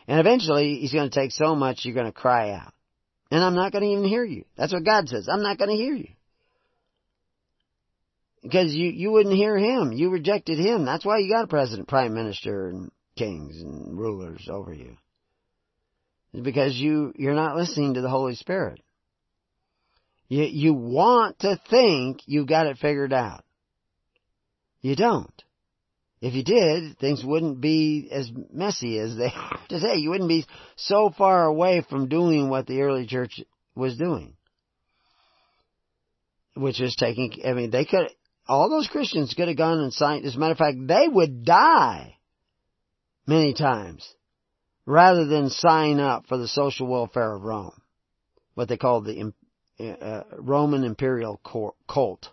And 0.06 0.18
eventually, 0.18 0.78
he's 0.80 0.92
going 0.92 1.08
to 1.08 1.14
take 1.14 1.30
so 1.30 1.54
much 1.54 1.84
you're 1.84 1.94
going 1.94 2.06
to 2.06 2.12
cry 2.12 2.50
out. 2.50 2.74
And 3.32 3.42
I'm 3.42 3.54
not 3.54 3.72
going 3.72 3.82
to 3.82 3.90
even 3.90 4.04
hear 4.04 4.24
you. 4.24 4.44
That's 4.58 4.74
what 4.74 4.84
God 4.84 5.08
says. 5.08 5.26
I'm 5.26 5.42
not 5.42 5.56
going 5.56 5.70
to 5.70 5.82
hear 5.82 5.94
you. 5.94 6.10
Because 8.42 8.74
you, 8.74 8.90
you 8.90 9.10
wouldn't 9.10 9.34
hear 9.34 9.56
him. 9.56 9.90
You 9.90 10.10
rejected 10.10 10.58
him. 10.58 10.84
That's 10.84 11.02
why 11.02 11.16
you 11.16 11.32
got 11.32 11.44
a 11.44 11.46
president, 11.46 11.88
prime 11.88 12.12
minister, 12.12 12.68
and 12.68 12.90
kings 13.16 13.58
and 13.62 13.98
rulers 13.98 14.46
over 14.52 14.74
you. 14.74 14.98
It's 16.34 16.44
because 16.44 16.76
you, 16.76 17.14
you're 17.16 17.32
not 17.32 17.56
listening 17.56 17.94
to 17.94 18.02
the 18.02 18.10
Holy 18.10 18.34
Spirit. 18.34 18.82
You, 20.28 20.42
you 20.44 20.74
want 20.74 21.38
to 21.38 21.58
think 21.70 22.20
you've 22.26 22.48
got 22.48 22.66
it 22.66 22.76
figured 22.82 23.14
out. 23.14 23.44
You 24.82 24.94
don't. 24.94 25.42
If 26.22 26.34
you 26.34 26.44
did, 26.44 26.98
things 27.00 27.24
wouldn't 27.24 27.60
be 27.60 28.08
as 28.12 28.30
messy 28.52 28.96
as 29.00 29.16
they 29.16 29.32
are 29.36 29.58
today. 29.68 29.96
You 29.96 30.10
wouldn't 30.10 30.28
be 30.28 30.46
so 30.76 31.10
far 31.10 31.44
away 31.44 31.84
from 31.90 32.08
doing 32.08 32.48
what 32.48 32.68
the 32.68 32.80
early 32.82 33.06
church 33.06 33.40
was 33.74 33.98
doing. 33.98 34.34
Which 36.54 36.80
is 36.80 36.94
taking, 36.94 37.42
I 37.44 37.54
mean, 37.54 37.70
they 37.70 37.84
could, 37.84 38.08
all 38.46 38.70
those 38.70 38.86
Christians 38.86 39.34
could 39.34 39.48
have 39.48 39.56
gone 39.56 39.80
and 39.80 39.92
signed, 39.92 40.24
as 40.24 40.36
a 40.36 40.38
matter 40.38 40.52
of 40.52 40.58
fact, 40.58 40.76
they 40.86 41.08
would 41.08 41.44
die 41.44 42.18
many 43.26 43.52
times 43.52 44.08
rather 44.86 45.26
than 45.26 45.50
sign 45.50 45.98
up 45.98 46.26
for 46.28 46.38
the 46.38 46.48
social 46.48 46.86
welfare 46.86 47.34
of 47.34 47.42
Rome. 47.42 47.80
What 48.54 48.68
they 48.68 48.76
called 48.76 49.06
the 49.06 49.32
uh, 49.80 50.22
Roman 50.38 50.84
imperial 50.84 51.40
cult. 51.88 52.28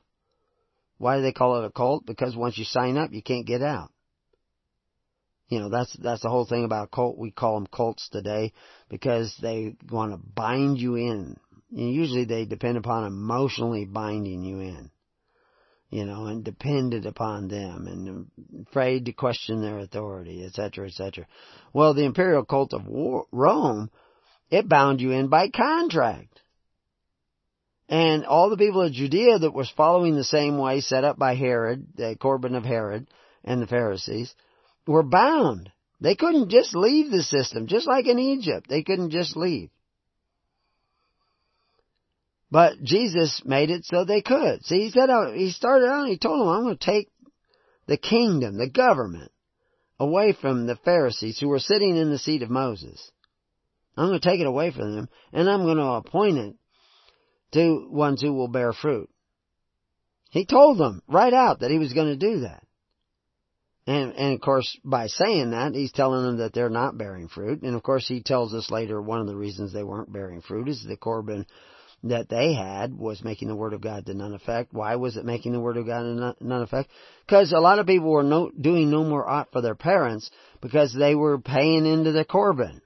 Why 0.99 1.15
do 1.15 1.23
they 1.23 1.31
call 1.31 1.63
it 1.63 1.65
a 1.65 1.71
cult? 1.71 2.05
Because 2.05 2.35
once 2.35 2.57
you 2.57 2.65
sign 2.65 2.97
up, 2.97 3.11
you 3.11 3.23
can't 3.23 3.47
get 3.47 3.61
out. 3.61 3.89
You 5.47 5.59
know, 5.59 5.69
that's, 5.69 5.95
that's 5.97 6.21
the 6.21 6.29
whole 6.29 6.45
thing 6.45 6.65
about 6.65 6.91
cult. 6.91 7.17
We 7.17 7.31
call 7.31 7.55
them 7.55 7.67
cults 7.67 8.07
today 8.09 8.53
because 8.89 9.35
they 9.41 9.75
want 9.89 10.11
to 10.11 10.17
bind 10.17 10.77
you 10.77 10.95
in. 10.95 11.37
And 11.71 11.93
usually 11.93 12.25
they 12.25 12.45
depend 12.45 12.77
upon 12.77 13.05
emotionally 13.05 13.85
binding 13.85 14.43
you 14.43 14.59
in. 14.59 14.91
You 15.89 16.05
know, 16.05 16.25
and 16.25 16.43
dependent 16.43 17.07
upon 17.07 17.47
them 17.47 17.87
and 17.87 18.67
afraid 18.67 19.05
to 19.05 19.13
question 19.13 19.61
their 19.61 19.79
authority, 19.79 20.45
etc., 20.45 20.87
etc. 20.87 21.25
Well, 21.73 21.95
the 21.95 22.05
imperial 22.05 22.45
cult 22.45 22.73
of 22.73 22.83
Rome, 23.31 23.89
it 24.51 24.69
bound 24.69 25.01
you 25.01 25.11
in 25.11 25.29
by 25.29 25.49
contract. 25.49 26.38
And 27.89 28.23
all 28.25 28.51
the 28.51 28.57
people 28.57 28.83
of 28.83 28.93
Judea 28.93 29.39
that 29.39 29.53
was 29.53 29.69
following 29.75 30.15
the 30.15 30.23
same 30.23 30.59
way 30.59 30.79
set 30.79 31.03
up 31.03 31.17
by 31.17 31.33
Herod, 31.33 31.87
the 31.95 32.15
Corban 32.15 32.53
of 32.53 32.63
Herod, 32.63 33.07
and 33.43 33.61
the 33.61 33.67
Pharisees, 33.67 34.33
were 34.85 35.01
bound. 35.01 35.71
They 35.99 36.13
couldn't 36.13 36.49
just 36.49 36.75
leave 36.75 37.09
the 37.09 37.23
system, 37.23 37.65
just 37.65 37.87
like 37.87 38.05
in 38.05 38.19
Egypt. 38.19 38.67
They 38.69 38.83
couldn't 38.83 39.09
just 39.09 39.35
leave. 39.35 39.71
But 42.51 42.81
Jesus 42.83 43.41
made 43.43 43.71
it 43.71 43.85
so 43.85 44.05
they 44.05 44.21
could. 44.21 44.65
See, 44.65 44.85
he 44.85 44.91
said, 44.91 45.09
uh, 45.09 45.31
he 45.31 45.51
started 45.51 45.87
out 45.87 46.01
and 46.01 46.09
he 46.09 46.17
told 46.17 46.41
them, 46.41 46.47
I'm 46.47 46.63
going 46.63 46.77
to 46.77 46.85
take 46.85 47.09
the 47.87 47.97
kingdom, 47.97 48.57
the 48.57 48.69
government, 48.69 49.31
away 49.99 50.33
from 50.39 50.67
the 50.67 50.75
Pharisees 50.75 51.39
who 51.39 51.47
were 51.47 51.59
sitting 51.59 51.97
in 51.97 52.11
the 52.11 52.19
seat 52.19 52.43
of 52.43 52.51
Moses. 52.51 53.11
I'm 53.97 54.09
going 54.09 54.19
to 54.19 54.29
take 54.29 54.39
it 54.39 54.47
away 54.47 54.71
from 54.71 54.95
them 54.95 55.09
and 55.33 55.49
I'm 55.49 55.63
going 55.63 55.77
to 55.77 55.83
appoint 55.83 56.37
it 56.37 56.55
to 57.51 57.87
ones 57.89 58.21
who 58.21 58.33
will 58.33 58.47
bear 58.47 58.73
fruit. 58.73 59.09
He 60.31 60.45
told 60.45 60.77
them 60.77 61.01
right 61.07 61.33
out 61.33 61.61
that 61.61 61.71
he 61.71 61.79
was 61.79 61.93
going 61.93 62.07
to 62.07 62.27
do 62.27 62.41
that. 62.41 62.63
And, 63.87 64.13
and 64.13 64.33
of 64.35 64.41
course, 64.41 64.77
by 64.85 65.07
saying 65.07 65.51
that, 65.51 65.73
he's 65.73 65.91
telling 65.91 66.23
them 66.23 66.37
that 66.37 66.53
they're 66.53 66.69
not 66.69 66.97
bearing 66.97 67.27
fruit. 67.27 67.63
And 67.63 67.75
of 67.75 67.81
course, 67.81 68.07
he 68.07 68.21
tells 68.21 68.53
us 68.53 68.69
later 68.69 69.01
one 69.01 69.19
of 69.19 69.25
the 69.25 69.35
reasons 69.35 69.73
they 69.73 69.83
weren't 69.83 70.13
bearing 70.13 70.41
fruit 70.41 70.67
is 70.67 70.83
the 70.83 70.95
Corban 70.95 71.47
that 72.03 72.29
they 72.29 72.53
had 72.53 72.93
was 72.93 73.23
making 73.23 73.47
the 73.47 73.55
Word 73.55 73.73
of 73.73 73.81
God 73.81 74.05
to 74.05 74.13
none 74.13 74.33
effect. 74.33 74.73
Why 74.73 74.95
was 74.95 75.17
it 75.17 75.25
making 75.25 75.53
the 75.53 75.59
Word 75.59 75.77
of 75.77 75.87
God 75.87 76.03
to 76.03 76.35
none 76.39 76.61
effect? 76.61 76.89
Because 77.25 77.51
a 77.51 77.59
lot 77.59 77.79
of 77.79 77.87
people 77.87 78.11
were 78.11 78.23
no, 78.23 78.51
doing 78.51 78.91
no 78.91 79.03
more 79.03 79.27
ought 79.27 79.51
for 79.51 79.61
their 79.61 79.75
parents 79.75 80.29
because 80.61 80.93
they 80.93 81.15
were 81.15 81.39
paying 81.39 81.87
into 81.87 82.11
the 82.11 82.25
Corban. 82.25 82.81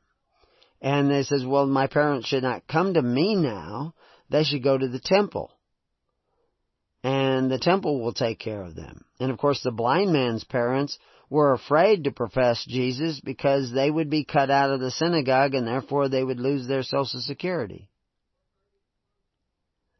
And 0.82 1.12
they 1.12 1.24
says, 1.24 1.46
well, 1.46 1.66
my 1.66 1.88
parents 1.88 2.28
should 2.28 2.44
not 2.44 2.68
come 2.68 2.94
to 2.94 3.02
me 3.02 3.36
now 3.36 3.94
they 4.34 4.44
should 4.44 4.64
go 4.64 4.76
to 4.76 4.88
the 4.88 5.00
temple. 5.00 5.52
And 7.04 7.52
the 7.52 7.60
temple 7.60 8.02
will 8.02 8.14
take 8.14 8.40
care 8.40 8.64
of 8.64 8.74
them. 8.74 9.06
And 9.20 9.32
of 9.32 9.38
course 9.38 9.62
the 9.62 9.72
blind 9.72 10.12
man's 10.12 10.44
parents 10.44 10.98
were 11.30 11.54
afraid 11.54 12.06
to 12.06 12.12
profess 12.12 12.66
Jesus 12.68 13.22
because 13.24 13.72
they 13.72 13.92
would 13.92 14.10
be 14.10 14.26
cut 14.26 14.50
out 14.50 14.72
of 14.72 14.80
the 14.80 14.90
synagogue 14.90 15.54
and 15.54 15.68
therefore 15.68 16.10
they 16.10 16.24
would 16.24 16.40
lose 16.40 16.68
their 16.68 16.82
social 16.82 17.22
security. 17.22 17.90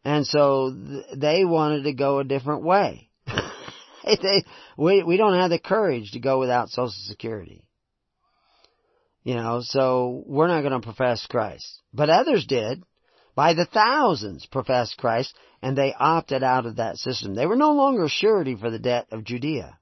And 0.04 0.26
so 0.26 0.72
they 1.16 1.46
wanted 1.46 1.84
to 1.84 1.94
go 1.94 2.18
a 2.18 2.24
different 2.24 2.64
way. 2.64 3.10
they, 4.06 4.44
we, 4.78 5.04
we 5.04 5.18
don't 5.18 5.40
have 5.40 5.52
the 5.52 5.60
courage 5.60 6.14
to 6.14 6.20
go 6.20 6.40
without 6.40 6.70
social 6.70 7.04
security. 7.06 7.64
You 9.24 9.36
know, 9.36 9.62
so 9.62 10.24
we're 10.26 10.48
not 10.48 10.62
going 10.62 10.74
to 10.74 10.80
profess 10.80 11.24
Christ. 11.28 11.82
But 11.94 12.10
others 12.10 12.48
did 12.48 12.84
by 13.36 13.54
the 13.54 13.66
thousands 13.66 14.46
professed 14.46 14.98
Christ, 14.98 15.34
and 15.62 15.78
they 15.78 15.94
opted 15.98 16.44
out 16.44 16.66
of 16.66 16.78
that 16.78 16.98
system. 16.98 17.36
They 17.36 17.46
were 17.46 17.56
no 17.56 17.72
longer 17.72 18.08
surety 18.08 18.56
for 18.56 18.70
the 18.70 18.80
debt 18.80 19.08
of 19.12 19.24
Judea. 19.24 19.78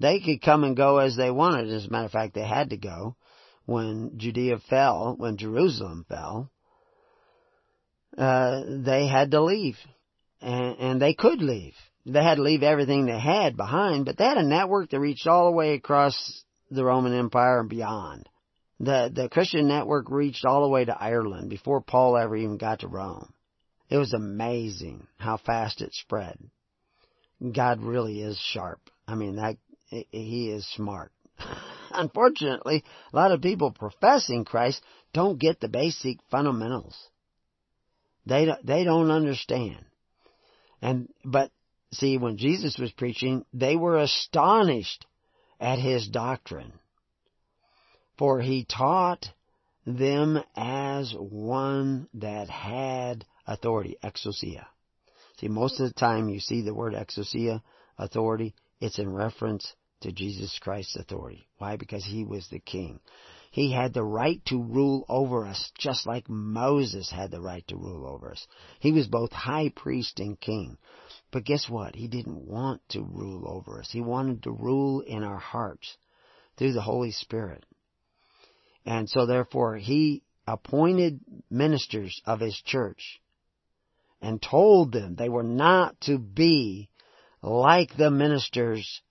They 0.00 0.20
could 0.20 0.42
come 0.42 0.64
and 0.64 0.76
go 0.76 0.98
as 0.98 1.16
they 1.16 1.30
wanted. 1.30 1.70
As 1.70 1.86
a 1.86 1.90
matter 1.90 2.06
of 2.06 2.12
fact, 2.12 2.34
they 2.34 2.46
had 2.46 2.70
to 2.70 2.76
go 2.76 3.16
when 3.66 4.12
Judea 4.16 4.58
fell, 4.70 5.14
when 5.16 5.36
Jerusalem 5.36 6.04
fell. 6.08 6.50
Uh, 8.16 8.62
they 8.68 9.06
had 9.06 9.30
to 9.32 9.42
leave, 9.42 9.76
and, 10.40 10.76
and 10.78 11.02
they 11.02 11.14
could 11.14 11.42
leave. 11.42 11.74
They 12.06 12.22
had 12.22 12.36
to 12.36 12.42
leave 12.42 12.62
everything 12.62 13.06
they 13.06 13.18
had 13.18 13.56
behind, 13.56 14.04
but 14.04 14.18
they 14.18 14.24
had 14.24 14.38
a 14.38 14.42
network 14.42 14.90
that 14.90 15.00
reached 15.00 15.26
all 15.26 15.46
the 15.46 15.56
way 15.56 15.74
across 15.74 16.44
the 16.70 16.84
Roman 16.84 17.14
Empire 17.14 17.60
and 17.60 17.68
beyond. 17.68 18.28
The, 18.84 19.10
the 19.10 19.28
Christian 19.30 19.66
network 19.66 20.10
reached 20.10 20.44
all 20.44 20.62
the 20.62 20.68
way 20.68 20.84
to 20.84 21.02
Ireland 21.02 21.48
before 21.48 21.80
Paul 21.80 22.18
ever 22.18 22.36
even 22.36 22.58
got 22.58 22.80
to 22.80 22.88
Rome. 22.88 23.32
It 23.88 23.96
was 23.96 24.12
amazing 24.12 25.06
how 25.16 25.38
fast 25.38 25.80
it 25.80 25.94
spread. 25.94 26.38
God 27.52 27.80
really 27.82 28.20
is 28.20 28.38
sharp. 28.38 28.80
I 29.08 29.14
mean, 29.14 29.36
that, 29.36 29.56
he 29.88 30.50
is 30.50 30.66
smart. 30.74 31.12
Unfortunately, 31.92 32.84
a 33.10 33.16
lot 33.16 33.32
of 33.32 33.40
people 33.40 33.70
professing 33.70 34.44
Christ 34.44 34.82
don't 35.14 35.40
get 35.40 35.60
the 35.60 35.68
basic 35.68 36.18
fundamentals. 36.30 36.96
They, 38.26 38.50
they 38.64 38.84
don't 38.84 39.10
understand. 39.10 39.82
And, 40.82 41.08
but 41.24 41.50
see, 41.92 42.18
when 42.18 42.36
Jesus 42.36 42.76
was 42.76 42.92
preaching, 42.92 43.46
they 43.54 43.76
were 43.76 43.96
astonished 43.96 45.06
at 45.58 45.78
his 45.78 46.06
doctrine. 46.06 46.72
For 48.16 48.40
he 48.40 48.64
taught 48.64 49.28
them 49.86 50.42
as 50.56 51.14
one 51.18 52.08
that 52.14 52.48
had 52.48 53.24
authority, 53.46 53.96
exousia. 54.02 54.66
See, 55.38 55.48
most 55.48 55.80
of 55.80 55.88
the 55.88 55.94
time 55.94 56.28
you 56.28 56.40
see 56.40 56.62
the 56.62 56.74
word 56.74 56.94
exousia, 56.94 57.60
authority, 57.98 58.54
it's 58.80 58.98
in 58.98 59.12
reference 59.12 59.74
to 60.00 60.12
Jesus 60.12 60.58
Christ's 60.60 60.96
authority. 60.96 61.48
Why? 61.58 61.76
Because 61.76 62.04
he 62.04 62.24
was 62.24 62.46
the 62.48 62.60
king. 62.60 63.00
He 63.50 63.72
had 63.72 63.94
the 63.94 64.04
right 64.04 64.44
to 64.46 64.60
rule 64.60 65.04
over 65.08 65.46
us, 65.46 65.70
just 65.78 66.06
like 66.06 66.28
Moses 66.28 67.10
had 67.10 67.30
the 67.30 67.40
right 67.40 67.66
to 67.68 67.76
rule 67.76 68.06
over 68.06 68.32
us. 68.32 68.46
He 68.80 68.92
was 68.92 69.06
both 69.06 69.32
high 69.32 69.70
priest 69.74 70.18
and 70.18 70.40
king. 70.40 70.76
But 71.30 71.44
guess 71.44 71.68
what? 71.68 71.94
He 71.94 72.08
didn't 72.08 72.46
want 72.46 72.82
to 72.90 73.02
rule 73.02 73.48
over 73.48 73.80
us. 73.80 73.90
He 73.90 74.00
wanted 74.00 74.42
to 74.42 74.50
rule 74.50 75.00
in 75.00 75.22
our 75.22 75.38
hearts 75.38 75.96
through 76.56 76.72
the 76.72 76.82
Holy 76.82 77.12
Spirit. 77.12 77.64
And 78.84 79.08
so 79.08 79.26
therefore, 79.26 79.76
he 79.76 80.22
appointed 80.46 81.20
ministers 81.50 82.20
of 82.26 82.40
his 82.40 82.60
church 82.64 83.20
and 84.20 84.40
told 84.40 84.92
them 84.92 85.14
they 85.14 85.28
were 85.28 85.42
not 85.42 86.00
to 86.02 86.18
be 86.18 86.90
like 87.42 87.96
the 87.96 88.10
ministers 88.10 89.02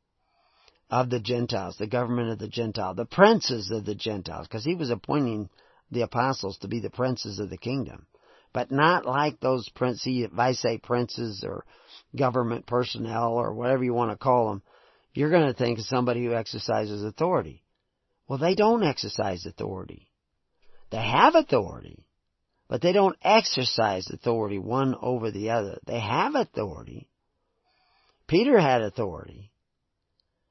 of 0.89 1.09
the 1.09 1.19
Gentiles, 1.19 1.77
the 1.77 1.87
government 1.87 2.29
of 2.29 2.39
the 2.39 2.47
Gentiles, 2.47 2.97
the 2.97 3.05
princes 3.05 3.71
of 3.71 3.85
the 3.85 3.95
Gentiles, 3.95 4.47
because 4.47 4.63
he 4.63 4.75
was 4.75 4.91
appointing 4.91 5.49
the 5.91 6.01
apostles 6.01 6.57
to 6.59 6.67
be 6.67 6.79
the 6.79 6.89
princes 6.89 7.39
of 7.39 7.49
the 7.49 7.57
kingdom. 7.57 8.05
But 8.53 8.71
not 8.71 9.05
like 9.05 9.39
those 9.39 9.67
princes, 9.69 10.05
if 10.05 10.37
I 10.37 10.53
say 10.53 10.77
princes 10.77 11.43
or 11.43 11.65
government 12.15 12.67
personnel 12.67 13.33
or 13.33 13.53
whatever 13.53 13.83
you 13.83 13.93
want 13.93 14.11
to 14.11 14.17
call 14.17 14.49
them, 14.49 14.61
you're 15.15 15.31
going 15.31 15.47
to 15.47 15.53
think 15.53 15.79
of 15.79 15.85
somebody 15.85 16.25
who 16.25 16.33
exercises 16.33 17.03
authority. 17.03 17.62
Well, 18.27 18.39
they 18.39 18.55
don't 18.55 18.83
exercise 18.83 19.45
authority. 19.45 20.07
They 20.91 21.01
have 21.01 21.35
authority, 21.35 22.05
but 22.67 22.81
they 22.81 22.93
don't 22.93 23.17
exercise 23.21 24.07
authority 24.09 24.59
one 24.59 24.95
over 25.01 25.31
the 25.31 25.49
other. 25.49 25.79
They 25.85 25.99
have 25.99 26.35
authority. 26.35 27.09
Peter 28.27 28.59
had 28.59 28.81
authority. 28.81 29.51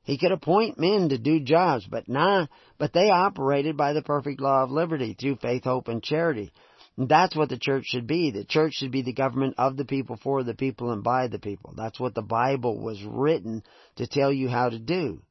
He 0.04 0.18
could 0.18 0.32
appoint 0.32 0.80
men 0.80 1.10
to 1.10 1.18
do 1.18 1.40
jobs, 1.40 1.86
but 1.88 2.08
not, 2.08 2.50
but 2.76 2.92
they 2.92 3.10
operated 3.10 3.76
by 3.76 3.92
the 3.92 4.02
perfect 4.02 4.40
law 4.40 4.64
of 4.64 4.70
liberty 4.70 5.14
through 5.14 5.36
faith, 5.36 5.64
hope, 5.64 5.88
and 5.88 6.02
charity. 6.02 6.52
And 6.96 7.08
that's 7.08 7.36
what 7.36 7.48
the 7.48 7.58
church 7.58 7.84
should 7.86 8.06
be. 8.06 8.32
The 8.32 8.44
church 8.44 8.74
should 8.74 8.90
be 8.90 9.02
the 9.02 9.12
government 9.12 9.54
of 9.58 9.76
the 9.76 9.84
people, 9.84 10.18
for 10.22 10.42
the 10.42 10.54
people, 10.54 10.90
and 10.90 11.02
by 11.02 11.28
the 11.28 11.38
people. 11.38 11.72
That's 11.76 12.00
what 12.00 12.14
the 12.14 12.22
Bible 12.22 12.78
was 12.82 13.02
written 13.04 13.62
to 13.96 14.06
tell 14.06 14.32
you 14.32 14.48
how 14.48 14.68
to 14.68 14.78
do. 14.78 15.22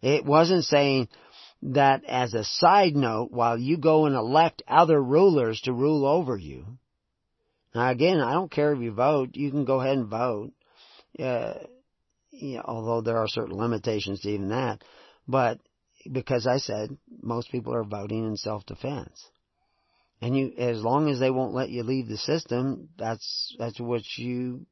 It 0.00 0.24
wasn't 0.24 0.64
saying 0.64 1.08
that 1.62 2.04
as 2.04 2.34
a 2.34 2.44
side 2.44 2.94
note, 2.94 3.30
while 3.30 3.58
you 3.58 3.76
go 3.78 4.06
and 4.06 4.14
elect 4.14 4.62
other 4.68 5.02
rulers 5.02 5.60
to 5.62 5.72
rule 5.72 6.06
over 6.06 6.36
you. 6.36 6.78
Now 7.74 7.90
again, 7.90 8.20
I 8.20 8.32
don't 8.32 8.50
care 8.50 8.72
if 8.72 8.80
you 8.80 8.92
vote. 8.92 9.30
You 9.34 9.50
can 9.50 9.64
go 9.64 9.80
ahead 9.80 9.98
and 9.98 10.08
vote. 10.08 10.52
Uh, 11.18 11.54
you 12.30 12.56
know, 12.56 12.62
although 12.66 13.00
there 13.00 13.18
are 13.18 13.28
certain 13.28 13.56
limitations 13.56 14.20
to 14.20 14.30
even 14.30 14.50
that. 14.50 14.82
But 15.26 15.60
because 16.10 16.46
I 16.46 16.58
said 16.58 16.96
most 17.22 17.50
people 17.50 17.74
are 17.74 17.84
voting 17.84 18.24
in 18.26 18.36
self-defense. 18.36 19.30
And 20.20 20.36
you, 20.36 20.52
as 20.56 20.82
long 20.82 21.10
as 21.10 21.18
they 21.18 21.30
won't 21.30 21.54
let 21.54 21.68
you 21.68 21.82
leave 21.82 22.08
the 22.08 22.16
system, 22.16 22.88
that's, 22.98 23.54
that's 23.58 23.78
what 23.78 24.02
you 24.16 24.66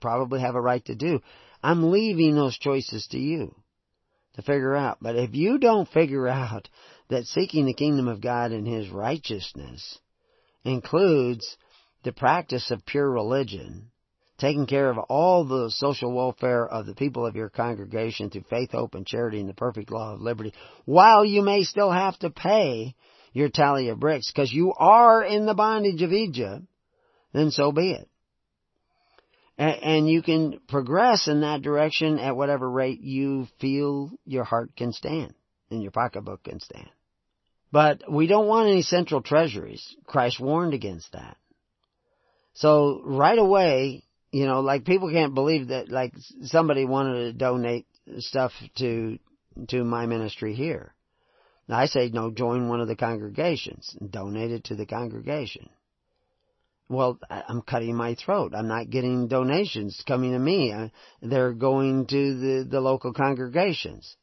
probably 0.00 0.40
have 0.40 0.54
a 0.54 0.60
right 0.60 0.84
to 0.86 0.94
do. 0.94 1.20
I'm 1.62 1.90
leaving 1.90 2.34
those 2.34 2.58
choices 2.58 3.06
to 3.08 3.18
you 3.18 3.54
to 4.34 4.42
figure 4.42 4.74
out. 4.74 4.98
But 5.00 5.16
if 5.16 5.34
you 5.34 5.58
don't 5.58 5.88
figure 5.88 6.28
out 6.28 6.68
that 7.08 7.26
seeking 7.26 7.66
the 7.66 7.74
kingdom 7.74 8.08
of 8.08 8.20
God 8.20 8.52
and 8.52 8.66
His 8.66 8.88
righteousness 8.90 9.98
includes 10.64 11.56
the 12.02 12.12
practice 12.12 12.70
of 12.70 12.84
pure 12.86 13.10
religion, 13.10 13.90
taking 14.38 14.66
care 14.66 14.90
of 14.90 14.98
all 14.98 15.44
the 15.44 15.70
social 15.70 16.12
welfare 16.12 16.66
of 16.66 16.86
the 16.86 16.94
people 16.94 17.26
of 17.26 17.36
your 17.36 17.48
congregation 17.48 18.30
through 18.30 18.44
faith, 18.50 18.72
hope, 18.72 18.94
and 18.94 19.06
charity 19.06 19.40
and 19.40 19.48
the 19.48 19.54
perfect 19.54 19.90
law 19.90 20.14
of 20.14 20.20
liberty, 20.20 20.52
while 20.84 21.24
you 21.24 21.42
may 21.42 21.62
still 21.62 21.90
have 21.90 22.18
to 22.18 22.30
pay 22.30 22.94
your 23.32 23.48
tally 23.48 23.88
of 23.88 24.00
bricks 24.00 24.30
because 24.30 24.52
you 24.52 24.72
are 24.76 25.22
in 25.22 25.46
the 25.46 25.54
bondage 25.54 26.02
of 26.02 26.12
Egypt, 26.12 26.64
then 27.32 27.50
so 27.50 27.72
be 27.72 27.92
it. 27.92 28.08
And 29.56 30.08
you 30.08 30.20
can 30.20 30.60
progress 30.66 31.28
in 31.28 31.42
that 31.42 31.62
direction 31.62 32.18
at 32.18 32.36
whatever 32.36 32.68
rate 32.68 33.00
you 33.00 33.46
feel 33.60 34.10
your 34.24 34.42
heart 34.42 34.74
can 34.76 34.92
stand 34.92 35.34
and 35.70 35.80
your 35.80 35.92
pocketbook 35.92 36.42
can 36.44 36.58
stand. 36.58 36.88
But 37.70 38.02
we 38.10 38.26
don't 38.26 38.48
want 38.48 38.68
any 38.68 38.82
central 38.82 39.22
treasuries. 39.22 39.96
Christ 40.06 40.40
warned 40.40 40.74
against 40.74 41.12
that. 41.12 41.36
So 42.54 43.02
right 43.04 43.38
away, 43.38 44.04
you 44.32 44.46
know, 44.46 44.60
like 44.60 44.84
people 44.84 45.10
can't 45.10 45.34
believe 45.34 45.68
that 45.68 45.88
like 45.88 46.12
somebody 46.42 46.84
wanted 46.84 47.14
to 47.14 47.32
donate 47.32 47.86
stuff 48.18 48.52
to 48.78 49.18
to 49.68 49.84
my 49.84 50.06
ministry 50.06 50.54
here. 50.54 50.94
Now 51.68 51.78
I 51.78 51.86
say 51.86 52.10
no, 52.12 52.30
join 52.30 52.68
one 52.68 52.80
of 52.80 52.88
the 52.88 52.96
congregations 52.96 53.96
and 54.00 54.10
donate 54.10 54.50
it 54.50 54.64
to 54.64 54.74
the 54.76 54.86
congregation. 54.86 55.68
Well, 56.88 57.18
I'm 57.30 57.62
cutting 57.62 57.96
my 57.96 58.14
throat. 58.14 58.52
I'm 58.54 58.68
not 58.68 58.90
getting 58.90 59.26
donations 59.26 60.02
coming 60.06 60.32
to 60.32 60.38
me. 60.38 60.74
They're 61.22 61.54
going 61.54 62.06
to 62.06 62.38
the, 62.38 62.68
the 62.70 62.80
local 62.80 63.12
congregations. 63.12 64.16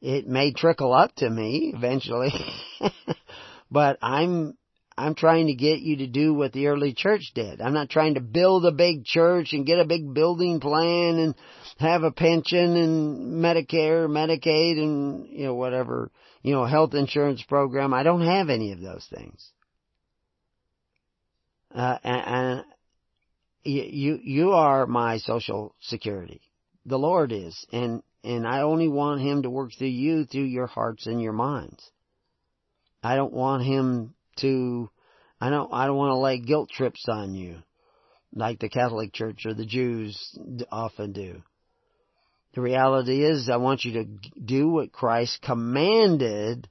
It 0.00 0.26
may 0.26 0.52
trickle 0.52 0.92
up 0.92 1.14
to 1.16 1.30
me 1.30 1.72
eventually, 1.74 2.32
but 3.70 3.98
I'm 4.02 4.54
I'm 4.96 5.14
trying 5.14 5.48
to 5.48 5.54
get 5.54 5.80
you 5.80 5.96
to 5.98 6.06
do 6.06 6.34
what 6.34 6.52
the 6.52 6.68
early 6.68 6.94
church 6.94 7.32
did. 7.34 7.60
I'm 7.60 7.74
not 7.74 7.90
trying 7.90 8.14
to 8.14 8.20
build 8.20 8.64
a 8.64 8.70
big 8.72 9.04
church 9.04 9.52
and 9.52 9.66
get 9.66 9.80
a 9.80 9.84
big 9.84 10.14
building 10.14 10.60
plan 10.60 11.18
and 11.18 11.34
have 11.78 12.04
a 12.04 12.12
pension 12.12 12.76
and 12.76 13.42
Medicare, 13.42 14.06
Medicaid 14.08 14.78
and, 14.78 15.26
you 15.28 15.46
know, 15.46 15.54
whatever, 15.54 16.12
you 16.42 16.52
know, 16.52 16.64
health 16.64 16.94
insurance 16.94 17.42
program. 17.42 17.92
I 17.92 18.04
don't 18.04 18.24
have 18.24 18.50
any 18.50 18.72
of 18.72 18.80
those 18.80 19.06
things. 19.12 19.50
Uh, 21.74 21.98
and, 22.04 22.22
and 22.26 22.64
you, 23.64 24.18
you 24.22 24.52
are 24.52 24.86
my 24.86 25.18
social 25.18 25.74
security. 25.80 26.40
The 26.86 26.98
Lord 26.98 27.32
is. 27.32 27.66
And, 27.72 28.02
and 28.22 28.46
I 28.46 28.60
only 28.60 28.88
want 28.88 29.20
Him 29.20 29.42
to 29.42 29.50
work 29.50 29.72
through 29.76 29.88
you, 29.88 30.24
through 30.24 30.44
your 30.44 30.66
hearts 30.66 31.06
and 31.06 31.20
your 31.20 31.32
minds. 31.32 31.90
I 33.02 33.16
don't 33.16 33.32
want 33.32 33.64
Him 33.64 34.14
to, 34.40 34.90
I 35.40 35.50
don't, 35.50 35.72
I 35.72 35.86
don't 35.86 35.96
want 35.96 36.12
to 36.12 36.18
lay 36.18 36.38
guilt 36.38 36.70
trips 36.70 37.06
on 37.08 37.34
you 37.34 37.56
like 38.34 38.58
the 38.58 38.68
Catholic 38.68 39.12
Church 39.12 39.46
or 39.46 39.54
the 39.54 39.66
Jews 39.66 40.38
often 40.70 41.12
do. 41.12 41.42
The 42.54 42.60
reality 42.60 43.24
is 43.24 43.48
I 43.50 43.56
want 43.56 43.84
you 43.84 43.92
to 43.94 44.04
do 44.40 44.68
what 44.68 44.92
Christ 44.92 45.40
commanded 45.42 46.68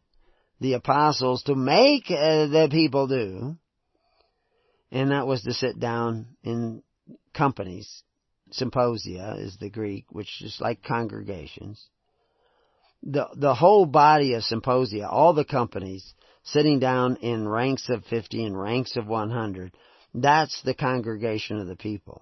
the 0.60 0.74
apostles 0.74 1.44
to 1.44 1.56
make 1.56 2.06
uh, 2.10 2.48
the 2.48 2.68
people 2.72 3.08
do. 3.08 3.58
And 4.94 5.10
that 5.10 5.26
was 5.26 5.42
to 5.42 5.54
sit 5.54 5.80
down 5.80 6.28
in 6.44 6.84
companies. 7.34 8.04
Symposia 8.52 9.38
is 9.40 9.58
the 9.58 9.72
Greek, 9.72 10.06
which 10.10 10.44
is 10.44 10.60
like 10.62 10.84
congregations. 10.84 11.84
The, 13.02 13.28
the 13.36 13.56
whole 13.56 13.88
body 13.88 14.36
of 14.36 14.44
symposia, 14.44 15.10
all 15.10 15.34
the 15.34 15.46
companies, 15.46 16.14
sitting 16.44 16.78
down 16.78 17.16
in 17.18 17.48
ranks 17.48 17.90
of 17.90 18.06
50 18.06 18.46
and 18.46 18.58
ranks 18.58 18.96
of 18.96 19.08
100. 19.08 19.76
That's 20.14 20.62
the 20.62 20.76
congregation 20.76 21.58
of 21.58 21.66
the 21.66 21.76
people. 21.76 22.22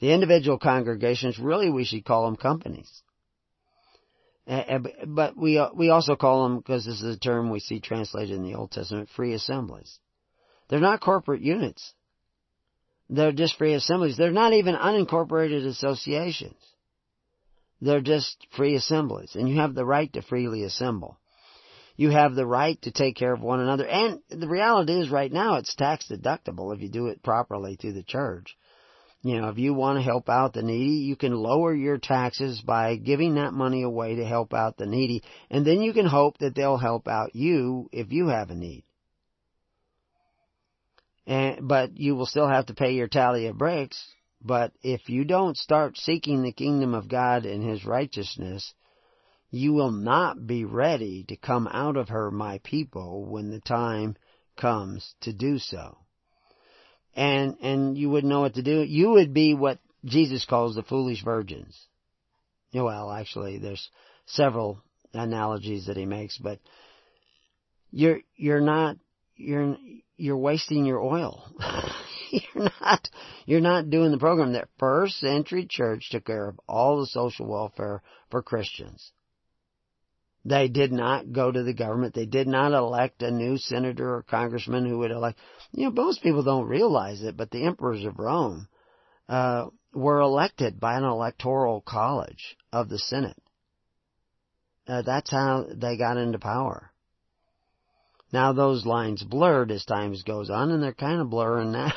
The 0.00 0.12
individual 0.12 0.58
congregations, 0.58 1.38
really 1.38 1.70
we 1.70 1.84
should 1.84 2.06
call 2.06 2.24
them 2.24 2.36
companies. 2.36 3.02
Eh, 4.46 4.64
eh, 4.66 4.78
but 5.06 5.36
we, 5.36 5.62
we 5.74 5.90
also 5.90 6.16
call 6.16 6.44
them, 6.44 6.56
because 6.56 6.86
this 6.86 7.02
is 7.02 7.16
a 7.16 7.20
term 7.20 7.50
we 7.50 7.60
see 7.60 7.80
translated 7.80 8.34
in 8.34 8.44
the 8.44 8.54
Old 8.54 8.70
Testament, 8.70 9.10
free 9.14 9.34
assemblies. 9.34 9.98
They're 10.74 10.80
not 10.80 11.00
corporate 11.00 11.40
units. 11.40 11.94
They're 13.08 13.30
just 13.30 13.56
free 13.58 13.74
assemblies. 13.74 14.16
They're 14.16 14.32
not 14.32 14.54
even 14.54 14.74
unincorporated 14.74 15.64
associations. 15.64 16.58
They're 17.80 18.00
just 18.00 18.44
free 18.56 18.74
assemblies. 18.74 19.36
And 19.36 19.48
you 19.48 19.60
have 19.60 19.76
the 19.76 19.84
right 19.84 20.12
to 20.14 20.20
freely 20.20 20.64
assemble 20.64 21.20
you 21.96 22.10
have 22.10 22.34
the 22.34 22.44
right 22.44 22.82
to 22.82 22.90
take 22.90 23.14
care 23.14 23.32
of 23.32 23.40
one 23.40 23.60
another. 23.60 23.86
And 23.86 24.18
the 24.28 24.48
reality 24.48 24.94
is 24.94 25.10
right 25.10 25.30
now 25.30 25.58
it's 25.58 25.76
tax 25.76 26.08
deductible 26.10 26.74
if 26.74 26.82
you 26.82 26.88
do 26.88 27.06
it 27.06 27.22
properly 27.22 27.76
through 27.76 27.92
the 27.92 28.02
church. 28.02 28.56
You 29.22 29.40
know, 29.40 29.50
if 29.50 29.58
you 29.58 29.74
want 29.74 29.98
to 29.98 30.02
help 30.02 30.28
out 30.28 30.54
the 30.54 30.62
needy, 30.64 31.04
you 31.04 31.14
can 31.14 31.36
lower 31.36 31.72
your 31.72 31.98
taxes 31.98 32.60
by 32.60 32.96
giving 32.96 33.36
that 33.36 33.52
money 33.52 33.84
away 33.84 34.16
to 34.16 34.24
help 34.24 34.52
out 34.52 34.76
the 34.76 34.86
needy. 34.86 35.22
And 35.50 35.64
then 35.64 35.82
you 35.82 35.92
can 35.92 36.06
hope 36.06 36.38
that 36.38 36.56
they'll 36.56 36.78
help 36.78 37.06
out 37.06 37.36
you 37.36 37.88
if 37.92 38.10
you 38.10 38.26
have 38.26 38.50
a 38.50 38.56
need. 38.56 38.82
And, 41.26 41.66
but 41.66 41.96
you 41.96 42.14
will 42.14 42.26
still 42.26 42.48
have 42.48 42.66
to 42.66 42.74
pay 42.74 42.92
your 42.92 43.08
tally 43.08 43.46
of 43.46 43.58
breaks. 43.58 44.02
But 44.42 44.72
if 44.82 45.08
you 45.08 45.24
don't 45.24 45.56
start 45.56 45.96
seeking 45.96 46.42
the 46.42 46.52
kingdom 46.52 46.94
of 46.94 47.08
God 47.08 47.46
and 47.46 47.62
His 47.62 47.86
righteousness, 47.86 48.74
you 49.50 49.72
will 49.72 49.90
not 49.90 50.46
be 50.46 50.64
ready 50.64 51.24
to 51.28 51.36
come 51.36 51.66
out 51.68 51.96
of 51.96 52.08
her, 52.08 52.30
my 52.30 52.58
people, 52.62 53.24
when 53.24 53.50
the 53.50 53.60
time 53.60 54.16
comes 54.56 55.14
to 55.22 55.32
do 55.32 55.58
so. 55.58 55.96
And, 57.14 57.56
and 57.62 57.96
you 57.96 58.10
wouldn't 58.10 58.30
know 58.30 58.40
what 58.40 58.54
to 58.54 58.62
do. 58.62 58.82
You 58.82 59.10
would 59.10 59.32
be 59.32 59.54
what 59.54 59.78
Jesus 60.04 60.44
calls 60.44 60.74
the 60.74 60.82
foolish 60.82 61.22
virgins. 61.24 61.80
Well, 62.74 63.10
actually, 63.10 63.58
there's 63.58 63.88
several 64.26 64.82
analogies 65.12 65.86
that 65.86 65.96
he 65.96 66.04
makes, 66.04 66.36
but 66.36 66.58
you're, 67.92 68.18
you're 68.34 68.60
not, 68.60 68.96
you're, 69.36 69.76
you're 70.16 70.38
wasting 70.38 70.84
your 70.84 71.00
oil. 71.00 71.44
you're 72.30 72.70
not, 72.80 73.08
you're 73.46 73.60
not 73.60 73.90
doing 73.90 74.10
the 74.10 74.18
program. 74.18 74.52
That 74.52 74.68
first 74.78 75.18
century 75.18 75.66
church 75.68 76.08
took 76.10 76.26
care 76.26 76.48
of 76.48 76.60
all 76.68 77.00
the 77.00 77.06
social 77.06 77.46
welfare 77.46 78.02
for 78.30 78.42
Christians. 78.42 79.12
They 80.44 80.68
did 80.68 80.92
not 80.92 81.32
go 81.32 81.50
to 81.50 81.62
the 81.62 81.72
government. 81.72 82.14
They 82.14 82.26
did 82.26 82.46
not 82.46 82.72
elect 82.72 83.22
a 83.22 83.30
new 83.30 83.56
senator 83.56 84.16
or 84.16 84.22
congressman 84.22 84.84
who 84.86 84.98
would 84.98 85.10
elect. 85.10 85.38
You 85.72 85.86
know, 85.86 85.90
most 85.90 86.22
people 86.22 86.42
don't 86.42 86.68
realize 86.68 87.22
it, 87.22 87.36
but 87.36 87.50
the 87.50 87.64
emperors 87.64 88.04
of 88.04 88.18
Rome 88.18 88.68
uh, 89.26 89.66
were 89.94 90.20
elected 90.20 90.78
by 90.78 90.98
an 90.98 91.04
electoral 91.04 91.80
college 91.80 92.56
of 92.72 92.90
the 92.90 92.98
Senate. 92.98 93.40
Uh, 94.86 95.00
that's 95.00 95.30
how 95.30 95.64
they 95.74 95.96
got 95.96 96.18
into 96.18 96.38
power. 96.38 96.92
Now 98.34 98.52
those 98.52 98.84
lines 98.84 99.22
blurred 99.22 99.70
as 99.70 99.84
time 99.84 100.12
goes 100.26 100.50
on, 100.50 100.72
and 100.72 100.82
they're 100.82 100.92
kind 100.92 101.20
of 101.20 101.30
blurring 101.30 101.70
now. 101.70 101.92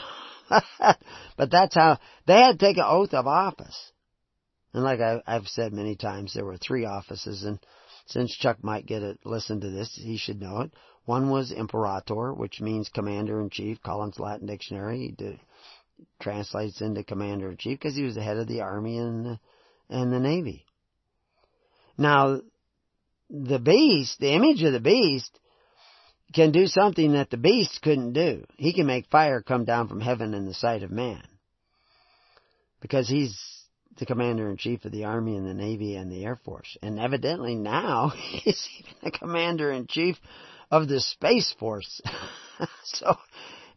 but 1.36 1.50
that's 1.50 1.74
how 1.74 1.98
they 2.28 2.36
had 2.36 2.60
to 2.60 2.64
take 2.64 2.78
an 2.78 2.86
oath 2.86 3.16
of 3.16 3.26
office. 3.26 3.92
And 4.72 4.84
like 4.84 5.00
I, 5.00 5.20
have 5.26 5.48
said 5.48 5.74
many 5.74 5.96
times, 5.96 6.36
there 6.36 6.46
were 6.46 6.58
three 6.58 6.86
offices, 6.86 7.44
and 7.44 7.58
since 8.06 8.38
Chuck 8.38 8.64
might 8.64 8.86
get 8.86 9.02
it, 9.02 9.18
listen 9.26 9.62
to 9.62 9.72
this, 9.72 10.00
he 10.00 10.18
should 10.18 10.40
know 10.40 10.62
it. 10.62 10.72
One 11.06 11.32
was 11.32 11.52
imperator, 11.52 12.36
which 12.36 12.62
means 12.62 12.88
commander 12.90 13.42
in 13.42 13.50
chief. 13.50 13.82
Collins 13.82 14.20
Latin 14.20 14.46
Dictionary 14.46 15.16
did, 15.18 15.40
translates 16.22 16.82
into 16.82 17.04
commander 17.04 17.50
in 17.50 17.58
chief 17.58 17.80
because 17.80 17.96
he 17.96 18.04
was 18.04 18.14
the 18.14 18.22
head 18.22 18.38
of 18.38 18.48
the 18.48 18.62
army 18.62 19.00
and 19.00 19.26
the, 19.26 19.40
and 19.90 20.14
the 20.14 20.20
navy. 20.20 20.66
Now, 21.98 22.42
the 23.28 23.58
beast, 23.58 24.20
the 24.20 24.36
image 24.36 24.62
of 24.62 24.74
the 24.74 24.80
beast, 24.80 25.40
can 26.34 26.52
do 26.52 26.68
something 26.68 27.14
that 27.14 27.30
the 27.30 27.38
beast 27.38 27.82
couldn't 27.82 28.14
do. 28.14 28.46
He 28.58 28.74
can 28.74 28.86
make 28.86 29.08
fire 29.08 29.42
come 29.42 29.66
down 29.66 29.88
from 29.88 30.02
heaven 30.02 30.34
in 30.34 30.46
the 30.46 30.54
sight 30.54 30.84
of 30.84 30.92
man. 30.92 31.24
Because 32.82 33.08
he's 33.08 33.40
the 33.98 34.06
commander 34.06 34.50
in 34.50 34.58
chief 34.58 34.86
of 34.86 34.92
the 34.92 35.06
army 35.06 35.36
and 35.36 35.48
the 35.48 35.54
navy 35.54 35.96
and 35.96 36.12
the 36.12 36.24
air 36.26 36.36
force. 36.36 36.78
And 36.82 37.00
evidently 37.00 37.56
now 37.56 38.10
he's 38.16 38.68
even 38.80 38.94
the 39.04 39.12
commander 39.12 39.72
in 39.72 39.88
chief 39.88 40.18
of 40.70 40.88
the 40.88 41.00
space 41.00 41.54
force. 41.60 42.02
so, 42.84 43.16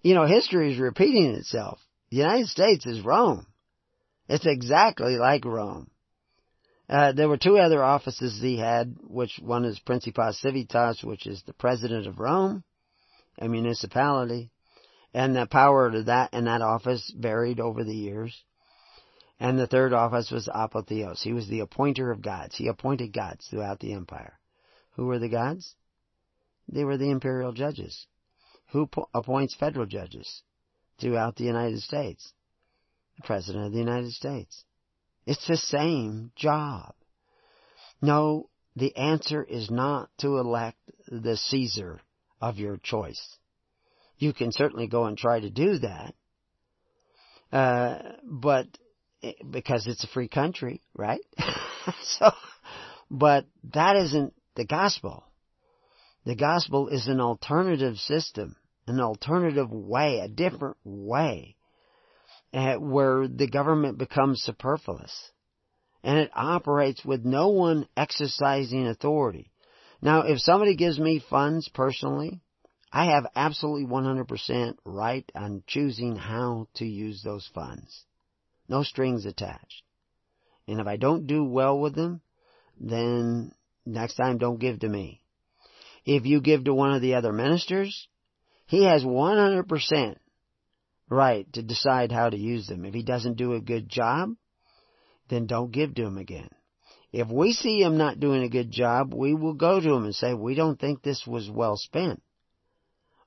you 0.02 0.14
know, 0.14 0.26
history 0.26 0.72
is 0.72 0.78
repeating 0.78 1.34
itself. 1.34 1.78
The 2.10 2.18
United 2.18 2.48
States 2.48 2.86
is 2.86 3.04
Rome. 3.04 3.46
It's 4.28 4.46
exactly 4.46 5.16
like 5.16 5.44
Rome. 5.44 5.89
Uh, 6.90 7.12
there 7.12 7.28
were 7.28 7.36
two 7.36 7.56
other 7.56 7.84
offices 7.84 8.40
he 8.40 8.56
had, 8.56 8.96
which 9.04 9.38
one 9.40 9.64
is 9.64 9.78
Principas 9.78 10.40
Civitas, 10.40 11.04
which 11.04 11.24
is 11.24 11.40
the 11.44 11.52
president 11.52 12.08
of 12.08 12.18
Rome, 12.18 12.64
a 13.38 13.46
municipality, 13.46 14.50
and 15.14 15.36
the 15.36 15.46
power 15.46 15.86
of 15.86 16.06
that 16.06 16.30
and 16.32 16.48
that 16.48 16.62
office 16.62 17.12
varied 17.16 17.60
over 17.60 17.84
the 17.84 17.94
years. 17.94 18.42
And 19.38 19.56
the 19.56 19.68
third 19.68 19.92
office 19.92 20.32
was 20.32 20.48
Apotheos. 20.48 21.22
He 21.22 21.32
was 21.32 21.46
the 21.46 21.60
appointer 21.60 22.10
of 22.10 22.22
gods. 22.22 22.56
He 22.56 22.66
appointed 22.66 23.12
gods 23.12 23.46
throughout 23.46 23.78
the 23.78 23.92
empire. 23.92 24.40
Who 24.96 25.06
were 25.06 25.20
the 25.20 25.28
gods? 25.28 25.76
They 26.68 26.82
were 26.82 26.96
the 26.96 27.10
imperial 27.10 27.52
judges. 27.52 28.08
Who 28.72 28.88
po- 28.88 29.08
appoints 29.14 29.54
federal 29.54 29.86
judges 29.86 30.42
throughout 31.00 31.36
the 31.36 31.44
United 31.44 31.82
States? 31.82 32.32
The 33.16 33.22
President 33.22 33.66
of 33.66 33.72
the 33.72 33.78
United 33.78 34.10
States. 34.10 34.64
It's 35.30 35.46
the 35.46 35.56
same 35.56 36.32
job. 36.34 36.92
No, 38.02 38.50
the 38.74 38.96
answer 38.96 39.44
is 39.44 39.70
not 39.70 40.10
to 40.18 40.38
elect 40.38 40.80
the 41.06 41.36
Caesar 41.36 42.00
of 42.40 42.58
your 42.58 42.78
choice. 42.78 43.38
You 44.18 44.32
can 44.32 44.50
certainly 44.50 44.88
go 44.88 45.04
and 45.04 45.16
try 45.16 45.38
to 45.38 45.48
do 45.48 45.78
that, 45.78 46.14
uh, 47.52 47.98
but 48.24 48.66
eh, 49.22 49.34
because 49.48 49.86
it's 49.86 50.02
a 50.02 50.08
free 50.08 50.26
country, 50.26 50.82
right? 50.96 51.20
so, 52.02 52.32
but 53.08 53.46
that 53.72 53.94
isn't 53.94 54.34
the 54.56 54.64
gospel. 54.64 55.22
The 56.26 56.34
gospel 56.34 56.88
is 56.88 57.06
an 57.06 57.20
alternative 57.20 57.98
system, 57.98 58.56
an 58.88 58.98
alternative 58.98 59.70
way, 59.70 60.18
a 60.18 60.26
different 60.26 60.78
way 60.82 61.54
Eh, 62.52 62.74
where 62.76 63.28
the 63.28 63.46
government 63.46 63.96
becomes 63.96 64.42
superfluous. 64.42 65.30
And 66.02 66.18
it 66.18 66.30
operates 66.34 67.04
with 67.04 67.24
no 67.24 67.48
one 67.48 67.86
exercising 67.96 68.86
authority. 68.86 69.52
Now, 70.02 70.22
if 70.22 70.40
somebody 70.40 70.74
gives 70.74 70.98
me 70.98 71.22
funds 71.30 71.68
personally, 71.68 72.40
I 72.92 73.06
have 73.06 73.30
absolutely 73.36 73.86
100% 73.86 74.76
right 74.84 75.30
on 75.34 75.62
choosing 75.66 76.16
how 76.16 76.66
to 76.76 76.84
use 76.84 77.22
those 77.22 77.48
funds. 77.54 78.04
No 78.68 78.82
strings 78.82 79.26
attached. 79.26 79.82
And 80.66 80.80
if 80.80 80.86
I 80.86 80.96
don't 80.96 81.26
do 81.26 81.44
well 81.44 81.78
with 81.78 81.94
them, 81.94 82.20
then 82.80 83.52
next 83.86 84.14
time 84.14 84.38
don't 84.38 84.58
give 84.58 84.80
to 84.80 84.88
me. 84.88 85.22
If 86.04 86.24
you 86.24 86.40
give 86.40 86.64
to 86.64 86.74
one 86.74 86.94
of 86.94 87.02
the 87.02 87.14
other 87.14 87.32
ministers, 87.32 88.08
he 88.66 88.84
has 88.84 89.04
100% 89.04 90.16
right 91.10 91.52
to 91.52 91.62
decide 91.62 92.12
how 92.12 92.30
to 92.30 92.36
use 92.36 92.66
them. 92.66 92.84
If 92.84 92.94
he 92.94 93.02
doesn't 93.02 93.36
do 93.36 93.54
a 93.54 93.60
good 93.60 93.88
job, 93.88 94.30
then 95.28 95.46
don't 95.46 95.72
give 95.72 95.94
to 95.96 96.06
him 96.06 96.16
again. 96.16 96.48
If 97.12 97.28
we 97.28 97.52
see 97.52 97.80
him 97.80 97.98
not 97.98 98.20
doing 98.20 98.44
a 98.44 98.48
good 98.48 98.70
job, 98.70 99.12
we 99.12 99.34
will 99.34 99.54
go 99.54 99.80
to 99.80 99.92
him 99.92 100.04
and 100.04 100.14
say, 100.14 100.32
we 100.32 100.54
don't 100.54 100.78
think 100.78 101.02
this 101.02 101.26
was 101.26 101.50
well 101.50 101.76
spent. 101.76 102.22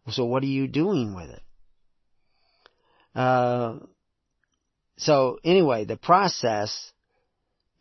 So 0.09 0.25
what 0.25 0.43
are 0.43 0.47
you 0.47 0.67
doing 0.67 1.15
with 1.15 1.29
it? 1.29 1.41
Uh, 3.15 3.79
so 4.97 5.39
anyway, 5.43 5.85
the 5.85 5.97
process 5.97 6.91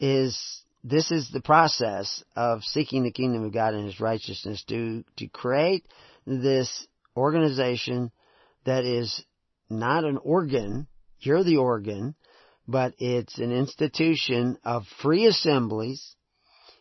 is, 0.01 0.39
this 0.83 1.11
is 1.11 1.31
the 1.31 1.41
process 1.41 2.23
of 2.35 2.63
seeking 2.65 3.05
the 3.05 3.13
kingdom 3.13 3.45
of 3.45 3.53
God 3.53 3.75
and 3.75 3.87
His 3.87 4.01
righteousness 4.01 4.63
to, 4.69 5.05
to 5.19 5.29
create 5.29 5.87
this 6.27 6.87
organization 7.17 8.11
that 8.65 8.85
is 8.85 9.25
not 9.73 10.05
an 10.05 10.19
organ, 10.19 10.87
you're 11.19 11.45
the 11.45 11.57
organ, 11.57 12.15
but 12.69 12.95
it's 12.99 13.39
an 13.39 13.53
institution 13.53 14.57
of 14.65 14.85
free 15.03 15.27
assemblies 15.27 16.15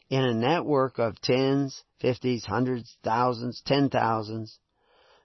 in 0.09 0.23
a 0.23 0.33
network 0.33 0.99
of 0.99 1.19
tens, 1.21 1.83
fifties, 1.99 2.45
hundreds, 2.45 2.95
thousands, 3.03 3.61
ten 3.65 3.89
thousands 3.89 4.59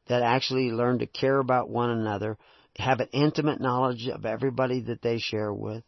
that 0.07 0.23
actually 0.23 0.71
learn 0.71 1.01
to 1.01 1.07
care 1.07 1.39
about 1.39 1.69
one 1.69 1.91
another, 1.91 2.39
have 2.79 3.01
an 3.01 3.09
intimate 3.13 3.61
knowledge 3.61 4.07
of 4.09 4.25
everybody 4.25 4.81
that 4.83 5.03
they 5.03 5.19
share 5.19 5.53
with. 5.53 5.83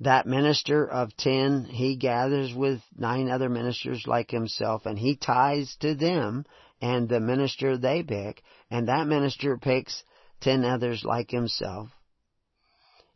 That 0.00 0.26
minister 0.26 0.86
of 0.86 1.16
ten, 1.16 1.64
he 1.64 1.96
gathers 1.96 2.54
with 2.54 2.80
nine 2.96 3.30
other 3.30 3.48
ministers 3.48 4.04
like 4.06 4.30
himself 4.30 4.86
and 4.86 4.98
he 4.98 5.16
ties 5.16 5.76
to 5.80 5.94
them 5.94 6.44
and 6.80 7.08
the 7.08 7.20
minister 7.20 7.76
they 7.76 8.02
pick, 8.02 8.42
and 8.70 8.88
that 8.88 9.06
minister 9.06 9.58
picks 9.58 10.02
ten 10.40 10.64
others 10.64 11.04
like 11.04 11.30
himself. 11.30 11.88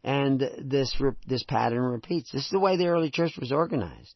And 0.03 0.41
this, 0.59 0.95
this 1.27 1.45
pattern 1.45 1.83
repeats. 1.83 2.31
This 2.31 2.45
is 2.45 2.51
the 2.51 2.61
way 2.61 2.77
the 2.77 2.89
early 2.89 3.11
church 3.11 3.39
was 3.39 3.53
organized. 3.53 4.15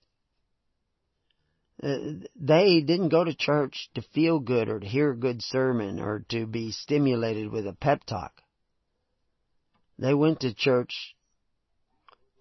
Uh, 1.82 2.26
they 2.34 2.80
didn't 2.80 3.10
go 3.10 3.24
to 3.24 3.34
church 3.34 3.88
to 3.94 4.02
feel 4.02 4.40
good 4.40 4.68
or 4.68 4.80
to 4.80 4.86
hear 4.86 5.12
a 5.12 5.16
good 5.16 5.40
sermon 5.42 6.00
or 6.00 6.24
to 6.28 6.46
be 6.46 6.72
stimulated 6.72 7.50
with 7.50 7.66
a 7.66 7.72
pep 7.72 8.04
talk. 8.04 8.42
They 9.98 10.12
went 10.12 10.40
to 10.40 10.52
church 10.52 11.14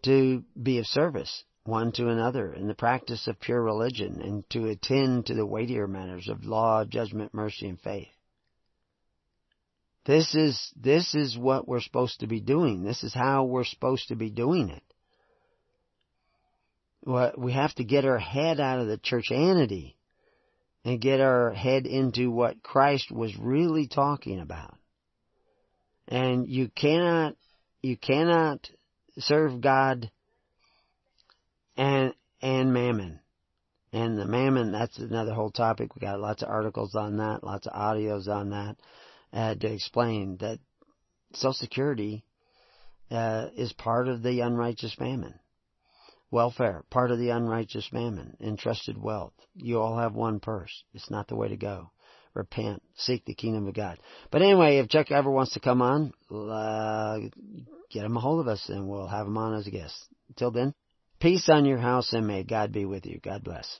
to 0.03 0.43
be 0.61 0.79
of 0.79 0.87
service 0.87 1.43
one 1.67 1.91
to 1.91 2.07
another 2.07 2.53
in 2.53 2.67
the 2.67 2.73
practice 2.73 3.27
of 3.27 3.39
pure 3.39 3.61
religion 3.61 4.21
and 4.21 4.49
to 4.49 4.67
attend 4.69 5.25
to 5.25 5.33
the 5.33 5.45
weightier 5.45 5.87
matters 5.87 6.29
of 6.29 6.45
law, 6.45 6.85
judgment, 6.85 7.33
mercy, 7.33 7.67
and 7.67 7.79
faith. 7.81 8.07
This 10.07 10.33
is, 10.33 10.71
this 10.81 11.13
is 11.13 11.37
what 11.37 11.67
we're 11.67 11.81
supposed 11.81 12.21
to 12.21 12.27
be 12.27 12.39
doing. 12.39 12.81
This 12.81 13.03
is 13.03 13.13
how 13.13 13.43
we're 13.43 13.65
supposed 13.65 14.07
to 14.07 14.15
be 14.15 14.29
doing 14.29 14.69
it. 14.69 14.83
we 17.37 17.51
have 17.51 17.75
to 17.75 17.83
get 17.83 18.05
our 18.05 18.17
head 18.17 18.61
out 18.61 18.79
of 18.79 18.87
the 18.87 18.97
churchianity 18.97 19.95
and 20.85 21.01
get 21.01 21.19
our 21.19 21.51
head 21.51 21.85
into 21.85 22.31
what 22.31 22.63
Christ 22.63 23.11
was 23.11 23.37
really 23.37 23.87
talking 23.87 24.39
about. 24.39 24.77
And 26.07 26.47
you 26.47 26.69
cannot, 26.69 27.35
you 27.81 27.97
cannot 27.97 28.69
serve 29.17 29.59
God 29.59 30.09
and 31.75 32.13
and 32.41 32.73
mammon. 32.73 33.19
And 33.91 34.17
the 34.17 34.25
mammon, 34.25 34.71
that's 34.71 34.97
another 34.99 35.33
whole 35.33 35.51
topic. 35.51 35.95
We 35.95 35.99
got 35.99 36.21
lots 36.21 36.43
of 36.43 36.49
articles 36.49 36.95
on 36.95 37.17
that, 37.17 37.43
lots 37.43 37.67
of 37.67 37.73
audios 37.73 38.29
on 38.29 38.51
that, 38.51 38.77
uh, 39.37 39.53
to 39.53 39.71
explain 39.71 40.37
that 40.37 40.59
Social 41.33 41.53
Security 41.53 42.25
uh, 43.11 43.47
is 43.55 43.71
part 43.73 44.07
of 44.07 44.23
the 44.23 44.41
unrighteous 44.41 44.95
mammon. 44.99 45.35
Welfare, 46.31 46.83
part 46.89 47.11
of 47.11 47.19
the 47.19 47.29
unrighteous 47.29 47.89
mammon, 47.93 48.35
entrusted 48.41 48.97
wealth. 48.97 49.33
You 49.53 49.79
all 49.79 49.97
have 49.97 50.13
one 50.13 50.39
purse. 50.39 50.83
It's 50.93 51.11
not 51.11 51.27
the 51.27 51.35
way 51.35 51.49
to 51.49 51.55
go. 51.55 51.91
Repent, 52.33 52.81
seek 52.95 53.25
the 53.25 53.33
kingdom 53.33 53.67
of 53.67 53.75
God. 53.75 53.99
But 54.31 54.41
anyway, 54.41 54.77
if 54.77 54.89
Chuck 54.89 55.11
ever 55.11 55.31
wants 55.31 55.53
to 55.53 55.59
come 55.59 55.81
on, 55.81 56.11
uh, 56.31 57.19
get 57.91 58.03
him 58.05 58.17
a 58.17 58.19
hold 58.19 58.41
of 58.41 58.47
us 58.47 58.67
and 58.69 58.89
we'll 58.89 59.07
have 59.07 59.27
him 59.27 59.37
on 59.37 59.53
as 59.53 59.67
a 59.67 59.71
guest. 59.71 59.95
Until 60.29 60.51
then, 60.51 60.73
peace 61.19 61.47
on 61.47 61.65
your 61.65 61.79
house 61.79 62.11
and 62.11 62.27
may 62.27 62.43
God 62.43 62.71
be 62.71 62.85
with 62.85 63.05
you. 63.05 63.19
God 63.23 63.43
bless. 63.43 63.79